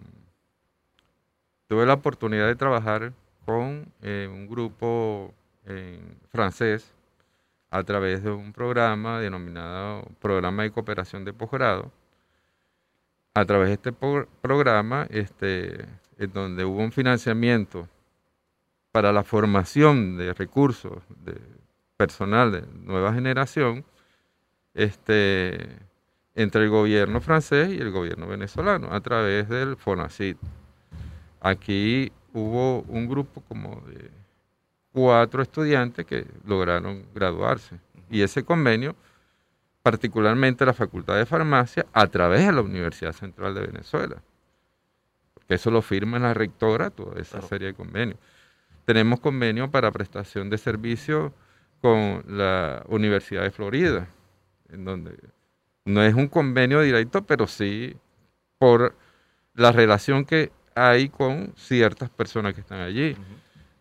Tuve 1.67 1.85
la 1.85 1.93
oportunidad 1.93 2.47
de 2.47 2.55
trabajar 2.55 3.13
con 3.45 3.85
eh, 4.01 4.27
un 4.29 4.47
grupo 4.47 5.33
en 5.65 6.17
francés 6.29 6.91
a 7.69 7.83
través 7.83 8.23
de 8.23 8.31
un 8.31 8.51
programa 8.51 9.19
denominado 9.19 10.03
Programa 10.19 10.63
de 10.63 10.71
Cooperación 10.71 11.23
de 11.23 11.33
Posgrado. 11.33 11.91
A 13.33 13.45
través 13.45 13.69
de 13.69 13.73
este 13.75 13.93
programa, 13.93 15.07
este, 15.09 15.85
en 16.17 16.33
donde 16.33 16.65
hubo 16.65 16.79
un 16.79 16.91
financiamiento 16.91 17.87
para 18.91 19.13
la 19.13 19.23
formación 19.23 20.17
de 20.17 20.33
recursos 20.33 21.01
de 21.23 21.39
personal 21.95 22.51
de 22.51 22.63
nueva 22.83 23.13
generación, 23.13 23.85
este, 24.73 25.79
entre 26.35 26.63
el 26.63 26.69
gobierno 26.69 27.21
francés 27.21 27.69
y 27.69 27.77
el 27.77 27.91
gobierno 27.91 28.27
venezolano 28.27 28.93
a 28.93 29.01
través 29.01 29.49
del 29.49 29.75
FONACIT. 29.77 30.37
Aquí 31.41 32.11
hubo 32.33 32.81
un 32.81 33.07
grupo 33.07 33.41
como 33.47 33.81
de 33.87 34.09
cuatro 34.91 35.41
estudiantes 35.41 36.05
que 36.05 36.25
lograron 36.45 37.05
graduarse 37.13 37.79
y 38.09 38.21
ese 38.21 38.43
convenio, 38.43 38.95
particularmente 39.83 40.65
la 40.65 40.73
Facultad 40.73 41.15
de 41.15 41.25
Farmacia, 41.25 41.85
a 41.93 42.07
través 42.07 42.45
de 42.45 42.51
la 42.51 42.61
Universidad 42.61 43.13
Central 43.13 43.55
de 43.55 43.61
Venezuela, 43.61 44.21
porque 45.33 45.55
eso 45.55 45.71
lo 45.71 45.81
firma 45.81 46.19
la 46.19 46.33
rectora, 46.33 46.89
toda 46.89 47.19
esa 47.19 47.41
serie 47.41 47.67
de 47.67 47.73
convenios. 47.73 48.19
Tenemos 48.85 49.19
convenio 49.19 49.71
para 49.71 49.91
prestación 49.91 50.49
de 50.49 50.57
servicios 50.57 51.31
con 51.81 52.23
la 52.27 52.83
Universidad 52.87 53.43
de 53.43 53.51
Florida, 53.51 54.07
en 54.71 54.85
donde 54.85 55.17
no 55.85 56.03
es 56.03 56.13
un 56.13 56.27
convenio 56.27 56.81
directo, 56.81 57.25
pero 57.25 57.47
sí 57.47 57.95
por 58.57 58.95
la 59.53 59.71
relación 59.71 60.25
que 60.25 60.51
hay 60.75 61.09
con 61.09 61.53
ciertas 61.55 62.09
personas 62.09 62.53
que 62.53 62.61
están 62.61 62.79
allí. 62.79 63.15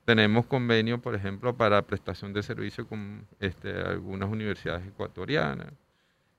Tenemos 0.04 0.46
convenio, 0.46 1.00
por 1.00 1.14
ejemplo, 1.14 1.54
para 1.54 1.82
prestación 1.82 2.32
de 2.32 2.42
servicio 2.42 2.86
con 2.86 3.26
este, 3.38 3.72
algunas 3.82 4.28
universidades 4.28 4.86
ecuatorianas. 4.86 5.72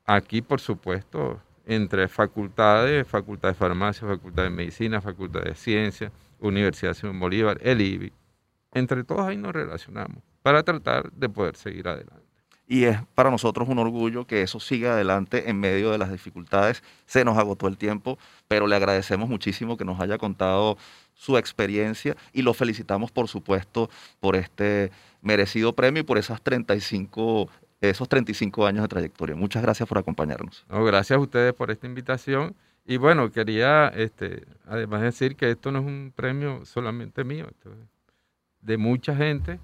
Aquí, 0.05 0.41
por 0.41 0.59
supuesto, 0.59 1.41
entre 1.65 2.07
facultades, 2.07 3.07
Facultad 3.07 3.49
de 3.49 3.55
Farmacia, 3.55 4.07
Facultad 4.07 4.43
de 4.43 4.49
Medicina, 4.49 4.99
Facultad 4.99 5.43
de 5.43 5.55
Ciencias, 5.55 6.11
Universidad 6.39 6.93
Simón 6.93 7.19
Bolívar, 7.19 7.59
el 7.61 7.79
IBI. 7.79 8.11
Entre 8.73 9.03
todos 9.03 9.21
ahí 9.21 9.37
nos 9.37 9.53
relacionamos 9.53 10.23
para 10.41 10.63
tratar 10.63 11.11
de 11.11 11.29
poder 11.29 11.55
seguir 11.55 11.87
adelante 11.87 12.20
y 12.71 12.86
es 12.86 12.97
para 13.15 13.29
nosotros 13.29 13.67
un 13.67 13.79
orgullo 13.79 14.25
que 14.25 14.43
eso 14.43 14.62
siga 14.62 14.93
adelante 14.93 15.49
en 15.49 15.60
medio 15.60 15.91
de 15.91 15.97
las 15.97 16.10
dificultades. 16.10 16.84
Se 17.05 17.25
nos 17.25 17.38
agotó 17.38 17.67
el 17.67 17.75
tiempo, 17.75 18.17
pero 18.47 18.65
le 18.65 18.77
agradecemos 18.77 19.27
muchísimo 19.27 19.75
que 19.75 19.84
nos 19.84 19.99
haya 19.99 20.17
contado 20.17 20.77
su 21.13 21.38
experiencia 21.38 22.15
y 22.31 22.43
lo 22.43 22.53
felicitamos, 22.53 23.12
por 23.12 23.27
supuesto, 23.27 23.89
por 24.21 24.38
este 24.38 24.89
merecido 25.21 25.73
premio 25.73 25.99
y 25.99 26.05
por 26.05 26.17
esas 26.17 26.41
35, 26.41 27.49
esos 27.81 28.07
35 28.07 28.65
años 28.65 28.84
de 28.84 28.88
trayectoria. 28.88 29.36
Muchas 29.36 29.62
gracias 29.62 29.89
por 29.89 29.97
acompañarnos. 29.97 30.65
gracias 30.69 31.17
a 31.17 31.19
ustedes 31.19 31.53
por 31.53 31.71
esta 31.71 31.88
invitación. 31.88 32.55
Y 32.86 32.95
bueno, 32.95 33.34
quería 33.34 33.89
este, 33.89 34.45
además 34.65 35.01
decir 35.01 35.36
que 35.36 35.51
esto 35.51 35.73
no 35.73 35.79
es 35.79 35.86
un 35.86 36.13
premio 36.15 36.63
solamente 36.63 37.25
mío, 37.25 37.49
de 38.62 38.77
mucha 38.77 39.13
gente 39.13 39.60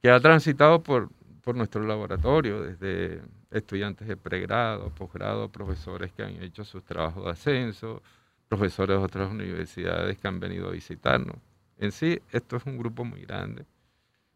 que 0.00 0.08
ha 0.08 0.20
transitado 0.20 0.84
por 0.84 1.10
por 1.46 1.54
nuestro 1.54 1.80
laboratorio, 1.86 2.60
desde 2.60 3.22
estudiantes 3.52 4.08
de 4.08 4.16
pregrado, 4.16 4.90
posgrado, 4.90 5.48
profesores 5.48 6.10
que 6.10 6.24
han 6.24 6.42
hecho 6.42 6.64
sus 6.64 6.82
trabajos 6.82 7.24
de 7.24 7.30
ascenso, 7.30 8.02
profesores 8.48 8.98
de 8.98 9.04
otras 9.04 9.30
universidades 9.30 10.18
que 10.18 10.26
han 10.26 10.40
venido 10.40 10.66
a 10.66 10.72
visitarnos. 10.72 11.36
En 11.78 11.92
sí, 11.92 12.18
esto 12.32 12.56
es 12.56 12.66
un 12.66 12.76
grupo 12.76 13.04
muy 13.04 13.20
grande, 13.20 13.64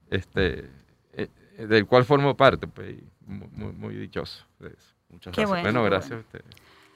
este, 0.09 0.71
eh, 1.15 1.27
eh, 1.59 1.67
del 1.67 1.85
cual 1.87 2.05
formo 2.05 2.37
parte, 2.37 2.69
pues, 2.69 2.95
muy, 3.27 3.73
muy, 3.73 3.97
dichoso 3.97 4.47
de 4.61 4.69
eso. 4.69 4.95
Muchas 5.09 5.35
gracias. 5.35 5.63
Bueno, 5.63 5.83
gracias 5.83 6.13
a 6.13 6.21
ustedes. 6.21 6.47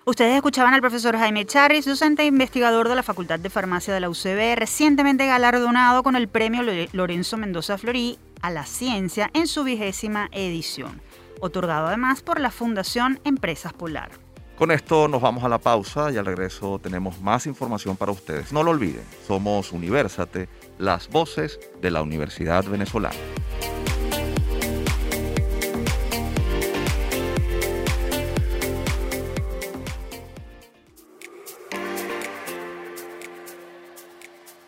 Ustedes 0.07 0.37
escuchaban 0.37 0.75
al 0.75 0.81
profesor 0.81 1.17
Jaime 1.17 1.45
Charris, 1.45 1.87
docente 1.87 2.23
e 2.23 2.27
investigador 2.27 2.89
de 2.89 2.95
la 2.95 3.03
Facultad 3.03 3.41
de 3.41 3.51
Farmacia 3.51 3.93
de 3.93 3.99
la 3.99 4.09
UCB, 4.09 4.55
recientemente 4.55 5.27
galardonado 5.27 6.05
con 6.05 6.15
el 6.15 6.29
premio 6.29 6.63
Lorenzo 6.93 7.37
Mendoza 7.37 7.79
Florí 7.79 8.17
a 8.45 8.51
la 8.51 8.67
ciencia 8.67 9.31
en 9.33 9.47
su 9.47 9.65
vigésima 9.65 10.29
edición, 10.31 11.01
otorgado 11.41 11.87
además 11.87 12.21
por 12.21 12.41
la 12.41 12.51
Fundación 12.51 13.19
Empresas 13.25 13.73
Polar. 13.73 14.11
Con 14.59 14.71
esto 14.71 15.09
nos 15.09 15.23
vamos 15.23 15.45
a 15.45 15.49
la 15.49 15.59
pausa 15.59 16.13
y 16.13 16.19
al 16.19 16.27
regreso 16.27 16.79
tenemos 16.79 17.23
más 17.23 17.47
información 17.47 17.97
para 17.97 18.13
ustedes. 18.13 18.53
No 18.53 18.63
lo 18.63 18.73
olviden, 18.73 19.03
somos 19.27 19.73
Universate, 19.73 20.51
las 20.77 21.09
voces 21.09 21.59
de 21.81 21.91
la 21.91 22.03
Universidad 22.03 22.65
Venezolana. 22.65 23.17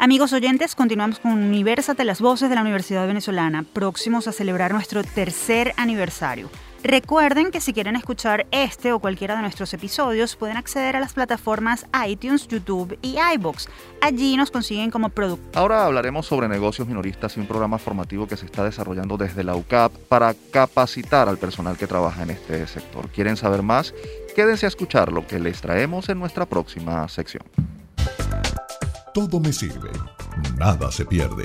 Amigos 0.06 0.32
oyentes, 0.32 0.76
continuamos 0.76 1.18
con 1.18 1.32
Universate, 1.32 2.04
las 2.04 2.20
voces 2.20 2.48
de 2.48 2.54
la 2.54 2.60
Universidad 2.60 3.08
Venezolana, 3.08 3.64
próximos 3.64 4.28
a 4.28 4.32
celebrar 4.32 4.70
nuestro 4.70 5.02
tercer 5.02 5.74
aniversario. 5.76 6.48
Recuerden 6.84 7.50
que 7.50 7.60
si 7.60 7.72
quieren 7.72 7.96
escuchar 7.96 8.46
este 8.52 8.92
o 8.92 9.00
cualquiera 9.00 9.34
de 9.34 9.42
nuestros 9.42 9.74
episodios, 9.74 10.36
pueden 10.36 10.58
acceder 10.58 10.94
a 10.94 11.00
las 11.00 11.14
plataformas 11.14 11.86
iTunes, 12.06 12.46
YouTube 12.46 12.96
y 13.02 13.16
iBox. 13.34 13.68
Allí 14.00 14.36
nos 14.36 14.52
consiguen 14.52 14.92
como 14.92 15.08
producto. 15.08 15.58
Ahora 15.58 15.84
hablaremos 15.84 16.24
sobre 16.24 16.46
negocios 16.46 16.86
minoristas 16.86 17.36
y 17.36 17.40
un 17.40 17.48
programa 17.48 17.78
formativo 17.78 18.28
que 18.28 18.36
se 18.36 18.46
está 18.46 18.62
desarrollando 18.62 19.16
desde 19.16 19.42
la 19.42 19.56
UCAP 19.56 19.90
para 20.08 20.36
capacitar 20.52 21.28
al 21.28 21.38
personal 21.38 21.76
que 21.76 21.88
trabaja 21.88 22.22
en 22.22 22.30
este 22.30 22.64
sector. 22.68 23.08
¿Quieren 23.08 23.36
saber 23.36 23.62
más? 23.62 23.92
Quédense 24.36 24.66
a 24.66 24.68
escuchar 24.68 25.10
lo 25.10 25.26
que 25.26 25.40
les 25.40 25.60
traemos 25.60 26.08
en 26.10 26.20
nuestra 26.20 26.46
próxima 26.46 27.08
sección. 27.08 27.42
Todo 29.16 29.40
me 29.40 29.50
sirve, 29.50 29.88
nada 30.58 30.92
se 30.92 31.06
pierde. 31.06 31.42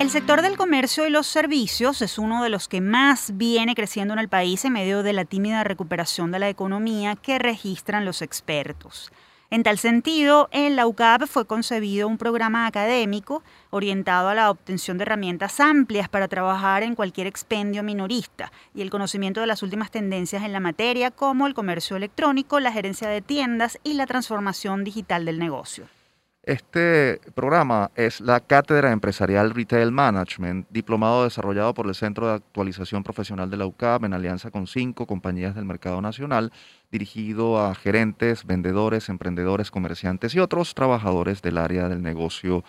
El 0.00 0.10
sector 0.10 0.42
del 0.42 0.56
comercio 0.56 1.06
y 1.06 1.10
los 1.10 1.28
servicios 1.28 2.02
es 2.02 2.18
uno 2.18 2.42
de 2.42 2.48
los 2.48 2.66
que 2.66 2.80
más 2.80 3.36
viene 3.36 3.76
creciendo 3.76 4.12
en 4.12 4.18
el 4.18 4.28
país 4.28 4.64
en 4.64 4.72
medio 4.72 5.04
de 5.04 5.12
la 5.12 5.24
tímida 5.24 5.62
recuperación 5.62 6.32
de 6.32 6.40
la 6.40 6.48
economía 6.48 7.14
que 7.14 7.38
registran 7.38 8.04
los 8.04 8.22
expertos. 8.22 9.12
En 9.52 9.64
tal 9.64 9.76
sentido, 9.76 10.48
en 10.50 10.76
la 10.76 10.86
UCAP 10.86 11.26
fue 11.26 11.44
concebido 11.44 12.08
un 12.08 12.16
programa 12.16 12.66
académico 12.66 13.42
orientado 13.68 14.30
a 14.30 14.34
la 14.34 14.50
obtención 14.50 14.96
de 14.96 15.02
herramientas 15.02 15.60
amplias 15.60 16.08
para 16.08 16.26
trabajar 16.26 16.82
en 16.82 16.94
cualquier 16.94 17.26
expendio 17.26 17.82
minorista 17.82 18.50
y 18.74 18.80
el 18.80 18.88
conocimiento 18.88 19.42
de 19.42 19.46
las 19.46 19.62
últimas 19.62 19.90
tendencias 19.90 20.42
en 20.44 20.54
la 20.54 20.60
materia 20.60 21.10
como 21.10 21.46
el 21.46 21.52
comercio 21.52 21.98
electrónico, 21.98 22.60
la 22.60 22.72
gerencia 22.72 23.10
de 23.10 23.20
tiendas 23.20 23.78
y 23.84 23.92
la 23.92 24.06
transformación 24.06 24.84
digital 24.84 25.26
del 25.26 25.38
negocio. 25.38 25.86
Este 26.44 27.20
programa 27.36 27.92
es 27.94 28.20
la 28.20 28.40
Cátedra 28.40 28.90
Empresarial 28.90 29.52
Retail 29.52 29.92
Management, 29.92 30.66
diplomado 30.70 31.22
desarrollado 31.22 31.72
por 31.72 31.86
el 31.86 31.94
Centro 31.94 32.26
de 32.26 32.34
Actualización 32.34 33.04
Profesional 33.04 33.48
de 33.48 33.56
la 33.56 33.66
UCAP 33.66 34.02
en 34.02 34.12
alianza 34.12 34.50
con 34.50 34.66
cinco 34.66 35.06
compañías 35.06 35.54
del 35.54 35.66
mercado 35.66 36.02
nacional, 36.02 36.50
dirigido 36.90 37.64
a 37.64 37.76
gerentes, 37.76 38.44
vendedores, 38.44 39.08
emprendedores, 39.08 39.70
comerciantes 39.70 40.34
y 40.34 40.40
otros 40.40 40.74
trabajadores 40.74 41.42
del 41.42 41.58
área 41.58 41.88
del 41.88 42.02
negocio 42.02 42.64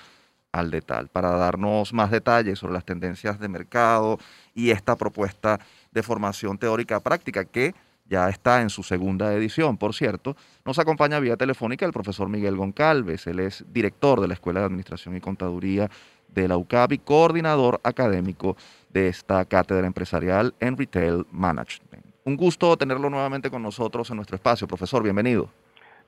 al 0.51 0.69
detal. 0.69 1.07
Para 1.07 1.31
darnos 1.31 1.93
más 1.93 2.11
detalles 2.11 2.59
sobre 2.59 2.73
las 2.73 2.85
tendencias 2.85 3.39
de 3.39 3.47
mercado 3.47 4.19
y 4.53 4.69
esta 4.69 4.95
propuesta 4.97 5.59
de 5.91 6.03
formación 6.03 6.59
teórica 6.59 6.99
práctica 6.99 7.43
que 7.43 7.73
ya 8.13 8.29
está 8.29 8.61
en 8.61 8.69
su 8.69 8.83
segunda 8.83 9.33
edición, 9.33 9.75
por 9.75 9.95
cierto. 9.95 10.35
Nos 10.65 10.77
acompaña 10.77 11.19
vía 11.19 11.35
telefónica 11.35 11.83
el 11.83 11.91
profesor 11.91 12.29
Miguel 12.29 12.55
Goncalves, 12.55 13.25
él 13.25 13.39
es 13.39 13.65
director 13.73 14.21
de 14.21 14.27
la 14.27 14.35
Escuela 14.35 14.59
de 14.59 14.67
Administración 14.67 15.17
y 15.17 15.19
Contaduría 15.19 15.89
de 16.27 16.47
la 16.47 16.57
UCAP 16.57 16.91
y 16.91 16.97
coordinador 16.99 17.79
académico 17.83 18.55
de 18.89 19.07
esta 19.07 19.43
cátedra 19.45 19.87
empresarial 19.87 20.53
en 20.59 20.77
Retail 20.77 21.25
Management. 21.31 22.05
Un 22.23 22.37
gusto 22.37 22.77
tenerlo 22.77 23.09
nuevamente 23.09 23.49
con 23.49 23.63
nosotros 23.63 24.07
en 24.11 24.17
nuestro 24.17 24.35
espacio. 24.35 24.67
Profesor, 24.67 25.01
bienvenido. 25.01 25.49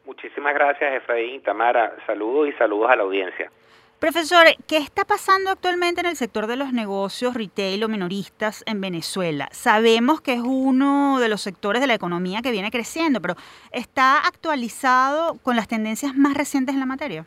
Muchísimas 0.05 0.53
gracias, 0.53 0.93
Efraín, 0.93 1.41
Tamara. 1.41 1.95
Saludos 2.05 2.49
y 2.49 2.51
saludos 2.53 2.91
a 2.91 2.95
la 2.97 3.03
audiencia. 3.03 3.49
Profesor, 3.99 4.45
¿qué 4.67 4.75
está 4.75 5.05
pasando 5.05 5.49
actualmente 5.49 6.01
en 6.01 6.07
el 6.07 6.17
sector 6.17 6.47
de 6.47 6.57
los 6.57 6.73
negocios 6.73 7.33
retail 7.33 7.81
o 7.85 7.87
minoristas 7.87 8.61
en 8.67 8.81
Venezuela? 8.81 9.47
Sabemos 9.51 10.19
que 10.19 10.33
es 10.33 10.41
uno 10.41 11.17
de 11.21 11.29
los 11.29 11.41
sectores 11.41 11.81
de 11.81 11.87
la 11.87 11.93
economía 11.93 12.41
que 12.43 12.51
viene 12.51 12.71
creciendo, 12.71 13.21
pero 13.21 13.35
¿está 13.71 14.19
actualizado 14.27 15.37
con 15.41 15.55
las 15.55 15.69
tendencias 15.69 16.13
más 16.13 16.33
recientes 16.33 16.75
en 16.75 16.81
la 16.81 16.85
materia? 16.85 17.25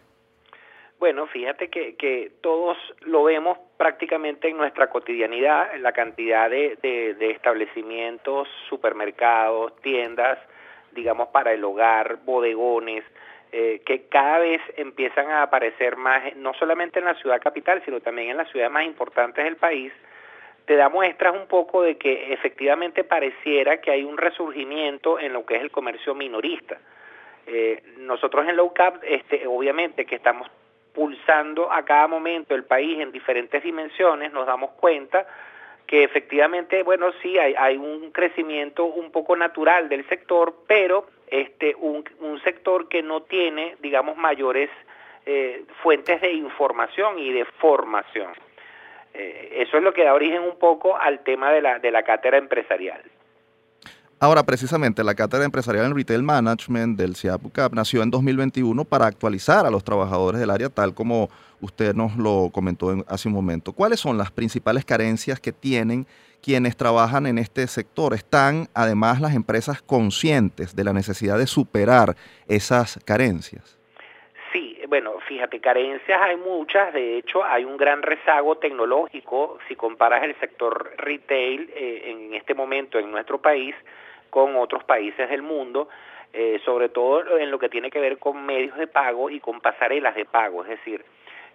Bueno, 0.99 1.27
fíjate 1.29 1.71
que, 1.71 2.33
todos 2.43 2.77
lo 3.01 3.25
vemos 3.25 3.57
prácticamente 3.79 4.49
en 4.49 4.59
nuestra 4.59 4.91
cotidianidad, 4.91 5.75
la 5.79 5.93
cantidad 5.93 6.51
de, 6.51 6.77
de 6.83 7.31
establecimientos, 7.31 8.47
supermercados, 8.69 9.75
tiendas, 9.81 10.39
digamos, 10.93 11.29
para 11.29 11.53
el 11.55 11.65
hogar, 11.65 12.19
bodegones, 12.25 13.05
eh, 13.51 13.81
que 13.87 14.09
cada 14.09 14.39
vez 14.41 14.61
empiezan 14.77 15.31
a 15.31 15.43
aparecer 15.43 15.97
más, 15.97 16.37
no 16.37 16.53
solamente 16.55 16.99
en 16.99 17.07
la 17.07 17.15
ciudad 17.15 17.41
capital, 17.41 17.83
sino 17.85 18.01
también 18.01 18.31
en 18.31 18.37
las 18.37 18.51
ciudades 18.51 18.73
más 18.73 18.85
importantes 18.85 19.45
del 19.45 19.57
país, 19.57 19.93
te 20.67 20.77
da 20.77 20.91
muestras 20.91 21.35
un 21.35 21.47
poco 21.47 21.83
de 21.83 21.97
que 21.97 22.33
efectivamente 22.35 23.05
pareciera 23.05 23.81
que 23.81 23.91
hay 23.91 24.05
un 24.05 24.19
resurgimiento 24.19 25.19
en 25.19 25.33
lo 25.33 25.47
que 25.47 25.57
es 25.57 25.63
el 25.63 25.71
comercio 25.71 26.15
minorista. 26.15 26.79
Eh, 27.47 27.83
nosotros 27.97 28.47
en 28.47 28.57
Low 28.57 28.75
Cap, 28.75 29.03
este, 29.03 29.47
obviamente 29.47 30.05
que 30.05 30.17
estamos 30.17 30.47
pulsando 30.93 31.73
a 31.73 31.87
cada 31.87 32.07
momento 32.07 32.55
el 32.55 32.65
país 32.65 33.01
en 33.01 33.13
diferentes 33.13 33.63
dimensiones, 33.63 34.31
nos 34.31 34.47
damos 34.47 34.73
cuenta 34.73 35.27
que 35.87 36.05
efectivamente, 36.05 36.83
bueno, 36.83 37.13
sí, 37.23 37.39
hay, 37.39 37.55
hay 37.57 37.79
un 37.79 38.11
crecimiento 38.11 38.85
un 38.85 39.11
poco 39.11 39.37
natural 39.37 39.89
del 39.89 40.07
sector, 40.07 40.55
pero 40.67 41.07
este, 41.31 41.75
un, 41.77 42.05
un 42.21 42.41
sector 42.43 42.89
que 42.89 43.03
no 43.03 43.23
tiene, 43.23 43.77
digamos, 43.81 44.17
mayores 44.17 44.71
eh, 45.27 45.65
fuentes 45.83 46.21
de 46.21 46.33
información 46.33 47.19
y 47.19 47.33
de 47.33 47.45
formación. 47.45 48.33
Eh, 49.15 49.65
eso 49.67 49.77
es 49.77 49.83
lo 49.83 49.93
que 49.93 50.05
da 50.05 50.15
origen 50.15 50.43
un 50.43 50.59
poco 50.59 50.97
al 50.97 51.21
tema 51.21 51.51
de 51.51 51.61
la, 51.61 51.79
de 51.79 51.91
la 51.91 52.03
cátedra 52.03 52.39
empresarial. 52.39 53.03
Ahora, 54.21 54.43
precisamente, 54.43 55.05
la 55.05 55.15
Cátedra 55.15 55.45
Empresarial 55.45 55.87
en 55.87 55.95
Retail 55.95 56.25
Management 56.25 56.99
del 56.99 57.15
CIAPUCAP 57.15 57.73
nació 57.73 58.03
en 58.03 58.11
2021 58.11 58.85
para 58.85 59.07
actualizar 59.07 59.65
a 59.65 59.71
los 59.71 59.85
trabajadores 59.85 60.41
del 60.41 60.51
área, 60.51 60.69
tal 60.69 60.93
como 60.93 61.29
usted 61.61 61.95
nos 61.95 62.17
lo 62.17 62.51
comentó 62.53 63.05
hace 63.07 63.29
un 63.29 63.35
momento. 63.35 63.73
¿Cuáles 63.73 64.01
son 64.01 64.19
las 64.19 64.33
principales 64.33 64.85
carencias 64.85 65.39
que 65.39 65.53
tienen 65.53 66.05
quienes 66.43 66.77
trabajan 66.77 67.27
en 67.27 67.39
este 67.39 67.67
sector. 67.67 68.15
Están 68.15 68.67
además 68.75 69.21
las 69.21 69.35
empresas 69.35 69.83
conscientes 69.83 70.75
de 70.75 70.85
la 70.85 70.93
necesidad 70.93 71.39
de 71.39 71.47
superar 71.47 72.15
esas 72.49 72.99
carencias. 73.05 73.79
Sí, 74.53 74.79
bueno, 74.89 75.13
fíjate, 75.27 75.61
carencias 75.61 76.21
hay 76.21 76.37
muchas, 76.37 76.93
de 76.95 77.19
hecho 77.19 77.45
hay 77.45 77.65
un 77.65 77.77
gran 77.77 78.03
rezago 78.03 78.57
tecnológico 78.57 79.59
si 79.69 79.77
comparas 79.77 80.23
el 80.25 80.39
sector 80.41 80.91
retail 80.97 81.71
eh, 81.75 82.03
en 82.07 82.35
este 82.35 82.55
momento 82.55 82.99
en 82.99 83.11
nuestro 83.11 83.41
país 83.41 83.75
con 84.31 84.57
otros 84.57 84.85
países 84.85 85.29
del 85.29 85.43
mundo. 85.43 85.89
Eh, 86.35 86.61
sobre 86.63 86.91
todo 86.91 87.39
en 87.39 87.51
lo 87.51 87.59
que 87.59 87.71
tiene 87.71 87.91
que 87.91 88.01
ver 88.01 88.19
con 88.19 88.45
medios 88.45 88.77
de 88.77 88.87
pago 88.87 89.31
y 89.31 89.41
con 89.41 89.63
pasarelas 89.63 90.15
de 90.15 90.27
pago, 90.27 90.63
es 90.63 90.69
decir, 90.69 91.03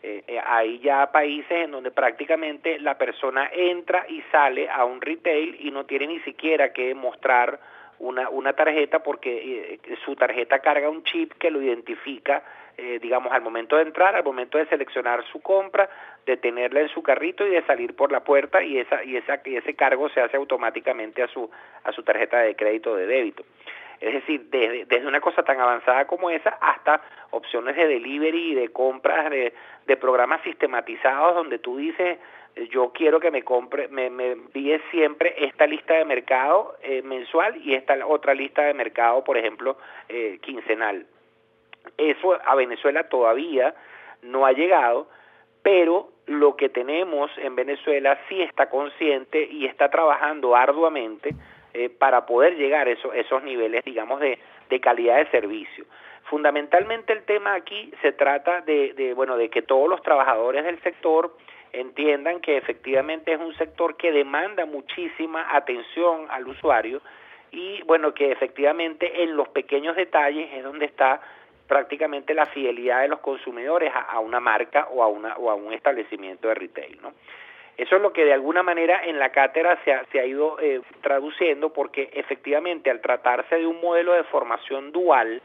eh, 0.06 0.22
eh, 0.28 0.42
hay 0.46 0.80
ya 0.80 1.10
países 1.14 1.50
en 1.50 1.72
donde 1.72 1.90
prácticamente 1.90 2.78
la 2.78 2.98
persona 2.98 3.50
entra 3.54 4.06
y 4.10 4.22
sale 4.34 4.70
a 4.70 4.84
un 4.84 5.00
retail 5.00 5.56
y 5.62 5.72
no 5.72 5.86
tiene 5.86 6.08
ni 6.08 6.20
siquiera 6.20 6.74
que 6.74 6.94
mostrar 6.94 7.58
una, 8.00 8.30
una 8.30 8.52
tarjeta 8.52 9.02
porque 9.02 9.80
eh, 9.82 9.98
su 10.04 10.14
tarjeta 10.18 10.60
carga 10.60 10.90
un 10.90 11.06
chip 11.06 11.32
que 11.40 11.50
lo 11.50 11.62
identifica, 11.62 12.44
digamos, 13.02 13.32
al 13.32 13.44
momento 13.44 13.76
de 13.78 13.84
entrar, 13.84 14.16
al 14.16 14.24
momento 14.24 14.58
de 14.58 14.66
seleccionar 14.66 15.24
su 15.32 15.40
compra, 15.42 15.88
de 16.26 16.38
tenerla 16.38 16.82
en 16.82 16.90
su 16.90 17.04
carrito 17.04 17.46
y 17.46 17.52
de 17.52 17.62
salir 17.66 17.96
por 17.96 18.12
la 18.12 18.22
puerta 18.22 18.64
y, 18.64 18.80
esa, 18.80 19.04
y, 19.04 19.16
esa, 19.16 19.40
y 19.46 19.56
ese 19.56 19.76
cargo 19.76 20.10
se 20.10 20.20
hace 20.20 20.38
automáticamente 20.38 21.22
a 21.22 21.28
su, 21.28 21.50
a 21.84 21.92
su 21.92 22.02
tarjeta 22.02 22.40
de 22.40 22.56
crédito 22.56 22.94
o 22.94 22.96
de 22.96 23.06
débito. 23.06 23.44
Es 24.04 24.14
decir, 24.14 24.50
desde, 24.50 24.86
desde 24.86 25.08
una 25.08 25.22
cosa 25.22 25.44
tan 25.44 25.62
avanzada 25.62 26.06
como 26.06 26.30
esa 26.30 26.50
hasta 26.62 27.02
opciones 27.32 27.78
de 27.78 27.88
delivery 27.88 28.52
y 28.52 28.56
de 28.56 28.68
compras 28.68 29.30
de, 29.30 29.54
de 29.86 29.98
programas 29.98 30.42
sistematizados 30.44 31.36
donde 31.36 31.58
tú 31.58 31.78
dices, 31.78 32.20
yo 32.70 32.92
quiero 32.94 33.22
que 33.22 33.32
me 33.32 33.44
compre, 33.44 33.88
me, 33.88 34.10
me 34.10 34.32
envíe 34.32 34.78
siempre 34.92 35.34
esta 35.38 35.66
lista 35.66 35.94
de 35.94 36.04
mercado 36.04 36.76
eh, 36.84 37.02
mensual 37.02 37.56
y 37.64 37.76
esta 37.76 38.06
otra 38.06 38.34
lista 38.34 38.64
de 38.64 38.74
mercado, 38.74 39.24
por 39.24 39.38
ejemplo, 39.38 39.78
eh, 40.10 40.38
quincenal. 40.42 41.06
Eso 41.98 42.38
a 42.46 42.56
Venezuela 42.56 43.08
todavía 43.08 43.74
no 44.22 44.46
ha 44.46 44.52
llegado, 44.52 45.08
pero 45.62 46.10
lo 46.26 46.58
que 46.58 46.68
tenemos 46.68 47.32
en 47.38 47.56
Venezuela 47.56 48.20
sí 48.28 48.42
está 48.42 48.70
consciente 48.70 49.48
y 49.50 49.66
está 49.66 49.90
trabajando 49.90 50.58
arduamente 50.58 51.34
eh, 51.74 51.90
para 51.90 52.26
poder 52.26 52.56
llegar 52.56 52.88
a 52.88 52.92
esos 52.92 53.44
niveles, 53.44 53.84
digamos, 53.84 54.20
de, 54.20 54.40
de 54.70 54.80
calidad 54.80 55.18
de 55.18 55.32
servicio. 55.32 55.86
Fundamentalmente 56.26 57.14
el 57.14 57.24
tema 57.24 57.54
aquí 57.54 57.92
se 58.02 58.12
trata 58.12 58.62
de, 58.62 58.94
de, 58.94 59.14
bueno, 59.14 59.38
de 59.38 59.50
que 59.50 59.62
todos 59.62 59.90
los 59.90 60.02
trabajadores 60.02 60.64
del 60.64 60.82
sector 60.82 61.36
entiendan 61.74 62.40
que 62.40 62.58
efectivamente 62.58 63.34
es 63.34 63.40
un 63.40 63.56
sector 63.56 63.98
que 63.98 64.12
demanda 64.12 64.66
muchísima 64.66 65.48
atención 65.56 66.28
al 66.30 66.48
usuario 66.48 67.02
y 67.52 67.82
bueno, 67.84 68.14
que 68.14 68.32
efectivamente 68.32 69.24
en 69.24 69.36
los 69.36 69.48
pequeños 69.50 69.96
detalles 69.96 70.50
es 70.54 70.64
donde 70.64 70.86
está 70.86 71.22
prácticamente 71.68 72.34
la 72.34 72.46
fidelidad 72.48 73.02
de 73.02 73.08
los 73.08 73.20
consumidores 73.20 73.92
a, 73.94 74.20
una 74.20 74.40
marca 74.40 74.88
o 74.92 75.04
a, 75.04 75.08
una, 75.08 75.36
o 75.38 75.50
a 75.50 75.56
un 75.56 75.74
establecimiento 75.74 76.48
de 76.48 76.56
retail. 76.56 77.00
¿no? 77.02 77.14
Eso 77.78 77.96
es 77.96 78.02
lo 78.02 78.14
que 78.14 78.24
de 78.24 78.34
alguna 78.34 78.62
manera 78.62 79.04
en 79.04 79.18
la 79.18 79.32
cátedra 79.32 79.80
se 79.84 80.20
ha, 80.20 80.26
ido 80.26 80.60
eh, 80.60 80.82
traduciendo 81.02 81.74
porque 81.74 82.10
efectivamente 82.14 82.92
al 82.92 83.02
tratarse 83.02 83.56
de 83.56 83.66
un 83.66 83.82
modelo 83.82 84.14
de 84.14 84.24
formación 84.26 84.92
dual, 84.92 85.42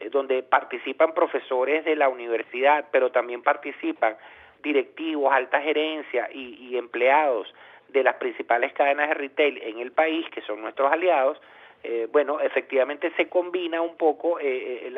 eh, 0.00 0.10
donde 0.10 0.42
participan 0.42 1.14
profesores 1.14 1.84
de 1.84 1.94
la 1.94 2.08
universidad, 2.08 2.86
pero 2.90 3.12
también 3.12 3.42
participan 3.42 4.16
directivos, 4.60 5.32
alta 5.32 5.60
gerencia 5.60 6.28
y, 6.32 6.76
empleados 6.76 7.54
de 7.88 8.02
las 8.02 8.16
principales 8.16 8.72
cadenas 8.72 9.08
de 9.10 9.14
retail 9.14 9.62
en 9.62 9.78
el 9.78 9.92
país, 9.92 10.28
que 10.30 10.40
son 10.42 10.60
nuestros 10.60 10.92
aliados, 10.92 11.40
eh, 11.84 12.08
bueno, 12.10 12.40
efectivamente 12.40 13.12
se 13.16 13.28
combina 13.28 13.80
un 13.80 13.96
poco 13.96 14.38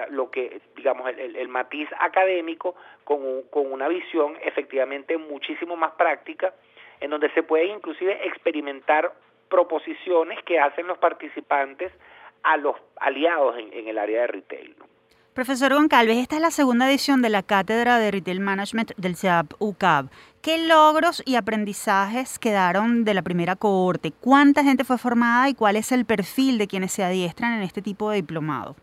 lo 0.08 0.30
que, 0.30 0.62
digamos, 0.76 1.10
el, 1.10 1.48
matiz 1.48 1.88
académico 1.98 2.74
con, 3.04 3.42
con, 3.50 3.70
una 3.70 3.86
visión 3.86 4.34
efectivamente 4.42 5.18
muchísimo 5.18 5.76
más 5.76 5.92
práctica, 5.92 6.54
en 7.00 7.10
donde 7.10 7.30
se 7.32 7.42
puede 7.42 7.66
inclusive 7.66 8.26
experimentar 8.26 9.12
proposiciones 9.48 10.38
que 10.44 10.58
hacen 10.58 10.86
los 10.86 10.98
participantes 10.98 11.92
a 12.42 12.56
los 12.56 12.76
aliados 12.96 13.56
en, 13.58 13.88
el 13.88 13.98
área 13.98 14.22
de 14.22 14.26
retail. 14.28 14.74
Profesor 15.34 15.72
Goncalves, 15.72 16.18
esta 16.18 16.36
es 16.36 16.42
la 16.42 16.50
segunda 16.50 16.88
edición 16.88 17.22
de 17.22 17.28
la 17.28 17.42
Cátedra 17.42 17.98
de 17.98 18.10
Retail 18.10 18.40
Management 18.40 18.92
del 18.96 19.16
CEAP 19.16 19.52
UCAB. 19.58 20.08
¿Qué 20.42 20.66
logros 20.66 21.22
y 21.24 21.36
aprendizajes 21.36 22.38
quedaron 22.38 23.04
de 23.04 23.14
la 23.14 23.22
primera 23.22 23.56
cohorte? 23.56 24.12
¿Cuánta 24.20 24.64
gente 24.64 24.84
fue 24.84 24.98
formada 24.98 25.48
y 25.48 25.54
cuál 25.54 25.76
es 25.76 25.92
el 25.92 26.04
perfil 26.04 26.58
de 26.58 26.66
quienes 26.66 26.92
se 26.92 27.04
adiestran 27.04 27.54
en 27.54 27.62
este 27.62 27.82
tipo 27.82 28.10
de 28.10 28.16
diplomado? 28.16 28.76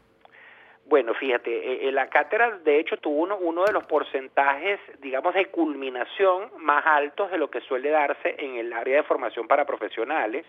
Bueno, 0.88 1.13
fíjate, 1.13 1.52
eh, 1.52 1.89
eh, 1.89 1.91
la 1.91 2.08
cátedra 2.08 2.60
de 2.63 2.80
hecho 2.80 2.95
tuvo 2.95 3.23
uno, 3.23 3.65
de 3.65 3.73
los 3.73 3.84
porcentajes, 3.88 4.80
digamos, 5.00 5.34
de 5.34 5.47
culminación 5.47 6.50
más 6.60 6.86
altos 6.86 7.30
de 7.30 7.38
lo 7.38 7.50
que 7.50 7.60
suele 7.60 7.89
darse 7.89 8.36
en 8.38 8.56
el 8.56 8.71
área 8.71 8.95
de 8.95 9.04
formación 9.04 9.50
para 9.50 9.65
profesionales, 9.65 10.45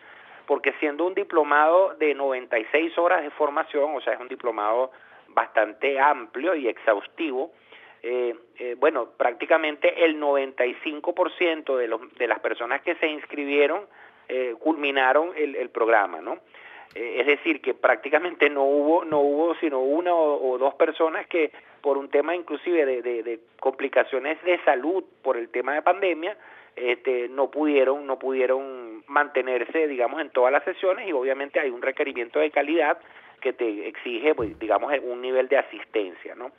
porque 0.46 0.74
siendo 0.78 1.06
un 1.06 1.14
diplomado 1.14 1.94
de 1.94 2.14
96 2.14 2.96
horas 2.98 3.22
de 3.22 3.30
formación, 3.30 3.96
o 3.96 4.00
sea, 4.00 4.12
es 4.12 4.20
un 4.20 4.28
diplomado 4.28 4.92
bastante 5.26 5.98
amplio 5.98 6.54
y 6.54 6.68
exhaustivo, 6.68 7.50
eh, 8.04 8.36
eh, 8.60 8.76
bueno, 8.78 9.08
prácticamente 9.16 10.04
el 10.04 10.20
95% 10.20 11.76
de, 11.76 12.28
las 12.28 12.38
personas 12.38 12.80
que 12.82 12.94
se 12.94 13.08
inscribieron 13.08 13.86
culminaron 14.60 15.32
el, 15.36 15.56
el, 15.56 15.70
programa, 15.70 16.20
¿no? 16.20 16.38
Es 16.98 17.26
decir, 17.26 17.60
que 17.60 17.74
prácticamente 17.74 18.50
no 18.50 18.64
hubo, 18.64 19.04
no 19.04 19.20
hubo 19.20 19.54
sino 19.56 19.80
una 19.80 20.14
o, 20.14 20.58
dos 20.58 20.74
personas 20.74 21.26
que 21.26 21.52
por 21.80 21.96
un 21.96 22.08
tema 22.08 22.34
inclusive 22.34 22.84
de, 23.02 23.40
complicaciones 23.60 24.42
de 24.42 24.58
salud 24.64 25.04
por 25.22 25.36
el 25.36 25.48
tema 25.48 25.74
de 25.74 25.82
pandemia, 25.82 26.36
este, 26.74 27.28
no 27.28 27.50
pudieron, 27.50 28.06
no 28.06 28.18
pudieron 28.18 29.04
mantenerse, 29.06 29.86
digamos, 29.86 30.20
en 30.20 30.30
todas 30.30 30.52
las 30.52 30.64
sesiones 30.64 31.08
y 31.08 31.12
obviamente 31.12 31.60
hay 31.60 31.70
un 31.70 31.82
requerimiento 31.82 32.38
de 32.40 32.50
calidad 32.50 32.98
que 33.40 33.52
te 33.52 33.88
exige, 33.88 34.34
pues, 34.34 34.58
digamos, 34.58 34.92
un 35.02 35.20
nivel 35.20 35.48
de 35.48 35.58
asistencia, 35.58 36.34
¿no? 36.34 36.50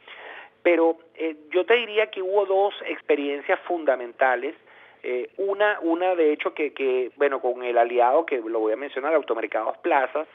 Pero 0.63 0.97
eh, 1.15 1.35
yo 1.51 1.65
te 1.65 1.75
diría 1.75 2.07
que 2.07 2.21
hubo 2.21 2.45
dos 2.45 2.73
experiencias 2.85 3.59
fundamentales. 3.61 4.55
Eh, 5.01 5.29
una, 5.37 5.79
una 5.81 6.15
de 6.15 6.33
hecho 6.33 6.53
que, 6.53 6.73
que, 6.73 7.11
bueno, 7.15 7.39
con 7.39 7.63
el 7.63 7.77
aliado 7.77 8.25
que 8.25 8.37
lo 8.37 8.59
voy 8.59 8.73
a 8.73 8.77
mencionar, 8.77 9.13
Automercados 9.13 9.77
Plazas, 9.77 10.27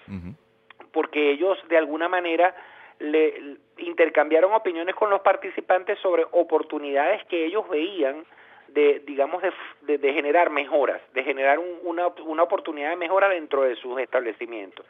porque 0.93 1.31
ellos 1.31 1.59
de 1.69 1.77
alguna 1.77 2.09
manera 2.09 2.55
le 2.99 3.59
intercambiaron 3.79 4.53
opiniones 4.53 4.95
con 4.95 5.11
los 5.11 5.21
participantes 5.21 5.99
sobre 5.99 6.25
oportunidades 6.31 7.25
que 7.27 7.45
ellos 7.45 7.69
veían 7.69 8.25
de, 8.69 9.03
digamos, 9.07 9.43
de, 9.83 9.99
de, 9.99 10.13
generar 10.13 10.51
mejoras, 10.51 11.01
de 11.13 11.23
generar 11.23 11.59
una, 11.59 12.09
una 12.09 12.43
oportunidad 12.43 12.91
de 12.91 12.97
mejora 12.97 13.29
dentro 13.29 13.63
de 13.63 13.77
sus 13.77 14.01
establecimientos. 14.01 14.87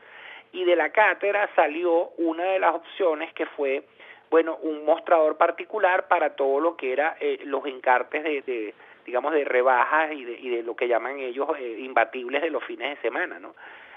Y 0.53 0.65
de 0.65 0.77
la 0.77 0.91
cátedra 0.91 1.51
salió 1.57 2.11
una 2.17 2.45
de 2.45 2.59
las 2.61 2.75
opciones 2.75 3.33
que 3.35 3.47
fue 3.47 3.85
bueno 4.31 4.57
un 4.63 4.85
mostrador 4.85 5.37
particular 5.37 6.09
para 6.09 6.35
todo 6.35 6.61
lo 6.61 6.77
que 6.77 6.93
era 6.93 7.17
eh, 7.21 7.41
los 7.45 7.67
encartes 7.67 8.23
de, 8.23 8.75
digamos 9.05 9.33
de 9.33 9.45
rebajas 9.45 10.12
y 10.12 10.25
de, 10.25 10.38
y 10.38 10.49
de, 10.49 10.62
lo 10.62 10.75
que 10.75 10.88
llaman 10.88 11.19
ellos 11.19 11.49
eh, 11.59 11.77
imbatibles 11.81 12.43
de 12.43 12.51
los 12.51 12.64
fines 12.64 12.97
de 12.97 13.03
semana 13.03 13.38
no 13.38 13.55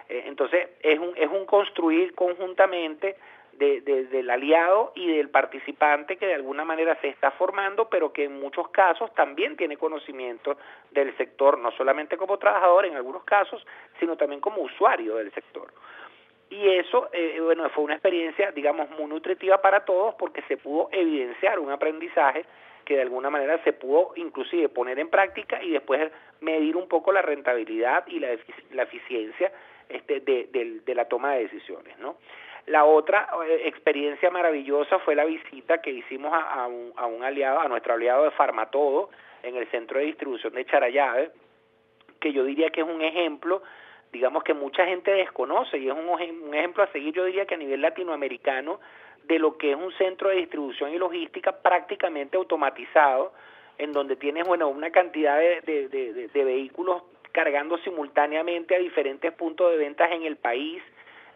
eh, 0.09 0.23
entonces 0.25 0.69
es 0.81 0.99
un 0.99 1.13
es 1.15 1.29
un 1.29 1.45
construir 1.45 2.13
conjuntamente 2.15 3.15
de, 3.57 3.81
del 3.81 4.29
aliado 4.29 4.91
y 4.95 5.07
del 5.11 5.29
participante 5.29 6.17
que 6.17 6.27
de 6.27 6.35
alguna 6.35 6.63
manera 6.63 6.95
se 7.01 7.07
está 7.07 7.31
formando, 7.31 7.89
pero 7.89 8.13
que 8.13 8.25
en 8.25 8.39
muchos 8.39 8.69
casos 8.69 9.13
también 9.15 9.57
tiene 9.57 9.77
conocimiento 9.77 10.57
del 10.91 11.15
sector, 11.17 11.57
no 11.57 11.71
solamente 11.71 12.17
como 12.17 12.37
trabajador 12.37 12.85
en 12.85 12.95
algunos 12.95 13.23
casos, 13.23 13.65
sino 13.99 14.15
también 14.15 14.41
como 14.41 14.61
usuario 14.61 15.15
del 15.15 15.31
sector. 15.31 15.73
Y 16.49 16.69
eso, 16.69 17.09
eh, 17.11 17.39
bueno, 17.41 17.67
fue 17.69 17.83
una 17.83 17.95
experiencia, 17.95 18.51
digamos, 18.51 18.89
muy 18.91 19.07
nutritiva 19.07 19.59
para 19.59 19.83
todos 19.83 20.15
porque 20.15 20.41
se 20.43 20.57
pudo 20.57 20.89
evidenciar 20.91 21.59
un 21.59 21.71
aprendizaje 21.71 22.45
que 22.87 22.95
de 22.95 23.01
alguna 23.01 23.29
manera 23.29 23.61
se 23.65 23.73
pudo 23.73 24.13
inclusive 24.15 24.69
poner 24.69 24.97
en 24.97 25.09
práctica 25.09 25.61
y 25.61 25.71
después 25.71 26.09
medir 26.39 26.77
un 26.77 26.87
poco 26.87 27.11
la 27.11 27.21
rentabilidad 27.21 28.07
y 28.07 28.21
la, 28.21 28.31
eficiencia 28.81 29.51
este, 29.89 30.21
de, 30.21 30.95
la 30.95 31.03
toma 31.03 31.33
de 31.33 31.43
decisiones, 31.43 31.99
¿no? 31.99 32.15
La 32.65 32.85
otra 32.85 33.27
eh, 33.45 33.63
experiencia 33.65 34.31
maravillosa 34.31 34.99
fue 34.99 35.15
la 35.15 35.25
visita 35.25 35.81
que 35.81 35.91
hicimos 35.91 36.31
a, 36.33 36.65
un, 36.67 37.23
aliado, 37.25 37.59
a 37.59 37.67
nuestro 37.67 37.95
aliado 37.95 38.23
de 38.23 38.31
Farmatodo, 38.31 39.09
en 39.43 39.57
el 39.57 39.69
centro 39.69 39.99
de 39.99 40.05
distribución 40.05 40.53
de 40.53 40.65
Charayave, 40.65 41.31
que 42.21 42.31
yo 42.31 42.45
diría 42.45 42.69
que 42.69 42.81
es 42.81 42.87
un 42.87 43.01
ejemplo 43.01 43.61
digamos 44.13 44.41
que 44.43 44.53
mucha 44.53 44.85
gente 44.85 45.11
desconoce 45.11 45.77
y 45.77 45.89
es 45.89 45.93
un 45.93 46.53
ejemplo 46.55 46.81
a 46.81 46.91
seguir, 46.93 47.13
yo 47.13 47.25
diría 47.25 47.45
que 47.45 47.55
a 47.55 47.57
nivel 47.57 47.81
latinoamericano, 47.81 48.79
de 49.27 49.39
lo 49.39 49.57
que 49.57 49.71
es 49.71 49.77
un 49.77 49.91
centro 49.93 50.29
de 50.29 50.37
distribución 50.37 50.93
y 50.93 50.97
logística 50.97 51.51
prácticamente 51.51 52.37
automatizado, 52.37 53.33
en 53.77 53.91
donde 53.91 54.15
tienes 54.15 54.47
bueno 54.47 54.69
una 54.69 54.89
cantidad 54.89 55.37
de, 55.37 55.61
de, 55.61 56.27
de, 56.27 56.43
vehículos 56.43 57.03
cargando 57.31 57.77
simultáneamente 57.79 58.75
a 58.75 58.79
diferentes 58.79 59.31
puntos 59.33 59.71
de 59.71 59.77
ventas 59.77 60.11
en 60.11 60.23
el 60.23 60.37
país 60.37 60.81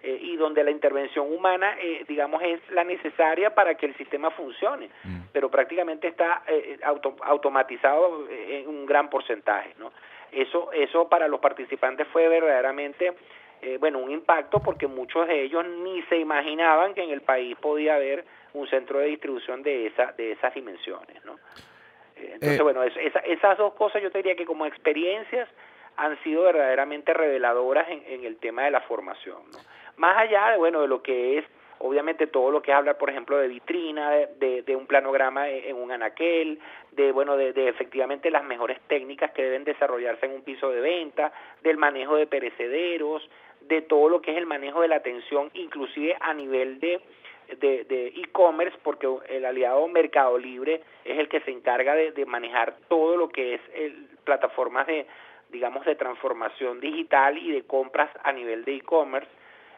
eh, 0.02 0.18
y 0.20 0.36
donde 0.36 0.64
la 0.64 0.72
intervención 0.72 1.32
humana, 1.32 1.76
eh, 1.80 2.06
digamos, 2.08 2.42
es 2.42 2.60
la 2.72 2.84
necesaria 2.84 3.54
para 3.54 3.76
que 3.76 3.86
el 3.86 3.96
sistema 3.98 4.32
funcione, 4.32 4.90
mm. 5.04 5.20
pero 5.32 5.52
prácticamente 5.52 6.08
está 6.08 6.44
eh, 6.48 6.80
auto, 6.84 7.16
automatizado 7.22 8.28
en 8.30 8.68
un 8.68 8.86
gran 8.88 9.10
porcentaje, 9.10 9.76
¿no? 9.78 9.92
Eso, 10.32 10.72
eso 10.72 11.10
para 11.10 11.28
los 11.28 11.42
participantes 11.42 12.08
fue 12.08 12.30
verdaderamente, 12.30 13.14
eh, 13.62 13.78
bueno, 13.80 14.00
un 14.00 14.10
impacto 14.10 14.60
porque 14.60 14.88
muchos 14.88 15.28
de 15.28 15.44
ellos 15.44 15.64
ni 15.66 16.02
se 16.04 16.18
imaginaban 16.18 16.94
que 16.94 17.04
en 17.04 17.12
el 17.12 17.22
país 17.22 17.56
podía 17.58 17.96
haber 17.96 18.26
un 18.54 18.68
centro 18.68 19.00
de 19.00 19.06
distribución 19.06 19.62
de, 19.62 19.88
esa, 19.88 20.14
de 20.14 20.32
esas 20.32 20.54
dimensiones, 20.54 21.24
¿no? 21.26 21.36
Eh, 22.16 22.32
entonces, 22.34 22.60
eh. 22.60 22.64
bueno, 22.64 22.84
esas 22.84 23.58
dos 23.58 23.74
cosas 23.74 24.02
yo 24.02 24.10
te 24.12 24.18
diría 24.20 24.36
que 24.36 24.46
como 24.46 24.66
experiencias 24.66 25.48
han 25.98 26.22
sido 26.24 26.44
verdaderamente 26.44 27.14
reveladoras 27.14 27.88
en, 27.90 28.04
en 28.08 28.26
el 28.26 28.38
tema 28.38 28.64
de 28.64 28.72
la 28.72 28.82
formación, 28.82 29.44
¿no? 29.52 29.60
Más 29.98 30.18
allá 30.18 30.52
de, 30.52 30.58
bueno, 30.58 30.82
de 30.82 30.88
lo 30.88 31.04
que 31.04 31.38
es 31.38 31.46
obviamente 31.84 32.28
todo 32.28 32.52
lo 32.52 32.62
que 32.62 32.72
habla, 32.72 32.98
por 32.98 33.10
ejemplo, 33.10 33.38
de 33.38 33.48
vitrina, 33.48 34.12
de, 34.12 34.62
de, 34.62 34.76
un 34.76 34.86
planograma 34.86 35.50
en 35.50 35.76
un 35.76 35.92
anaquel, 35.92 36.60
de, 36.92 37.12
bueno, 37.12 37.36
de, 37.38 37.54
de, 37.54 37.70
efectivamente 37.70 38.30
las 38.30 38.44
mejores 38.44 38.80
técnicas 38.88 39.32
que 39.32 39.44
deben 39.44 39.64
desarrollarse 39.64 40.28
en 40.28 40.34
un 40.34 40.44
piso 40.44 40.70
de 40.70 40.80
venta, 40.80 41.32
del 41.64 41.78
manejo 41.78 42.16
de 42.16 42.28
perecederos, 42.28 43.28
de 43.72 43.82
todo 43.82 44.10
lo 44.10 44.22
que 44.22 44.32
es 44.32 44.38
el 44.38 44.46
manejo 44.46 44.82
de 44.82 44.88
la 44.88 44.98
atención, 44.98 45.50
inclusive 45.54 46.16
a 46.20 46.34
nivel 46.34 46.80
de 46.80 47.02
de 47.60 48.14
e-commerce, 48.16 48.78
porque 48.82 49.10
el 49.28 49.44
aliado 49.44 49.86
Mercado 49.90 50.38
Libre 50.38 50.84
es 51.04 51.20
el 51.20 51.28
que 51.28 51.42
se 51.42 51.52
encarga 51.52 51.96
de, 51.96 52.14
de 52.14 52.26
manejar 52.26 52.76
todo 52.88 53.18
lo 53.18 53.28
que 53.28 53.56
es 53.56 53.62
el, 53.74 54.08
plataformas 54.24 54.88
de, 54.88 55.06
digamos, 55.50 55.86
de 55.86 55.96
transformación 55.96 56.80
digital 56.80 57.38
y 57.38 57.52
de 57.52 57.64
compras 57.64 58.10
a 58.24 58.32
nivel 58.32 58.64
de 58.64 58.76
e-commerce. 58.76 59.30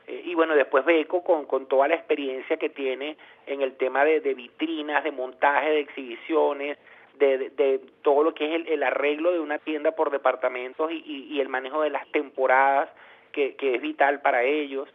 Eh, 0.07 0.21
y 0.25 0.35
bueno, 0.35 0.55
después 0.55 0.85
Beco 0.85 1.23
con, 1.23 1.45
con 1.45 1.67
toda 1.67 1.87
la 1.87 1.95
experiencia 1.95 2.57
que 2.57 2.69
tiene 2.69 3.17
en 3.47 3.61
el 3.61 3.75
tema 3.77 4.05
de, 4.05 4.19
de 4.19 4.33
vitrinas, 4.33 5.03
de 5.03 5.11
montaje, 5.11 5.69
de 5.69 5.79
exhibiciones, 5.79 6.77
de, 7.17 7.79
todo 8.01 8.23
lo 8.23 8.33
que 8.33 8.55
es 8.55 8.67
el, 8.67 8.83
arreglo 8.83 9.31
de 9.31 9.39
una 9.39 9.59
tienda 9.59 9.91
por 9.91 10.11
departamentos 10.11 10.91
y, 10.91 11.39
el 11.39 11.47
manejo 11.47 11.81
de 11.81 11.89
las 11.89 12.07
temporadas, 12.07 12.89
que, 13.33 13.55
es 13.59 13.81
vital 13.81 14.21
para 14.21 14.43
ellos. 14.43 14.87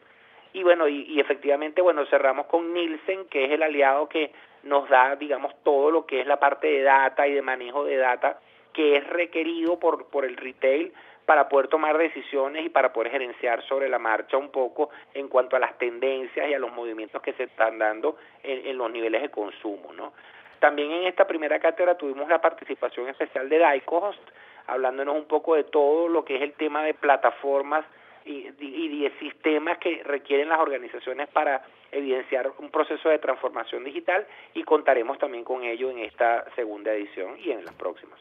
Y 0.54 0.62
bueno, 0.62 0.88
y, 0.88 1.20
efectivamente, 1.20 1.82
bueno, 1.82 2.06
cerramos 2.06 2.46
con 2.46 2.72
Nielsen, 2.72 3.26
que 3.26 3.44
es 3.44 3.50
el 3.50 3.62
aliado 3.62 4.08
que 4.08 4.32
nos 4.62 4.88
da, 4.88 5.14
digamos, 5.16 5.52
todo 5.62 5.90
lo 5.90 6.06
que 6.06 6.22
es 6.22 6.26
la 6.26 6.40
parte 6.40 6.66
de 6.66 6.82
data 6.82 7.28
y 7.28 7.34
de 7.34 7.42
manejo 7.42 7.84
de 7.84 7.96
data 7.96 8.40
que 8.72 8.96
es 8.96 9.06
requerido 9.08 9.78
por, 9.78 10.06
por 10.06 10.24
el 10.24 10.36
retail 10.36 10.92
para 11.28 11.48
poder 11.48 11.68
tomar 11.68 11.98
decisiones 11.98 12.64
y 12.64 12.70
para 12.70 12.90
poder 12.90 13.10
gerenciar 13.10 13.62
sobre 13.64 13.86
la 13.88 13.98
marcha 13.98 14.38
un 14.38 14.50
poco 14.50 14.88
en 15.12 15.28
cuanto 15.28 15.56
a 15.56 15.58
las 15.58 15.76
tendencias 15.76 16.48
y 16.48 16.54
a 16.54 16.58
los 16.58 16.72
movimientos 16.72 17.20
que 17.20 17.34
se 17.34 17.42
están 17.42 17.78
dando 17.78 18.16
en, 18.42 18.78
los 18.78 18.90
niveles 18.90 19.20
de 19.20 19.28
consumo, 19.28 19.92
¿no? 19.92 20.14
También 20.58 20.90
en 20.90 21.04
esta 21.04 21.26
primera 21.26 21.58
cátedra 21.58 21.98
tuvimos 21.98 22.30
la 22.30 22.40
participación 22.40 23.08
especial 23.08 23.48
de 23.50 23.58
Daicohost, 23.58 24.22
hablándonos 24.68 25.16
un 25.16 25.26
poco 25.26 25.54
de 25.54 25.64
todo 25.64 26.08
lo 26.08 26.24
que 26.24 26.36
es 26.36 26.42
el 26.42 26.54
tema 26.54 26.82
de 26.82 26.94
plataformas 26.94 27.84
y, 28.28 28.98
de 28.98 29.12
sistemas 29.20 29.78
que 29.78 30.02
requieren 30.04 30.48
las 30.48 30.58
organizaciones 30.60 31.28
para 31.28 31.62
evidenciar 31.90 32.52
un 32.58 32.70
proceso 32.70 33.08
de 33.08 33.18
transformación 33.18 33.84
digital 33.84 34.26
y 34.54 34.62
contaremos 34.64 35.18
también 35.18 35.44
con 35.44 35.62
ello 35.64 35.90
en 35.90 36.00
esta 36.00 36.44
segunda 36.54 36.92
edición 36.92 37.36
y 37.42 37.50
en 37.50 37.64
las 37.64 37.74
próximas. 37.74 38.20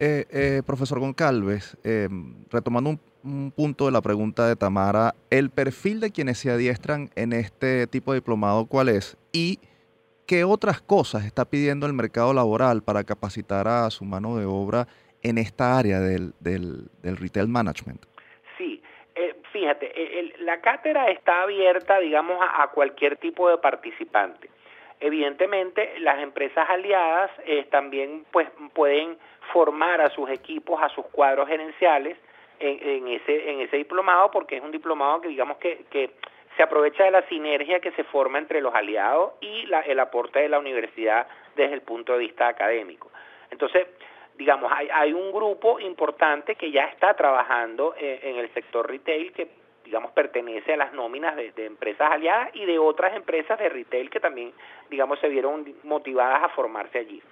Eh, 0.00 0.24
eh, 0.30 0.62
profesor 0.66 0.98
Goncalves, 0.98 1.78
eh, 1.84 2.08
retomando 2.50 2.90
un, 2.90 3.00
un, 3.24 3.50
punto 3.50 3.86
de 3.86 3.92
la 3.92 4.02
pregunta 4.02 4.46
de 4.48 4.56
Tamara, 4.56 5.14
el 5.30 5.50
perfil 5.50 6.00
de 6.00 6.10
quienes 6.10 6.38
se 6.38 6.50
adiestran 6.50 7.10
en 7.14 7.32
este 7.32 7.86
tipo 7.86 8.12
de 8.12 8.18
diplomado, 8.18 8.66
¿cuál 8.66 8.88
es? 8.88 9.16
Y 9.32 9.58
¿Qué 10.26 10.42
otras 10.42 10.80
cosas 10.80 11.24
está 11.24 11.44
pidiendo 11.44 11.86
el 11.86 11.92
mercado 11.92 12.34
laboral 12.34 12.82
para 12.82 13.04
capacitar 13.04 13.68
a 13.68 13.88
su 13.90 14.04
mano 14.04 14.36
de 14.36 14.44
obra 14.44 14.88
en 15.22 15.38
esta 15.38 15.78
área 15.78 16.00
del, 16.00 16.32
del, 16.40 16.88
retail 17.16 17.46
management? 17.46 18.04
Sí, 18.58 18.82
eh, 19.14 19.36
fíjate, 19.52 19.86
e, 19.86 20.32
la 20.46 20.60
cátedra 20.60 21.08
está 21.10 21.42
abierta, 21.42 21.98
digamos, 21.98 22.38
a, 22.40 22.68
cualquier 22.68 23.16
tipo 23.16 23.50
de 23.50 23.58
participante. 23.58 24.48
Evidentemente, 25.00 25.98
las 25.98 26.20
empresas 26.20 26.70
aliadas 26.70 27.32
eh, 27.44 27.66
también 27.68 28.24
pues, 28.30 28.48
pueden 28.72 29.18
formar 29.52 30.00
a 30.00 30.08
sus 30.10 30.30
equipos, 30.30 30.80
a 30.80 30.88
sus 30.90 31.04
cuadros 31.06 31.48
gerenciales 31.48 32.16
en, 32.60 33.08
ese, 33.08 33.50
en 33.50 33.70
diplomado, 33.70 34.30
porque 34.30 34.56
es 34.56 34.62
un 34.62 34.70
diplomado 34.70 35.20
que, 35.20 35.28
digamos, 35.28 35.58
que, 35.58 36.10
se 36.56 36.62
aprovecha 36.62 37.04
de 37.04 37.10
la 37.10 37.20
sinergia 37.28 37.80
que 37.80 37.90
se 37.90 38.04
forma 38.04 38.38
entre 38.38 38.62
los 38.62 38.74
aliados 38.74 39.32
y 39.42 39.68
el 39.86 40.00
aporte 40.00 40.38
de 40.38 40.48
la 40.48 40.58
universidad 40.58 41.26
desde 41.54 41.74
el 41.74 41.82
punto 41.82 42.14
de 42.14 42.20
vista 42.20 42.48
académico. 42.48 43.10
Entonces, 43.50 43.86
digamos, 44.38 44.72
hay, 44.72 45.12
un 45.12 45.32
grupo 45.32 45.78
importante 45.80 46.54
que 46.54 46.70
ya 46.70 46.84
está 46.84 47.12
trabajando 47.12 47.94
eh, 47.98 48.20
en, 48.22 48.36
el 48.36 48.48
sector 48.54 48.88
retail 48.88 49.34
que, 49.34 49.48
digamos, 49.86 50.10
pertenece 50.10 50.74
a 50.74 50.76
las 50.76 50.92
nóminas 50.92 51.36
de, 51.36 51.52
empresas 51.64 52.10
aliadas 52.10 52.50
y 52.54 52.66
de 52.66 52.78
otras 52.78 53.14
empresas 53.14 53.58
de 53.58 53.68
retail 53.68 54.10
que 54.10 54.20
también, 54.20 54.52
digamos, 54.90 55.18
se 55.20 55.28
vieron 55.28 55.64
motivadas 55.84 56.42
a 56.42 56.48
formarse 56.50 56.98
allí. 56.98 57.22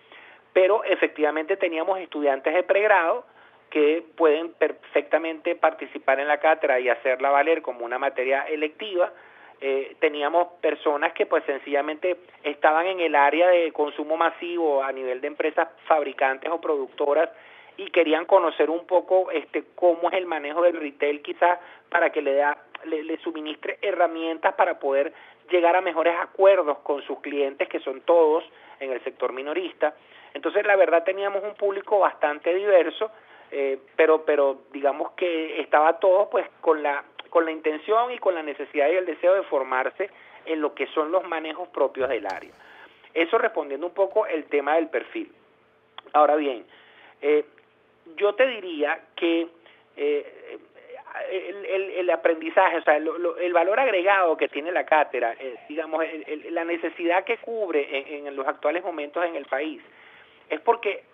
Pero 0.53 0.85
efectivamente 0.85 1.57
teníamos 1.57 1.99
estudiantes 1.99 2.55
de 2.55 2.63
pregrado 2.63 3.27
que 3.71 4.05
pueden 4.17 4.53
perfectamente 4.53 5.57
participar 5.57 6.21
en 6.21 6.29
la 6.29 6.39
cátedra 6.39 6.79
y 6.79 6.89
hacerla 6.89 7.31
valer 7.31 7.61
como 7.61 7.85
una 7.85 7.99
materia 7.99 8.43
electiva. 8.43 9.13
Eh, 9.61 9.97
teníamos 9.99 10.47
personas 10.61 11.13
que 11.13 11.27
pues 11.27 11.43
sencillamente 11.45 12.19
estaban 12.45 12.87
en 12.87 13.01
el 13.01 13.17
área 13.17 13.49
de 13.49 13.73
consumo 13.73 14.17
masivo 14.17 14.83
a 14.83 14.93
nivel 14.93 15.21
de 15.21 15.27
empresas 15.27 15.69
fabricantes 15.87 16.49
o 16.53 16.61
productoras 16.61 17.31
y 17.77 17.91
querían 17.91 18.27
conocer 18.27 18.71
un 18.71 18.87
poco 18.87 19.31
este 19.31 19.65
cómo 19.75 20.11
es 20.11 20.15
el 20.15 20.27
manejo 20.27 20.63
del 20.63 20.79
retail 20.79 21.23
quizás 21.23 21.59
para 21.89 22.11
que 22.11 22.23
le 22.23 22.35
da 22.35 22.57
le, 22.85 23.17
suministre 23.19 23.79
herramientas 23.83 24.55
para 24.55 24.79
poder 24.79 25.13
llegar 25.51 25.75
a 25.77 25.81
mejores 25.81 26.15
acuerdos 26.19 26.79
con 26.79 27.03
sus 27.03 27.21
clientes 27.21 27.69
que 27.69 27.81
son 27.81 28.01
todos 28.03 28.45
en 28.81 28.93
el 28.93 29.03
sector 29.05 29.33
minorista. 29.33 29.95
Entonces 30.35 30.67
la 30.67 30.77
verdad 30.77 31.05
teníamos 31.05 31.43
un 31.43 31.55
público 31.55 31.99
bastante 31.99 32.55
diverso 32.55 33.11
eh, 33.51 33.79
pero 33.97 34.25
pero 34.25 34.63
digamos 34.73 35.13
que 35.13 35.61
estaba 35.61 35.99
todo 35.99 36.29
pues 36.31 36.47
con 36.61 36.83
la 36.83 37.05
con 37.31 37.45
la 37.45 37.51
intención 37.51 38.13
y 38.13 38.19
con 38.19 38.35
la 38.35 38.43
necesidad 38.43 38.89
y 38.89 38.97
el 38.97 39.07
deseo 39.07 39.35
de 39.35 39.43
formarse 39.45 40.11
en 40.47 40.61
lo 40.61 40.75
que 40.75 40.87
son 40.89 41.11
los 41.11 41.25
manejos 41.25 41.69
propios 41.69 42.09
del 42.09 42.27
área. 42.27 42.53
Eso 43.13 43.39
respondiendo 43.39 43.87
un 43.87 43.95
poco 43.95 44.27
el 44.27 44.45
tema 44.45 44.75
del 44.75 44.89
perfil. 44.89 45.33
Ahora 46.13 46.37
bien, 46.37 46.65
eh, 47.23 47.45
yo 48.17 48.35
te 48.35 48.47
diría 48.47 49.01
que 49.17 49.49
eh, 49.97 50.59
el, 51.31 52.11
aprendizaje, 52.11 52.79
o 52.79 52.83
sea, 52.83 52.97
el 52.97 53.53
valor 53.53 53.81
agregado 53.81 54.37
que 54.37 54.49
tiene 54.49 54.73
la 54.73 54.85
cátedra, 54.85 55.35
digamos, 55.69 56.05
la 56.51 56.65
necesidad 56.65 57.25
que 57.25 57.39
cubre 57.39 58.17
en, 58.17 58.27
en, 58.27 58.37
los 58.37 58.47
actuales 58.47 58.85
momentos 58.85 59.25
en 59.25 59.37
el 59.37 59.47
país, 59.47 59.81
es 60.51 60.61
porque, 60.61 61.05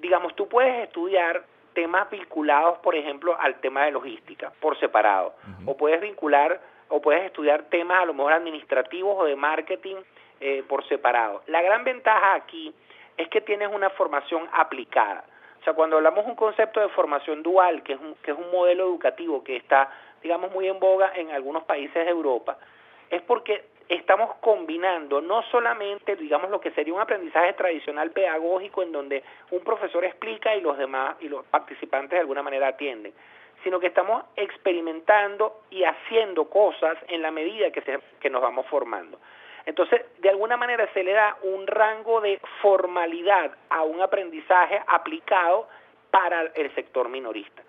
digamos, 0.00 0.34
tú 0.34 0.48
puedes 0.48 0.84
estudiar 0.84 1.44
temas 1.74 2.08
vinculados, 2.10 2.78
por 2.78 2.94
ejemplo, 2.94 3.36
al 3.38 3.60
tema 3.60 3.84
de 3.84 3.90
logística 3.90 4.52
por 4.60 4.78
separado. 4.78 5.34
O 5.66 5.76
puedes 5.76 6.00
vincular 6.00 6.60
o 6.88 7.02
puedes 7.02 7.24
estudiar 7.24 7.64
temas 7.64 8.02
a 8.02 8.06
lo 8.06 8.14
mejor 8.14 8.32
administrativos 8.32 9.16
o 9.18 9.24
de 9.24 9.36
marketing 9.36 9.96
eh, 10.40 10.62
por 10.68 10.86
separado. 10.88 11.42
La 11.48 11.60
gran 11.60 11.84
ventaja 11.84 12.34
aquí 12.34 12.72
es 13.16 13.28
que 13.28 13.40
tienes 13.40 13.68
una 13.72 13.90
formación 13.90 14.48
aplicada. 14.52 15.24
O 15.64 15.66
sea, 15.66 15.72
cuando 15.72 15.96
hablamos 15.96 16.26
un 16.26 16.34
concepto 16.34 16.78
de 16.78 16.90
formación 16.90 17.42
dual, 17.42 17.82
que 17.82 17.94
es 17.94 17.98
un, 17.98 18.14
que 18.16 18.32
es 18.32 18.36
un 18.36 18.50
modelo 18.52 18.84
educativo 18.84 19.42
que 19.42 19.56
está, 19.56 19.90
digamos, 20.22 20.52
muy 20.52 20.68
en 20.68 20.78
boga 20.78 21.12
en 21.14 21.30
algunos 21.30 21.64
países 21.64 22.04
de 22.04 22.10
Europa, 22.10 22.58
es 23.08 23.22
porque 23.22 23.64
estamos 23.88 24.34
combinando 24.42 25.22
no 25.22 25.40
solamente, 25.44 26.16
digamos, 26.16 26.50
lo 26.50 26.60
que 26.60 26.70
sería 26.72 26.92
un 26.92 27.00
aprendizaje 27.00 27.54
tradicional 27.54 28.10
pedagógico 28.10 28.82
en 28.82 28.92
donde 28.92 29.24
un 29.52 29.60
profesor 29.60 30.04
explica 30.04 30.54
y 30.54 30.60
los 30.60 30.76
demás 30.76 31.16
y 31.20 31.30
los 31.30 31.46
participantes 31.46 32.10
de 32.10 32.20
alguna 32.20 32.42
manera 32.42 32.68
atienden, 32.68 33.14
sino 33.62 33.80
que 33.80 33.86
estamos 33.86 34.22
experimentando 34.36 35.62
y 35.70 35.84
haciendo 35.84 36.50
cosas 36.50 36.98
en 37.08 37.22
la 37.22 37.30
medida 37.30 37.70
que, 37.70 37.80
se, 37.80 38.00
que 38.20 38.28
nos 38.28 38.42
vamos 38.42 38.66
formando. 38.66 39.18
Entonces, 39.66 40.02
de 40.18 40.28
alguna 40.28 40.56
manera 40.56 40.88
se 40.92 41.02
le 41.02 41.12
da 41.12 41.36
un 41.42 41.66
rango 41.66 42.20
de 42.20 42.40
formalidad 42.60 43.52
a 43.70 43.82
un 43.82 44.00
aprendizaje 44.00 44.80
aplicado 44.86 45.68
para 46.10 46.42
el 46.54 46.74
sector 46.74 47.08
minorista. 47.08 47.62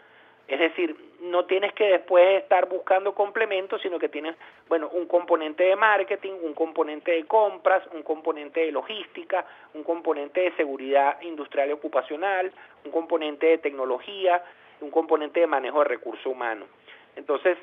Es 0.48 0.60
decir, 0.60 0.96
no 1.22 1.46
tienes 1.46 1.74
que 1.74 1.86
después 1.86 2.44
estar 2.44 2.68
buscando 2.68 3.16
complementos, 3.16 3.82
sino 3.82 3.98
que 3.98 4.10
tienes, 4.10 4.36
bueno, 4.68 4.90
un 4.90 5.08
componente 5.08 5.64
de 5.64 5.76
marketing, 5.76 6.34
un 6.44 6.54
componente 6.54 7.12
de 7.12 7.26
compras, 7.26 7.82
un 7.94 8.04
componente 8.04 8.60
de 8.60 8.72
logística, 8.72 9.46
un 9.74 9.84
componente 9.84 10.42
de 10.42 10.52
seguridad 10.56 11.20
industrial 11.22 11.70
y 11.70 11.72
ocupacional, 11.72 12.52
un 12.84 12.92
componente 12.92 13.48
de 13.48 13.58
tecnología, 13.58 14.44
un 14.82 14.92
componente 14.92 15.40
de 15.40 15.48
manejo 15.48 15.80
de 15.80 15.86
recursos 15.86 16.26
humanos. 16.28 16.68
Entonces, 17.16 17.58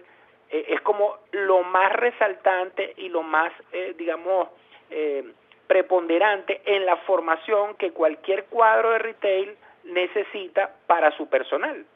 eh, 0.52 0.66
es 0.68 0.80
como 0.82 1.16
lo 1.32 1.62
más 1.62 1.92
resaltante 1.94 2.92
y 2.98 3.08
lo 3.08 3.22
más, 3.22 3.50
eh, 3.72 3.94
digamos, 3.98 4.48
eh, 4.90 5.24
preponderante 5.66 6.60
en 6.66 6.84
la 6.84 6.96
formación 6.98 7.74
que 7.76 7.92
cualquier 7.92 8.44
cuadro 8.44 8.90
de 8.90 8.98
retail 8.98 9.56
necesita 9.84 10.70
para 10.86 11.10
su 11.16 11.26
personal. 11.26 11.86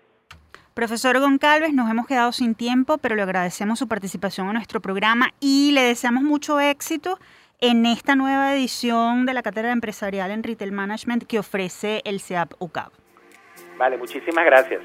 Profesor 0.73 1.19
Goncalves, 1.21 1.75
nos 1.75 1.91
hemos 1.91 2.07
quedado 2.07 2.33
sin 2.33 2.55
tiempo, 2.55 2.99
pero 2.99 3.15
le 3.15 3.23
agradecemos 3.23 3.79
su 3.79 3.89
participación 3.89 4.47
en 4.49 4.55
nuestro 4.55 4.81
programa 4.81 5.31
y 5.39 5.73
le 5.73 5.83
deseamos 5.83 6.23
mucho 6.23 6.59
éxito 6.59 7.19
en 7.61 7.85
esta 7.85 8.17
nueva 8.17 8.55
edición 8.55 9.27
de 9.27 9.35
la 9.35 9.43
Cátedra 9.43 9.73
Empresarial 9.73 10.31
en 10.31 10.43
Retail 10.43 10.73
Management 10.73 11.25
que 11.25 11.39
ofrece 11.39 12.01
el 12.05 12.21
CEAP 12.21 12.53
UCAP. 12.59 12.93
Vale, 13.79 13.99
muchísimas 13.99 14.45
gracias. 14.45 14.83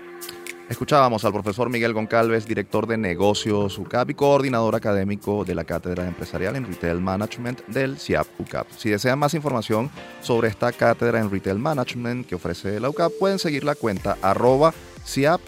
Escuchábamos 0.72 1.26
al 1.26 1.34
profesor 1.34 1.70
Miguel 1.70 1.92
Goncalves, 1.92 2.48
director 2.48 2.88
de 2.88 2.96
negocios 2.96 3.78
UCAP 3.78 4.12
y 4.12 4.14
coordinador 4.14 4.74
académico 4.74 5.44
de 5.44 5.54
la 5.54 5.66
Cátedra 5.66 6.08
Empresarial 6.08 6.56
en 6.56 6.66
Retail 6.66 7.02
Management 7.02 7.68
del 7.68 8.00
CIAP 8.00 8.26
UCAP. 8.40 8.68
Si 8.78 8.90
desean 8.90 9.20
más 9.20 9.34
información 9.34 9.92
sobre 10.22 10.48
esta 10.48 10.72
cátedra 10.72 11.20
en 11.20 11.30
Retail 11.30 11.60
Management 11.60 12.26
que 12.26 12.36
ofrece 12.36 12.80
la 12.80 12.90
UCAP, 12.90 13.12
pueden 13.20 13.38
seguir 13.38 13.66
la 13.66 13.76
cuenta 13.76 14.18
arroba 14.22 14.74
CIAP 15.04 15.42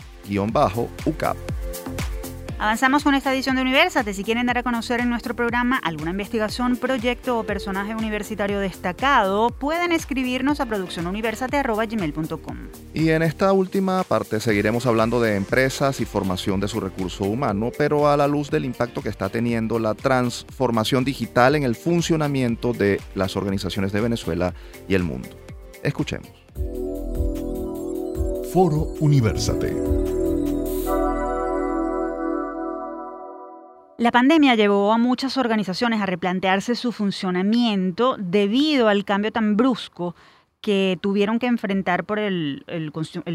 UCAP. 1.05 1.38
Avanzamos 2.64 3.03
con 3.03 3.14
esta 3.14 3.34
edición 3.34 3.57
de 3.57 3.61
Universate. 3.61 4.14
Si 4.14 4.24
quieren 4.24 4.45
dar 4.45 4.57
a 4.57 4.64
conocer 4.64 5.01
en 5.01 5.09
nuestro 5.09 5.36
programa 5.36 5.82
alguna 5.84 6.11
investigación, 6.11 6.78
proyecto 6.78 7.38
o 7.38 7.43
personaje 7.43 7.93
universitario 7.93 8.61
destacado, 8.61 9.49
pueden 9.49 9.91
escribirnos 9.91 10.61
a 10.61 10.66
produccionuniversate.gmail.com. 10.66 12.57
Y 12.93 13.09
en 13.09 13.22
esta 13.22 13.51
última 13.51 14.01
parte 14.05 14.39
seguiremos 14.39 14.86
hablando 14.86 15.20
de 15.20 15.36
empresas 15.36 15.99
y 15.99 16.05
formación 16.05 16.61
de 16.61 16.70
su 16.70 16.80
recurso 16.80 17.26
humano, 17.26 17.70
pero 17.78 18.07
a 18.07 18.16
la 18.16 18.30
luz 18.30 18.49
del 18.49 18.64
impacto 18.64 19.01
que 19.01 19.09
está 19.09 19.28
teniendo 19.28 19.78
la 19.78 19.93
transformación 19.93 21.03
digital 21.03 21.57
en 21.57 21.64
el 21.64 21.76
funcionamiento 21.76 22.72
de 22.72 23.01
las 23.14 23.36
organizaciones 23.36 23.91
de 23.91 23.99
Venezuela 23.99 24.53
y 24.88 24.95
el 24.95 25.03
mundo. 25.03 25.28
Escuchemos. 25.84 26.32
Foro 28.53 28.93
Universate. 29.01 30.03
La 34.04 34.12
pandemia 34.12 34.56
llevó 34.56 34.91
a 34.91 34.97
muchas 34.97 35.38
organizaciones 35.38 36.01
a 36.01 36.06
replantearse 36.06 36.76
su 36.76 36.91
funcionamiento 36.91 38.18
debido 38.20 38.89
al 38.89 39.06
cambio 39.06 39.32
tan 39.32 39.56
brusco 39.56 40.14
que 40.60 40.99
tuvieron 40.99 41.39
que 41.39 41.47
enfrentar 41.47 42.04
por 42.04 42.20
el, 42.20 42.66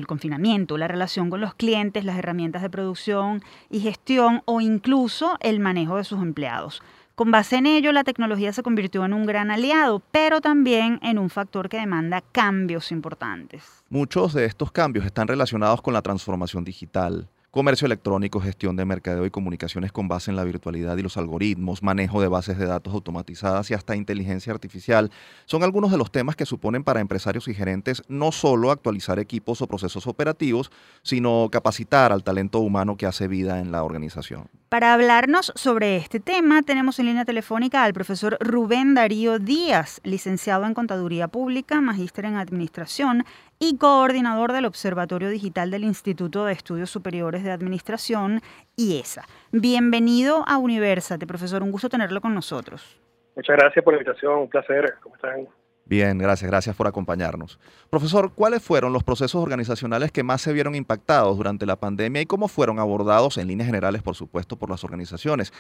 confinamiento, 0.07 0.77
la 0.77 0.87
relación 0.87 1.31
con 1.31 1.41
los 1.41 1.55
clientes, 1.55 2.05
las 2.05 2.19
herramientas 2.19 2.61
de 2.61 2.69
producción 2.69 3.43
y 3.71 3.81
gestión 3.81 4.43
o 4.45 4.61
incluso 4.61 5.39
el 5.41 5.59
manejo 5.59 5.97
de 5.97 6.05
sus 6.05 6.21
empleados. 6.21 6.83
Con 7.15 7.31
base 7.31 7.57
en 7.57 7.65
ello, 7.65 7.91
la 7.93 8.05
tecnología 8.05 8.53
se 8.53 8.63
convirtió 8.63 9.07
en 9.07 9.15
un 9.15 9.25
gran 9.25 9.51
aliado, 9.51 10.03
pero 10.11 10.43
también 10.43 11.01
en 11.03 11.19
un 11.19 11.31
factor 11.31 11.71
que 11.71 11.79
demanda 11.79 12.21
cambios 12.21 12.93
importantes. 12.93 13.65
Muchos 13.89 14.35
de 14.35 14.45
estos 14.45 14.71
cambios 14.71 15.07
están 15.07 15.29
relacionados 15.29 15.81
con 15.81 15.95
la 15.95 16.03
transformación 16.03 16.63
digital 16.63 17.27
comercio 17.51 17.87
electrónico, 17.87 18.41
gestión 18.41 18.77
de 18.77 18.85
mercadeo 18.85 19.25
y 19.25 19.31
comunicaciones 19.31 19.91
con 19.91 20.07
base 20.07 20.31
en 20.31 20.37
la 20.37 20.45
virtualidad 20.45 20.97
y 20.97 21.03
los 21.03 21.17
algoritmos, 21.17 21.83
manejo 21.83 22.21
de 22.21 22.29
bases 22.29 22.59
de 22.59 22.67
datos 22.67 22.93
automatizadas 22.93 23.71
y 23.71 23.75
hasta 23.75 23.97
inteligencia 23.97 24.53
artificial, 24.53 25.11
son 25.47 25.63
algunos 25.63 25.91
de 25.91 25.99
los 25.99 26.13
temas 26.13 26.37
que 26.37 26.47
suponen 26.47 26.85
para 26.85 27.01
empresarios 27.01 27.49
y 27.49 27.55
gerentes 27.55 28.03
no 28.09 28.33
solo 28.33 28.71
actualizar 28.71 29.19
equipos 29.19 29.63
o 29.63 29.67
procesos 29.67 30.07
operativos, 30.07 30.71
sino 31.03 31.49
capacitar 31.51 32.13
al 32.13 32.23
talento 32.23 32.59
humano 32.61 32.97
que 32.97 33.07
hace 33.07 33.29
vida 33.29 33.61
en 33.61 33.73
la 33.73 33.83
organización. 33.83 34.49
Para 34.69 34.93
hablarnos 34.93 35.51
sobre 35.55 35.97
este 35.97 36.21
tema, 36.21 36.63
tenemos 36.63 36.99
en 36.99 37.07
línea 37.07 37.25
telefónica 37.25 37.85
al 37.85 37.95
profesor 37.95 38.37
Rubén 38.39 38.93
Darío 38.93 39.39
Díaz, 39.39 40.03
licenciado 40.05 40.67
en 40.67 40.75
Contaduría 40.75 41.29
Pública, 41.29 41.81
magíster 41.81 42.27
en 42.27 42.37
Administración 42.37 43.25
y 43.59 43.77
coordinador 43.77 44.53
del 44.53 44.65
Observatorio 44.65 45.29
Digital 45.31 45.71
del 45.71 45.85
Instituto 45.85 46.45
de 46.45 46.53
Estudios 46.53 46.91
Superiores 46.91 47.43
de 47.43 47.51
Administración, 47.51 48.41
IESA. 48.77 49.25
Bienvenido 49.51 50.45
a 50.47 50.59
Universate, 50.59 51.27
profesor, 51.27 51.63
un 51.63 51.73
gusto 51.73 51.89
tenerlo 51.89 52.21
con 52.21 52.35
nosotros. 52.35 53.01
Muchas 53.35 53.57
gracias 53.57 53.85
por 53.85 53.95
la 53.95 54.01
invitación, 54.01 54.39
un 54.39 54.49
placer. 54.49 54.95
¿Cómo 55.03 55.15
están? 55.17 55.49
Bien, 55.85 56.19
gracias, 56.19 56.51
gracias 56.51 56.77
por 56.77 56.87
acompañarnos. 56.87 57.59
Profesor, 57.89 58.33
¿cuáles 58.35 58.63
fueron 58.63 58.93
los 58.93 59.05
procesos 59.05 59.43
organizacionales 59.43 60.13
que 60.13 60.23
más 60.23 60.43
se 60.43 60.53
vieron 60.53 60.75
impactados 60.75 61.37
durante 61.37 61.65
la 61.65 61.77
pandemia 61.77 62.21
y 62.21 62.27
cómo 62.27 62.47
fueron 62.49 62.79
abordados 62.79 63.39
en 63.39 63.49
líneas 63.49 63.69
generales, 63.69 64.03
por 64.03 64.15
supuesto, 64.15 64.57
por 64.57 64.69
las 64.69 64.85
organizaciones? 64.85 65.51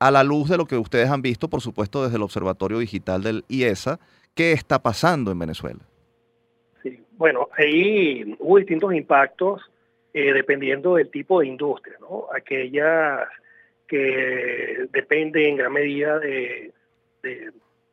A 0.00 0.10
la 0.10 0.24
luz 0.24 0.48
de 0.48 0.56
lo 0.56 0.66
que 0.66 0.76
ustedes 0.76 1.08
han 1.10 1.22
visto, 1.22 1.48
por 1.48 1.60
supuesto, 1.60 2.02
desde 2.02 2.16
el 2.16 2.24
Observatorio 2.24 2.78
Digital 2.78 3.22
del 3.22 3.44
IESA, 3.48 4.00
¿qué 4.34 4.50
está 4.50 4.82
pasando 4.82 5.30
en 5.30 5.38
Venezuela? 5.38 5.80
Bueno, 7.18 7.48
ahí 7.56 8.36
hubo 8.38 8.58
distintos 8.58 8.94
impactos 8.94 9.60
eh, 10.14 10.32
dependiendo 10.32 10.94
del 10.94 11.10
tipo 11.10 11.40
de 11.40 11.48
industria, 11.48 11.96
¿no? 12.00 12.26
Aquellas 12.32 13.28
que 13.88 14.86
dependen 14.92 15.44
en 15.46 15.56
gran 15.56 15.72
medida 15.72 16.20
de, 16.20 16.72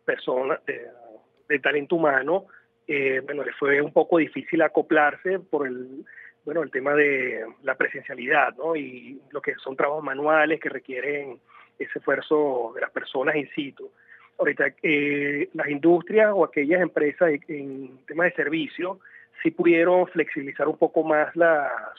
personas, 0.05 0.59
de, 0.67 1.59
talento 1.59 1.95
humano, 1.95 2.45
eh, 2.87 3.19
bueno, 3.25 3.43
les 3.43 3.55
fue 3.55 3.81
un 3.81 3.91
poco 3.91 4.19
difícil 4.19 4.61
acoplarse 4.61 5.39
por 5.39 5.65
el, 5.65 6.05
bueno, 6.43 6.61
el 6.61 6.69
tema 6.69 6.93
de 6.93 7.47
la 7.63 7.73
presencialidad, 7.73 8.55
¿no? 8.55 8.75
Y 8.75 9.19
lo 9.31 9.41
que 9.41 9.55
son 9.55 9.75
trabajos 9.75 10.03
manuales 10.03 10.59
que 10.59 10.69
requieren 10.69 11.39
ese 11.79 11.97
esfuerzo 11.97 12.73
de 12.75 12.81
las 12.81 12.91
personas 12.91 13.35
in 13.37 13.49
situ. 13.55 13.91
Ahorita, 14.37 14.67
eh, 14.83 15.49
las 15.53 15.67
industrias 15.67 16.31
o 16.31 16.45
aquellas 16.45 16.81
empresas 16.81 17.31
en, 17.47 17.97
temas 18.05 18.27
de 18.27 18.35
servicio 18.35 18.99
sí 19.45 19.51
pudieron 19.51 20.07
flexibilizar 20.07 20.67
un 20.67 20.77
poco 20.77 21.03
más 21.03 21.31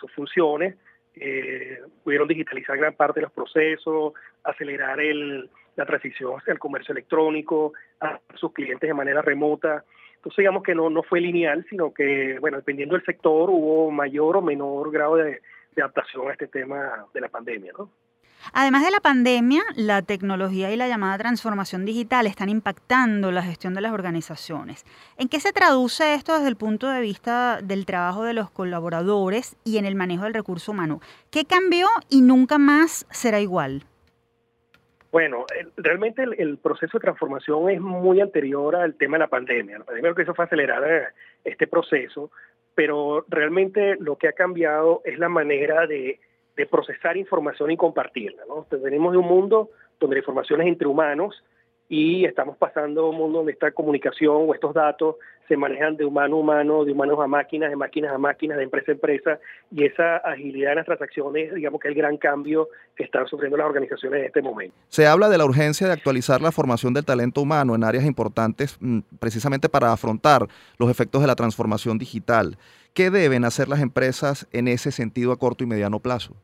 sus 0.01 0.11
funciones, 0.13 0.75
eh, 1.15 1.79
pudieron 2.03 2.27
digitalizar 2.27 2.77
gran 2.77 2.95
parte 2.95 3.21
de 3.21 3.27
los 3.27 3.33
procesos, 3.33 4.15
acelerar 4.43 4.99
la 5.77 5.87
transición 5.87 6.37
hacia 6.37 6.53
el 6.53 6.59
comercio 6.59 6.91
electrónico, 6.91 7.73
a 8.01 8.19
sus 8.35 8.53
clientes 8.53 8.89
de 8.89 8.95
manera 8.95 9.23
remota. 9.23 9.85
Entonces 10.17 10.39
digamos 10.39 10.65
que 10.65 10.75
no, 10.75 10.91
no 10.91 11.05
fue 11.05 11.21
lineal, 11.21 11.65
sino 11.71 11.95
que, 11.95 12.37
bueno, 12.41 12.57
dependiendo 12.57 12.97
del 12.97 13.05
sector, 13.05 13.49
hubo 13.49 13.93
mayor 13.93 14.39
o 14.39 14.43
menor 14.43 14.91
grado 14.91 15.15
de, 15.15 15.41
de 15.77 15.83
adaptación 15.83 16.29
a 16.29 16.33
este 16.33 16.49
tema 16.49 17.07
de 17.15 17.21
la 17.21 17.29
pandemia, 17.29 17.73
¿no? 17.79 17.91
Además 18.53 18.85
de 18.85 18.91
la 18.91 19.01
pandemia, 19.01 19.63
la 19.75 20.03
tecnología 20.03 20.71
y 20.73 20.77
la 20.77 20.89
llamada 20.89 21.19
transformación 21.19 21.85
digital 21.85 22.27
están 22.27 22.49
impactando 22.49 23.33
la 23.33 23.43
gestión 23.43 23.75
de 23.75 23.81
las 23.81 23.93
organizaciones. 23.93 24.85
¿En 25.17 25.29
qué 25.29 25.41
se 25.41 25.53
traduce 25.53 26.15
esto 26.15 26.35
desde 26.35 26.49
el 26.49 26.57
punto 26.57 26.89
de 26.89 27.01
vista 27.01 27.61
del 27.63 27.87
trabajo 27.87 28.25
de 28.25 28.35
los 28.35 28.51
colaboradores 28.51 29.57
y 29.65 29.79
en 29.79 29.87
el 29.87 29.95
manejo 29.95 30.25
del 30.25 30.35
recurso 30.35 30.73
humano? 30.73 31.01
¿Qué 31.31 31.45
cambió 31.45 31.87
y 32.09 32.23
nunca 32.23 32.59
más 32.59 33.07
será 33.11 33.41
igual? 33.41 33.85
Bueno, 35.13 35.47
realmente 35.77 36.25
el, 36.37 36.59
proceso 36.59 36.99
de 36.99 37.03
transformación 37.03 37.71
es 37.71 37.81
muy 37.81 38.21
anterior 38.21 38.77
al 38.77 38.97
tema 38.97 39.17
de 39.17 39.21
la 39.21 39.29
pandemia. 39.29 39.79
La 39.79 39.85
pandemia 39.85 40.11
lo 40.11 40.17
que 40.17 40.23
hizo 40.23 40.35
fue 40.35 40.45
acelerar 40.45 40.83
eh, 40.85 41.07
este 41.45 41.67
proceso, 41.67 42.31
pero 42.75 43.25
realmente 43.29 43.97
lo 43.99 44.17
que 44.17 44.29
ha 44.29 44.33
cambiado 44.33 45.01
es 45.05 45.19
la 45.19 45.31
manera 45.31 45.87
de 45.87 46.21
de 46.57 46.67
procesar 46.67 47.17
información 47.17 47.71
y 47.71 47.77
compartirla. 47.77 48.43
¿no? 48.49 48.67
venimos 48.83 49.13
de 49.13 49.19
un 49.19 49.27
mundo 49.27 49.71
donde 50.01 50.17
la 50.17 50.21
información 50.21 50.61
es 50.63 50.69
entre 50.69 50.89
humanos 50.89 51.43
y 51.89 52.25
estamos 52.25 52.57
pasando 52.57 53.07
a 53.07 53.11
un 53.11 53.17
mundo 53.17 53.39
donde 53.39 53.53
esta 53.53 53.71
comunicación 53.71 54.37
o 54.49 54.55
estos 54.55 54.75
datos 54.75 55.17
se 55.47 55.57
manejan 55.57 55.97
de 55.97 56.05
humano 56.05 56.37
a 56.37 56.41
humano, 56.41 56.85
de 56.85 56.91
humanos 56.93 57.19
a 57.23 57.29
máquinas, 57.29 57.71
de 57.71 57.77
máquinas 57.77 58.13
a 58.13 58.19
máquinas, 58.19 58.57
de 58.57 58.65
empresa 58.65 58.91
a 58.91 58.95
empresa, 58.95 59.39
y 59.71 59.85
esa 59.85 60.17
agilidad 60.17 60.73
en 60.73 60.79
las 60.79 60.87
transacciones, 60.87 61.55
digamos 61.55 61.81
que 61.81 61.89
es 61.89 61.95
el 61.95 61.99
gran 61.99 62.17
cambio 62.17 62.69
que 62.97 63.05
están 63.05 63.29
sufriendo 63.29 63.57
las 63.57 63.67
organizaciones 63.67 64.21
en 64.21 64.27
este 64.27 64.43
momento. 64.43 64.75
Se 64.89 65.07
habla 65.07 65.29
de 65.29 65.39
la 65.39 65.45
urgencia 65.45 65.87
de 65.87 65.93
actualizar 65.93 66.41
la 66.41 66.51
formación 66.51 66.95
del 66.95 67.05
talento 67.05 67.43
humano 67.43 67.77
en 67.77 67.85
áreas 67.85 68.05
importantes 68.05 68.77
mm, 68.81 69.01
precisamente 69.21 69.69
para 69.69 69.93
afrontar 69.93 70.49
los 70.79 70.91
efectos 70.91 71.21
de 71.21 71.29
la 71.29 71.37
transformación 71.37 71.99
digital. 71.99 72.57
¿Qué 72.97 73.11
deben 73.11 73.45
hacer 73.45 73.69
las 73.69 73.83
empresas 73.83 74.49
en 74.53 74.69
ese 74.69 74.91
sentido 74.91 75.31
a 75.31 75.39
corto 75.39 75.63
y 75.63 75.67
mediano 75.67 76.01
plazo? 76.01 76.35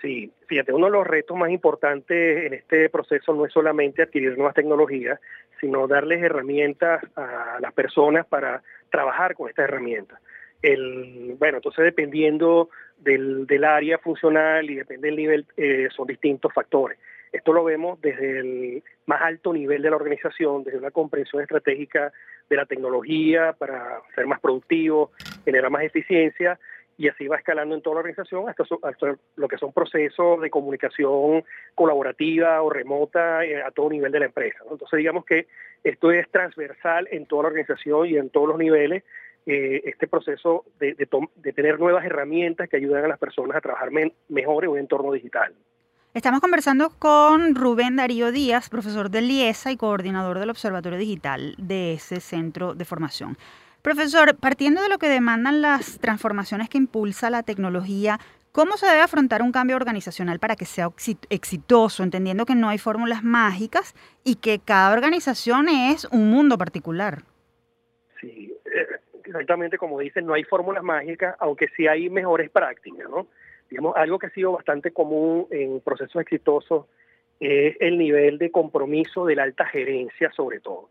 Sí, 0.00 0.32
fíjate, 0.46 0.72
uno 0.72 0.86
de 0.86 0.92
los 0.92 1.04
retos 1.04 1.36
más 1.36 1.50
importantes 1.50 2.46
en 2.46 2.54
este 2.54 2.88
proceso 2.88 3.34
no 3.34 3.44
es 3.44 3.52
solamente 3.52 4.00
adquirir 4.00 4.36
nuevas 4.36 4.54
tecnologías, 4.54 5.18
sino 5.60 5.88
darles 5.88 6.22
herramientas 6.22 7.02
a 7.16 7.58
las 7.60 7.72
personas 7.72 8.24
para 8.26 8.62
trabajar 8.92 9.34
con 9.34 9.48
estas 9.48 9.64
herramientas. 9.64 10.20
Bueno, 10.62 11.56
entonces 11.56 11.84
dependiendo 11.84 12.70
del, 12.98 13.64
área 13.64 13.98
funcional 13.98 14.70
y 14.70 14.76
depende 14.76 15.08
del 15.08 15.16
nivel, 15.16 15.46
eh, 15.56 15.88
son 15.90 16.06
distintos 16.06 16.52
factores. 16.54 16.96
Esto 17.32 17.52
lo 17.52 17.64
vemos 17.64 18.00
desde 18.00 18.38
el 18.38 18.82
más 19.06 19.20
alto 19.20 19.52
nivel 19.52 19.82
de 19.82 19.90
la 19.90 19.96
organización, 19.96 20.62
desde 20.62 20.78
una 20.78 20.92
comprensión 20.92 21.42
estratégica 21.42 22.12
de 22.48 22.56
la 22.56 22.66
tecnología 22.66 23.52
para 23.52 24.00
ser 24.14 24.26
más 24.26 24.40
productivo, 24.40 25.10
generar 25.44 25.70
más 25.70 25.82
eficiencia, 25.82 26.58
y 26.98 27.08
así 27.08 27.28
va 27.28 27.36
escalando 27.36 27.74
en 27.74 27.82
toda 27.82 27.94
la 27.94 28.00
organización 28.00 28.48
hasta, 28.48 28.64
lo 29.36 29.48
que 29.48 29.58
son 29.58 29.72
procesos 29.72 30.40
de 30.40 30.50
comunicación 30.50 31.44
colaborativa 31.74 32.62
o 32.62 32.70
remota 32.70 33.44
eh, 33.44 33.62
a 33.62 33.70
todo 33.70 33.90
nivel 33.90 34.12
de 34.12 34.20
la 34.20 34.26
empresa. 34.26 34.58
Entonces 34.70 34.96
digamos 34.96 35.24
que 35.24 35.46
esto 35.84 36.10
es 36.10 36.28
transversal 36.30 37.06
en 37.10 37.26
toda 37.26 37.44
la 37.44 37.48
organización 37.48 38.06
y 38.06 38.16
en 38.16 38.30
todos 38.30 38.48
los 38.48 38.58
niveles, 38.58 39.04
eh, 39.44 39.82
este 39.84 40.08
proceso 40.08 40.64
de, 40.80 40.94
tener 41.54 41.78
nuevas 41.78 42.04
herramientas 42.04 42.68
que 42.68 42.78
ayudan 42.78 43.04
a 43.04 43.08
las 43.08 43.18
personas 43.18 43.56
a 43.56 43.60
trabajar 43.60 43.90
mejor 44.28 44.64
en 44.64 44.70
un 44.70 44.78
entorno 44.78 45.12
digital. 45.12 45.54
Estamos 46.16 46.40
conversando 46.40 46.88
con 46.98 47.54
Rubén 47.54 47.96
Darío 47.96 48.32
Díaz, 48.32 48.70
profesor 48.70 49.10
de 49.10 49.20
LIESA 49.20 49.70
y 49.70 49.76
coordinador 49.76 50.38
del 50.38 50.48
Observatorio 50.48 50.98
Digital 50.98 51.54
de 51.58 51.92
ese 51.92 52.20
centro 52.20 52.74
de 52.74 52.86
formación. 52.86 53.36
Profesor, 53.82 54.34
partiendo 54.34 54.80
de 54.80 54.88
lo 54.88 54.96
que 54.96 55.10
demandan 55.10 55.60
las 55.60 55.98
transformaciones 55.98 56.70
que 56.70 56.78
impulsa 56.78 57.28
la 57.28 57.42
tecnología, 57.42 58.18
¿cómo 58.50 58.78
se 58.78 58.86
debe 58.86 59.02
afrontar 59.02 59.42
un 59.42 59.52
cambio 59.52 59.76
organizacional 59.76 60.38
para 60.38 60.56
que 60.56 60.64
sea 60.64 60.88
exitoso, 61.28 62.02
entendiendo 62.02 62.46
que 62.46 62.54
no 62.54 62.70
hay 62.70 62.78
fórmulas 62.78 63.22
mágicas 63.22 63.94
y 64.24 64.36
que 64.36 64.58
cada 64.58 64.94
organización 64.94 65.68
es 65.68 66.06
un 66.06 66.30
mundo 66.30 66.56
particular? 66.56 67.24
Sí, 68.22 68.54
eh, 68.64 68.86
exactamente 69.22 69.76
como 69.76 70.00
dicen, 70.00 70.24
no 70.24 70.32
hay 70.32 70.44
fórmulas 70.44 70.82
mágicas, 70.82 71.36
aunque 71.40 71.68
sí 71.76 71.86
hay 71.86 72.08
mejores 72.08 72.48
prácticas, 72.48 73.06
¿no? 73.10 73.26
Digamos, 73.70 73.96
algo 73.96 74.18
que 74.18 74.26
ha 74.26 74.30
sido 74.30 74.52
bastante 74.52 74.92
común 74.92 75.46
en 75.50 75.80
procesos 75.80 76.22
exitosos 76.22 76.86
es 77.40 77.76
el 77.80 77.98
nivel 77.98 78.38
de 78.38 78.50
compromiso 78.50 79.26
de 79.26 79.36
la 79.36 79.42
alta 79.42 79.66
gerencia 79.66 80.30
sobre 80.32 80.60
todo. 80.60 80.88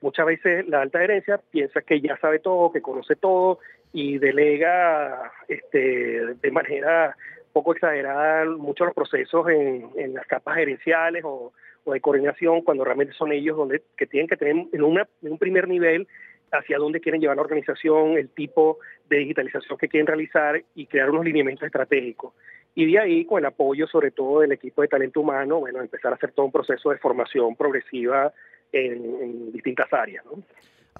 Muchas 0.00 0.26
veces 0.26 0.68
la 0.68 0.82
alta 0.82 1.00
gerencia 1.00 1.40
piensa 1.50 1.82
que 1.82 2.00
ya 2.00 2.16
sabe 2.18 2.38
todo, 2.38 2.70
que 2.70 2.80
conoce 2.80 3.16
todo 3.16 3.58
y 3.92 4.18
delega 4.18 5.32
este, 5.48 6.34
de 6.36 6.50
manera 6.50 7.16
poco 7.52 7.72
exagerada 7.72 8.44
muchos 8.44 8.86
los 8.86 8.94
procesos 8.94 9.48
en, 9.48 10.14
las 10.14 10.26
capas 10.26 10.56
gerenciales 10.56 11.24
o, 11.24 11.52
de 11.86 12.00
coordinación 12.00 12.60
cuando 12.60 12.84
realmente 12.84 13.14
son 13.14 13.32
ellos 13.32 13.56
donde 13.56 13.82
que 13.96 14.06
tienen 14.06 14.28
que 14.28 14.36
tener 14.36 14.66
en, 14.70 14.82
un 14.82 15.38
primer 15.38 15.66
nivel 15.66 16.06
hacia 16.52 16.78
dónde 16.78 17.00
quieren 17.00 17.20
llevar 17.20 17.36
la 17.36 17.42
organización, 17.42 18.18
el 18.18 18.28
tipo 18.30 18.78
de 19.08 19.18
digitalización 19.18 19.78
que 19.78 19.88
quieren 19.88 20.06
realizar 20.06 20.62
y 20.74 20.86
crear 20.86 21.10
unos 21.10 21.24
lineamientos 21.24 21.66
estratégicos. 21.66 22.34
Y 22.74 22.92
de 22.92 22.98
ahí, 22.98 23.24
con 23.24 23.38
el 23.38 23.46
apoyo 23.46 23.86
sobre 23.86 24.10
todo 24.10 24.40
del 24.40 24.52
equipo 24.52 24.82
de 24.82 24.88
talento 24.88 25.20
humano, 25.20 25.60
bueno, 25.60 25.80
empezar 25.80 26.12
a 26.12 26.14
hacer 26.14 26.32
todo 26.32 26.46
un 26.46 26.52
proceso 26.52 26.90
de 26.90 26.98
formación 26.98 27.56
progresiva 27.56 28.32
en, 28.72 29.52
distintas 29.52 29.92
áreas. 29.92 30.24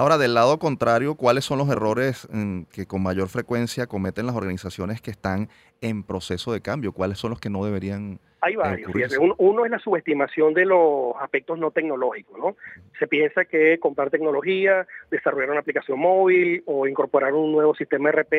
Ahora, 0.01 0.17
del 0.17 0.33
lado 0.33 0.61
contrario, 0.61 1.17
¿cuáles 1.17 1.45
son 1.45 1.59
los 1.59 1.69
errores 1.69 2.29
mm, 2.31 2.63
que 2.73 2.87
con 2.87 3.03
mayor 3.03 3.29
frecuencia 3.29 3.89
cometen 3.89 4.27
las 4.27 4.37
organizaciones 4.37 5.01
que 5.01 5.11
están 5.11 5.49
en 5.81 6.05
proceso 6.05 6.53
de 6.53 6.61
cambio? 6.61 6.93
¿Cuáles 6.93 7.19
son 7.19 7.31
los 7.31 7.41
que 7.41 7.51
no 7.51 7.65
deberían 7.65 8.21
hay 8.41 8.55
varios. 8.55 9.19
Uno, 9.39 9.65
es 9.65 9.71
la 9.73 9.81
subestimación 9.81 10.55
de 10.55 10.67
los 10.67 11.17
aspectos 11.21 11.59
no 11.59 11.73
tecnológicos. 11.73 12.39
¿no? 12.39 12.57
Se 12.97 13.09
piensa 13.09 13.45
que 13.47 13.79
comprar 13.81 14.11
tecnología, 14.11 14.87
desarrollar 15.11 15.51
una 15.51 15.61
aplicación 15.61 15.99
móvil 15.99 16.63
o 16.67 16.87
incorporar 16.87 17.33
un 17.33 17.51
nuevo 17.51 17.75
sistema 17.75 18.13
RP 18.13 18.33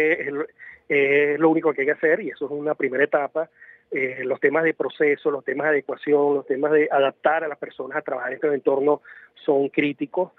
es, 0.87 1.39
lo 1.39 1.49
único 1.49 1.73
que 1.73 1.81
hay 1.81 1.87
que 1.87 1.93
hacer 1.93 2.21
y 2.21 2.29
eso 2.29 2.45
es 2.45 2.51
una 2.51 2.75
primera 2.75 3.03
etapa. 3.03 3.49
Eh, 3.91 4.21
los 4.23 4.39
temas 4.39 4.63
de 4.63 4.73
proceso, 4.73 5.29
los 5.29 5.43
temas 5.43 5.65
de 5.65 5.71
adecuación, 5.71 6.35
los 6.35 6.47
temas 6.47 6.71
de 6.71 6.87
adaptar 6.89 7.43
a 7.43 7.49
las 7.49 7.57
personas 7.57 7.97
a 7.97 8.01
trabajar 8.01 8.31
en 8.31 8.35
este 8.35 8.53
entorno 8.53 9.01
son 9.43 9.67
críticos 9.67 10.31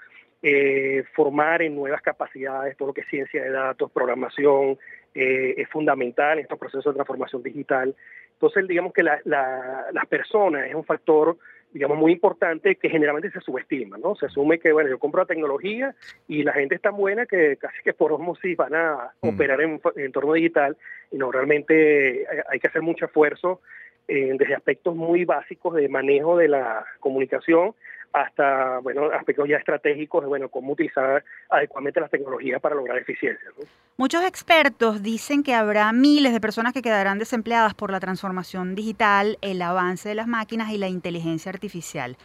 eh, 0.42 1.04
formar 1.14 1.62
en 1.62 1.74
nuevas 1.74 2.00
capacidades, 2.02 2.76
todo 2.76 2.88
lo 2.88 2.94
que 2.94 3.02
es 3.02 3.08
ciencia 3.08 3.42
de 3.42 3.50
datos, 3.50 3.90
programación, 3.90 4.78
eh, 5.14 5.54
es 5.58 5.68
fundamental 5.68 6.38
en 6.38 6.44
estos 6.44 6.58
procesos 6.58 6.94
de 6.94 6.94
transformación 6.94 7.42
digital. 7.42 7.94
Entonces, 8.32 8.66
digamos 8.66 8.92
que 8.92 9.02
la, 9.02 9.20
las 9.24 10.06
personas 10.08 10.66
es 10.66 10.74
un 10.74 10.84
factor, 10.84 11.36
digamos, 11.72 11.98
muy 11.98 12.12
importante 12.12 12.76
que 12.76 12.88
generalmente 12.88 13.30
se 13.30 13.40
subestima, 13.40 13.98
¿no? 13.98 14.14
Se 14.14 14.26
asume 14.26 14.58
que, 14.58 14.72
bueno, 14.72 14.88
yo 14.88 14.98
compro 14.98 15.20
la 15.20 15.26
tecnología 15.26 15.94
y 16.26 16.42
la 16.42 16.54
gente 16.54 16.76
es 16.76 16.80
tan 16.80 16.96
buena 16.96 17.26
que 17.26 17.58
casi 17.58 17.82
que 17.82 17.92
por 17.92 18.12
osmosis 18.12 18.56
van 18.56 18.74
a 18.74 19.12
mm. 19.20 19.28
operar 19.28 19.60
en, 19.60 19.80
en 19.96 20.04
entorno 20.06 20.32
digital 20.32 20.76
y 21.10 21.18
no, 21.18 21.30
realmente 21.30 22.26
hay 22.48 22.58
que 22.58 22.68
hacer 22.68 22.80
mucho 22.80 23.04
esfuerzo 23.04 23.60
eh, 24.08 24.34
desde 24.38 24.54
aspectos 24.54 24.94
muy 24.94 25.24
básicos 25.24 25.74
de 25.74 25.88
manejo 25.88 26.36
de 26.36 26.48
la 26.48 26.84
comunicación 27.00 27.74
hasta 28.12 28.80
bueno 28.80 29.04
aspectos 29.12 29.48
ya 29.48 29.56
estratégicos 29.56 30.22
de 30.22 30.28
bueno 30.28 30.48
cómo 30.48 30.72
utilizar 30.72 31.24
adecuadamente 31.48 32.00
las 32.00 32.10
tecnologías 32.10 32.60
para 32.60 32.74
lograr 32.74 32.98
eficiencia. 32.98 33.48
Muchos 33.96 34.24
expertos 34.24 35.02
dicen 35.02 35.42
que 35.42 35.54
habrá 35.54 35.92
miles 35.92 36.32
de 36.32 36.40
personas 36.40 36.72
que 36.72 36.82
quedarán 36.82 37.18
desempleadas 37.18 37.74
por 37.74 37.92
la 37.92 38.00
transformación 38.00 38.74
digital, 38.74 39.38
el 39.42 39.62
avance 39.62 40.08
de 40.08 40.14
las 40.14 40.26
máquinas 40.26 40.72
y 40.72 40.78
la 40.78 40.88
inteligencia 40.88 41.50
artificial. 41.50 42.16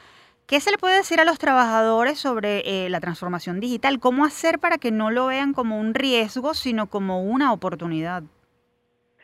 ¿Qué 0.48 0.60
se 0.60 0.70
le 0.70 0.78
puede 0.78 0.98
decir 0.98 1.20
a 1.20 1.26
los 1.26 1.40
trabajadores 1.40 2.20
sobre 2.20 2.60
eh, 2.66 2.90
la 2.90 3.00
transformación 3.00 3.60
digital? 3.60 4.00
¿Cómo 4.00 4.26
hacer 4.26 4.60
para 4.60 4.78
que 4.78 4.92
no 4.92 5.10
lo 5.10 5.26
vean 5.26 5.54
como 5.54 5.80
un 5.80 5.96
riesgo, 5.96 6.54
sino 6.54 6.88
como 6.88 7.24
una 7.24 7.52
oportunidad? 7.52 8.22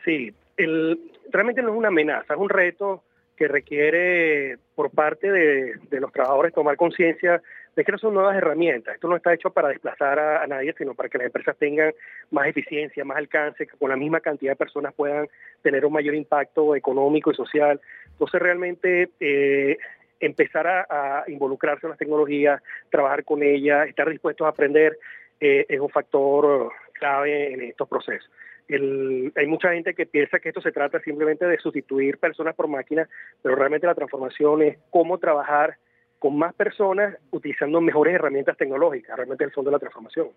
Sí, 0.04 0.34
el, 0.56 1.11
realmente 1.32 1.62
no 1.62 1.70
es 1.70 1.76
una 1.76 1.88
amenaza, 1.88 2.34
es 2.34 2.40
un 2.40 2.48
reto 2.48 3.02
que 3.36 3.48
requiere 3.48 4.58
por 4.74 4.90
parte 4.90 5.30
de, 5.30 6.00
los 6.00 6.12
trabajadores 6.12 6.52
tomar 6.52 6.76
conciencia 6.76 7.42
de 7.74 7.84
que 7.84 7.92
no 7.92 7.98
son 7.98 8.14
nuevas 8.14 8.36
herramientas. 8.36 8.94
Esto 8.94 9.08
no 9.08 9.16
está 9.16 9.32
hecho 9.32 9.50
para 9.50 9.68
desplazar 9.68 10.18
a, 10.18 10.46
nadie, 10.46 10.74
sino 10.76 10.94
para 10.94 11.08
que 11.08 11.18
las 11.18 11.26
empresas 11.28 11.56
tengan 11.56 11.92
más 12.30 12.46
eficiencia, 12.46 13.04
más 13.04 13.16
alcance, 13.16 13.66
que 13.66 13.76
con 13.78 13.88
la 13.88 13.96
misma 13.96 14.20
cantidad 14.20 14.52
de 14.52 14.56
personas 14.56 14.92
puedan 14.94 15.26
tener 15.62 15.86
un 15.86 15.94
mayor 15.94 16.14
impacto 16.14 16.76
económico 16.76 17.32
y 17.32 17.34
social. 17.34 17.80
Entonces 18.10 18.40
realmente 18.40 19.08
eh, 19.18 19.78
empezar 20.20 20.66
a, 20.66 21.24
involucrarse 21.28 21.86
en 21.86 21.90
las 21.90 21.98
tecnologías, 21.98 22.62
trabajar 22.90 23.24
con 23.24 23.42
ellas, 23.42 23.88
estar 23.88 24.08
dispuestos 24.10 24.44
a 24.44 24.50
aprender, 24.50 24.98
eh, 25.40 25.64
es 25.68 25.80
un 25.80 25.88
factor 25.88 26.70
clave 26.92 27.54
en 27.54 27.62
estos 27.62 27.88
procesos 27.88 28.30
hay 28.68 29.46
mucha 29.46 29.72
gente 29.72 29.94
que 29.94 30.06
piensa 30.06 30.38
que 30.38 30.48
esto 30.48 30.60
se 30.60 30.72
trata 30.72 31.00
simplemente 31.00 31.46
de 31.46 31.58
sustituir 31.58 32.18
personas 32.18 32.54
por 32.54 32.68
máquinas, 32.68 33.08
pero 33.42 33.54
realmente 33.54 33.86
la 33.86 33.94
transformación 33.94 34.62
es 34.62 34.78
cómo 34.90 35.18
trabajar 35.18 35.76
con 36.18 36.38
más 36.38 36.54
personas 36.54 37.16
utilizando 37.30 37.80
mejores 37.80 38.14
herramientas 38.14 38.56
tecnológicas, 38.56 39.16
realmente 39.16 39.44
el 39.44 39.50
fondo 39.50 39.70
de 39.70 39.76
la 39.76 39.80
transformación. 39.80 40.28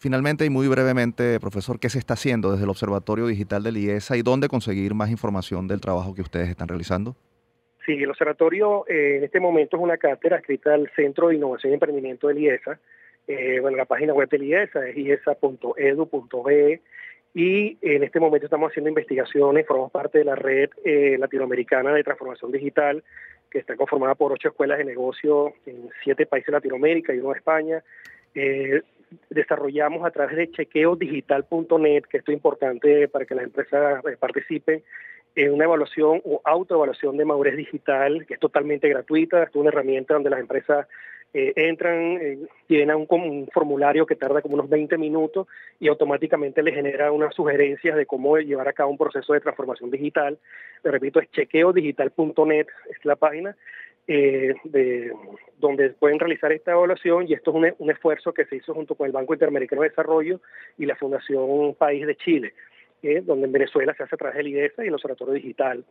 Finalmente 0.00 0.44
y 0.44 0.50
muy 0.50 0.68
brevemente, 0.68 1.40
profesor, 1.40 1.80
¿qué 1.80 1.88
se 1.88 1.98
está 1.98 2.14
haciendo 2.14 2.52
desde 2.52 2.64
el 2.64 2.70
Observatorio 2.70 3.26
Digital 3.26 3.62
del 3.64 3.76
IESA 3.76 4.16
y 4.16 4.22
dónde 4.22 4.48
conseguir 4.48 4.94
más 4.94 5.10
información 5.10 5.66
del 5.66 5.80
trabajo 5.80 6.14
que 6.14 6.22
ustedes 6.22 6.48
están 6.48 6.68
realizando? 6.68 7.16
Sí, 7.84 7.94
el 7.94 8.10
observatorio 8.10 8.84
eh, 8.86 9.16
en 9.16 9.24
este 9.24 9.40
momento 9.40 9.76
es 9.76 9.82
una 9.82 9.96
cátedra 9.96 10.36
escrita 10.36 10.74
al 10.74 10.90
Centro 10.94 11.28
de 11.28 11.36
Innovación 11.36 11.72
y 11.72 11.74
Emprendimiento 11.74 12.28
del 12.28 12.38
IESA. 12.38 12.78
Eh, 13.26 13.58
bueno, 13.60 13.76
la 13.76 13.86
página 13.86 14.12
web 14.12 14.28
del 14.28 14.42
IESA 14.42 14.86
es 14.88 14.96
iesa.edu.be 14.96 16.80
y 17.38 17.78
en 17.82 18.02
este 18.02 18.18
momento 18.18 18.46
estamos 18.46 18.72
haciendo 18.72 18.88
investigaciones, 18.88 19.64
formamos 19.64 19.92
parte 19.92 20.18
de 20.18 20.24
la 20.24 20.34
red 20.34 20.70
eh, 20.84 21.16
latinoamericana 21.20 21.94
de 21.94 22.02
transformación 22.02 22.50
digital, 22.50 23.04
que 23.48 23.60
está 23.60 23.76
conformada 23.76 24.16
por 24.16 24.32
ocho 24.32 24.48
escuelas 24.48 24.78
de 24.78 24.84
negocio 24.84 25.52
en 25.64 25.88
siete 26.02 26.26
países 26.26 26.46
de 26.46 26.54
Latinoamérica 26.54 27.14
y 27.14 27.20
uno 27.20 27.30
de 27.30 27.38
España. 27.38 27.84
Eh, 28.34 28.82
desarrollamos 29.30 30.04
a 30.04 30.10
través 30.10 30.36
de 30.36 30.50
chequeodigital.net, 30.50 32.06
que 32.10 32.16
esto 32.16 32.32
es 32.32 32.36
importante 32.36 33.06
para 33.06 33.24
que 33.24 33.36
las 33.36 33.44
empresas 33.44 34.04
eh, 34.04 34.16
participen, 34.18 34.82
en 35.36 35.52
una 35.54 35.62
evaluación 35.62 36.20
o 36.24 36.40
autoevaluación 36.42 37.16
de 37.16 37.24
madurez 37.24 37.56
digital, 37.56 38.26
que 38.26 38.34
es 38.34 38.40
totalmente 38.40 38.88
gratuita, 38.88 39.44
es 39.44 39.54
una 39.54 39.68
herramienta 39.68 40.14
donde 40.14 40.30
las 40.30 40.40
empresas 40.40 40.88
eh, 41.34 41.52
entran, 41.56 42.18
eh, 42.22 42.38
llenan 42.68 43.06
un, 43.06 43.48
formulario 43.52 44.06
que 44.06 44.16
tarda 44.16 44.40
como 44.40 44.54
unos 44.54 44.70
20 44.70 44.96
minutos 44.96 45.46
y 45.78 45.88
automáticamente 45.88 46.62
le 46.62 46.72
genera 46.72 47.12
unas 47.12 47.34
sugerencias 47.34 47.96
de 47.96 48.06
cómo 48.06 48.38
llevar 48.38 48.66
a 48.66 48.72
cabo 48.72 48.90
un 48.90 48.96
proceso 48.96 49.34
de 49.34 49.40
transformación 49.40 49.90
digital. 49.90 50.38
Le 50.82 50.90
repito, 50.90 51.20
es 51.20 51.30
chequeodigital.net, 51.30 52.66
es 52.90 53.04
la 53.04 53.16
página. 53.16 53.56
Eh, 54.10 54.54
de, 54.64 55.12
donde 55.58 55.90
pueden 55.90 56.18
realizar 56.18 56.50
esta 56.50 56.72
evaluación 56.72 57.28
y 57.28 57.34
esto 57.34 57.50
es 57.50 57.74
un, 57.78 57.90
esfuerzo 57.90 58.32
que 58.32 58.46
se 58.46 58.56
hizo 58.56 58.72
junto 58.72 58.94
con 58.94 59.06
el 59.06 59.12
Banco 59.12 59.34
Interamericano 59.34 59.82
de 59.82 59.90
Desarrollo 59.90 60.40
y 60.78 60.86
la 60.86 60.96
Fundación 60.96 61.74
País 61.74 62.06
de 62.06 62.16
Chile, 62.16 62.54
donde 63.24 63.44
en 63.44 63.52
Venezuela 63.52 63.92
se 63.94 64.04
hace 64.04 64.14
a 64.14 64.18
través 64.18 64.38
del 64.38 64.48
IDESA 64.48 64.82
y 64.82 64.88
el 64.88 64.94
Observatorio 64.94 65.34
Digital. 65.34 65.84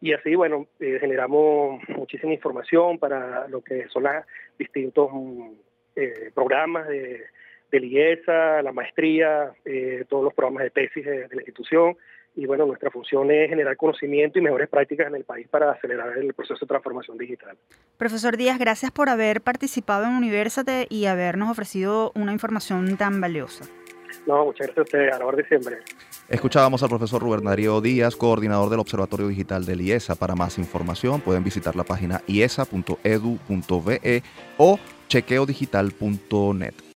Y 0.00 0.12
así, 0.12 0.34
bueno, 0.34 0.66
eh, 0.78 0.98
generamos 1.00 1.80
muchísima 1.88 2.32
información 2.32 2.98
para 2.98 3.48
lo 3.48 3.62
que 3.62 3.88
son 3.88 4.04
los 4.04 4.12
distintos 4.58 5.10
mm, 5.12 5.52
eh, 5.96 6.30
programas 6.34 6.86
de, 6.88 7.24
de 7.70 7.86
IESA, 7.86 8.62
la 8.62 8.72
maestría, 8.72 9.52
eh, 9.64 10.04
todos 10.08 10.24
los 10.24 10.34
programas 10.34 10.64
de 10.64 10.70
tesis 10.70 11.04
de, 11.04 11.28
la 11.30 11.42
institución. 11.42 11.96
Y 12.34 12.44
bueno, 12.44 12.66
nuestra 12.66 12.90
función 12.90 13.30
es 13.30 13.48
generar 13.48 13.76
conocimiento 13.78 14.38
y 14.38 14.42
mejores 14.42 14.68
prácticas 14.68 15.06
en 15.06 15.14
el 15.14 15.24
país 15.24 15.48
para 15.48 15.70
acelerar 15.70 16.18
el 16.18 16.34
proceso 16.34 16.60
de 16.60 16.66
transformación 16.66 17.16
digital. 17.16 17.56
Profesor 17.96 18.36
Díaz, 18.36 18.58
gracias 18.58 18.92
por 18.92 19.08
haber 19.08 19.40
participado 19.40 20.04
en 20.04 20.10
Universate 20.10 20.86
y 20.90 21.06
habernos 21.06 21.50
ofrecido 21.50 22.12
una 22.14 22.32
información 22.32 22.98
tan 22.98 23.22
valiosa. 23.22 23.64
No, 24.26 24.44
muchas 24.44 24.66
gracias 24.66 24.78
a 24.78 24.82
ustedes, 24.82 25.14
a 25.14 25.18
la 25.18 25.26
hora 25.26 25.36
de 25.38 25.44
siempre. 25.46 25.76
Escuchábamos 26.28 26.82
al 26.82 26.88
profesor 26.88 27.22
Rubén 27.22 27.44
Darío 27.44 27.80
Díaz, 27.80 28.16
coordinador 28.16 28.68
del 28.68 28.80
Observatorio 28.80 29.28
Digital 29.28 29.64
del 29.64 29.80
IESA. 29.80 30.16
Para 30.16 30.34
más 30.34 30.58
información 30.58 31.20
pueden 31.20 31.44
visitar 31.44 31.76
la 31.76 31.84
página 31.84 32.20
iesa.edu.be 32.26 34.22
o 34.58 34.78
chequeodigital.net. 35.08 36.86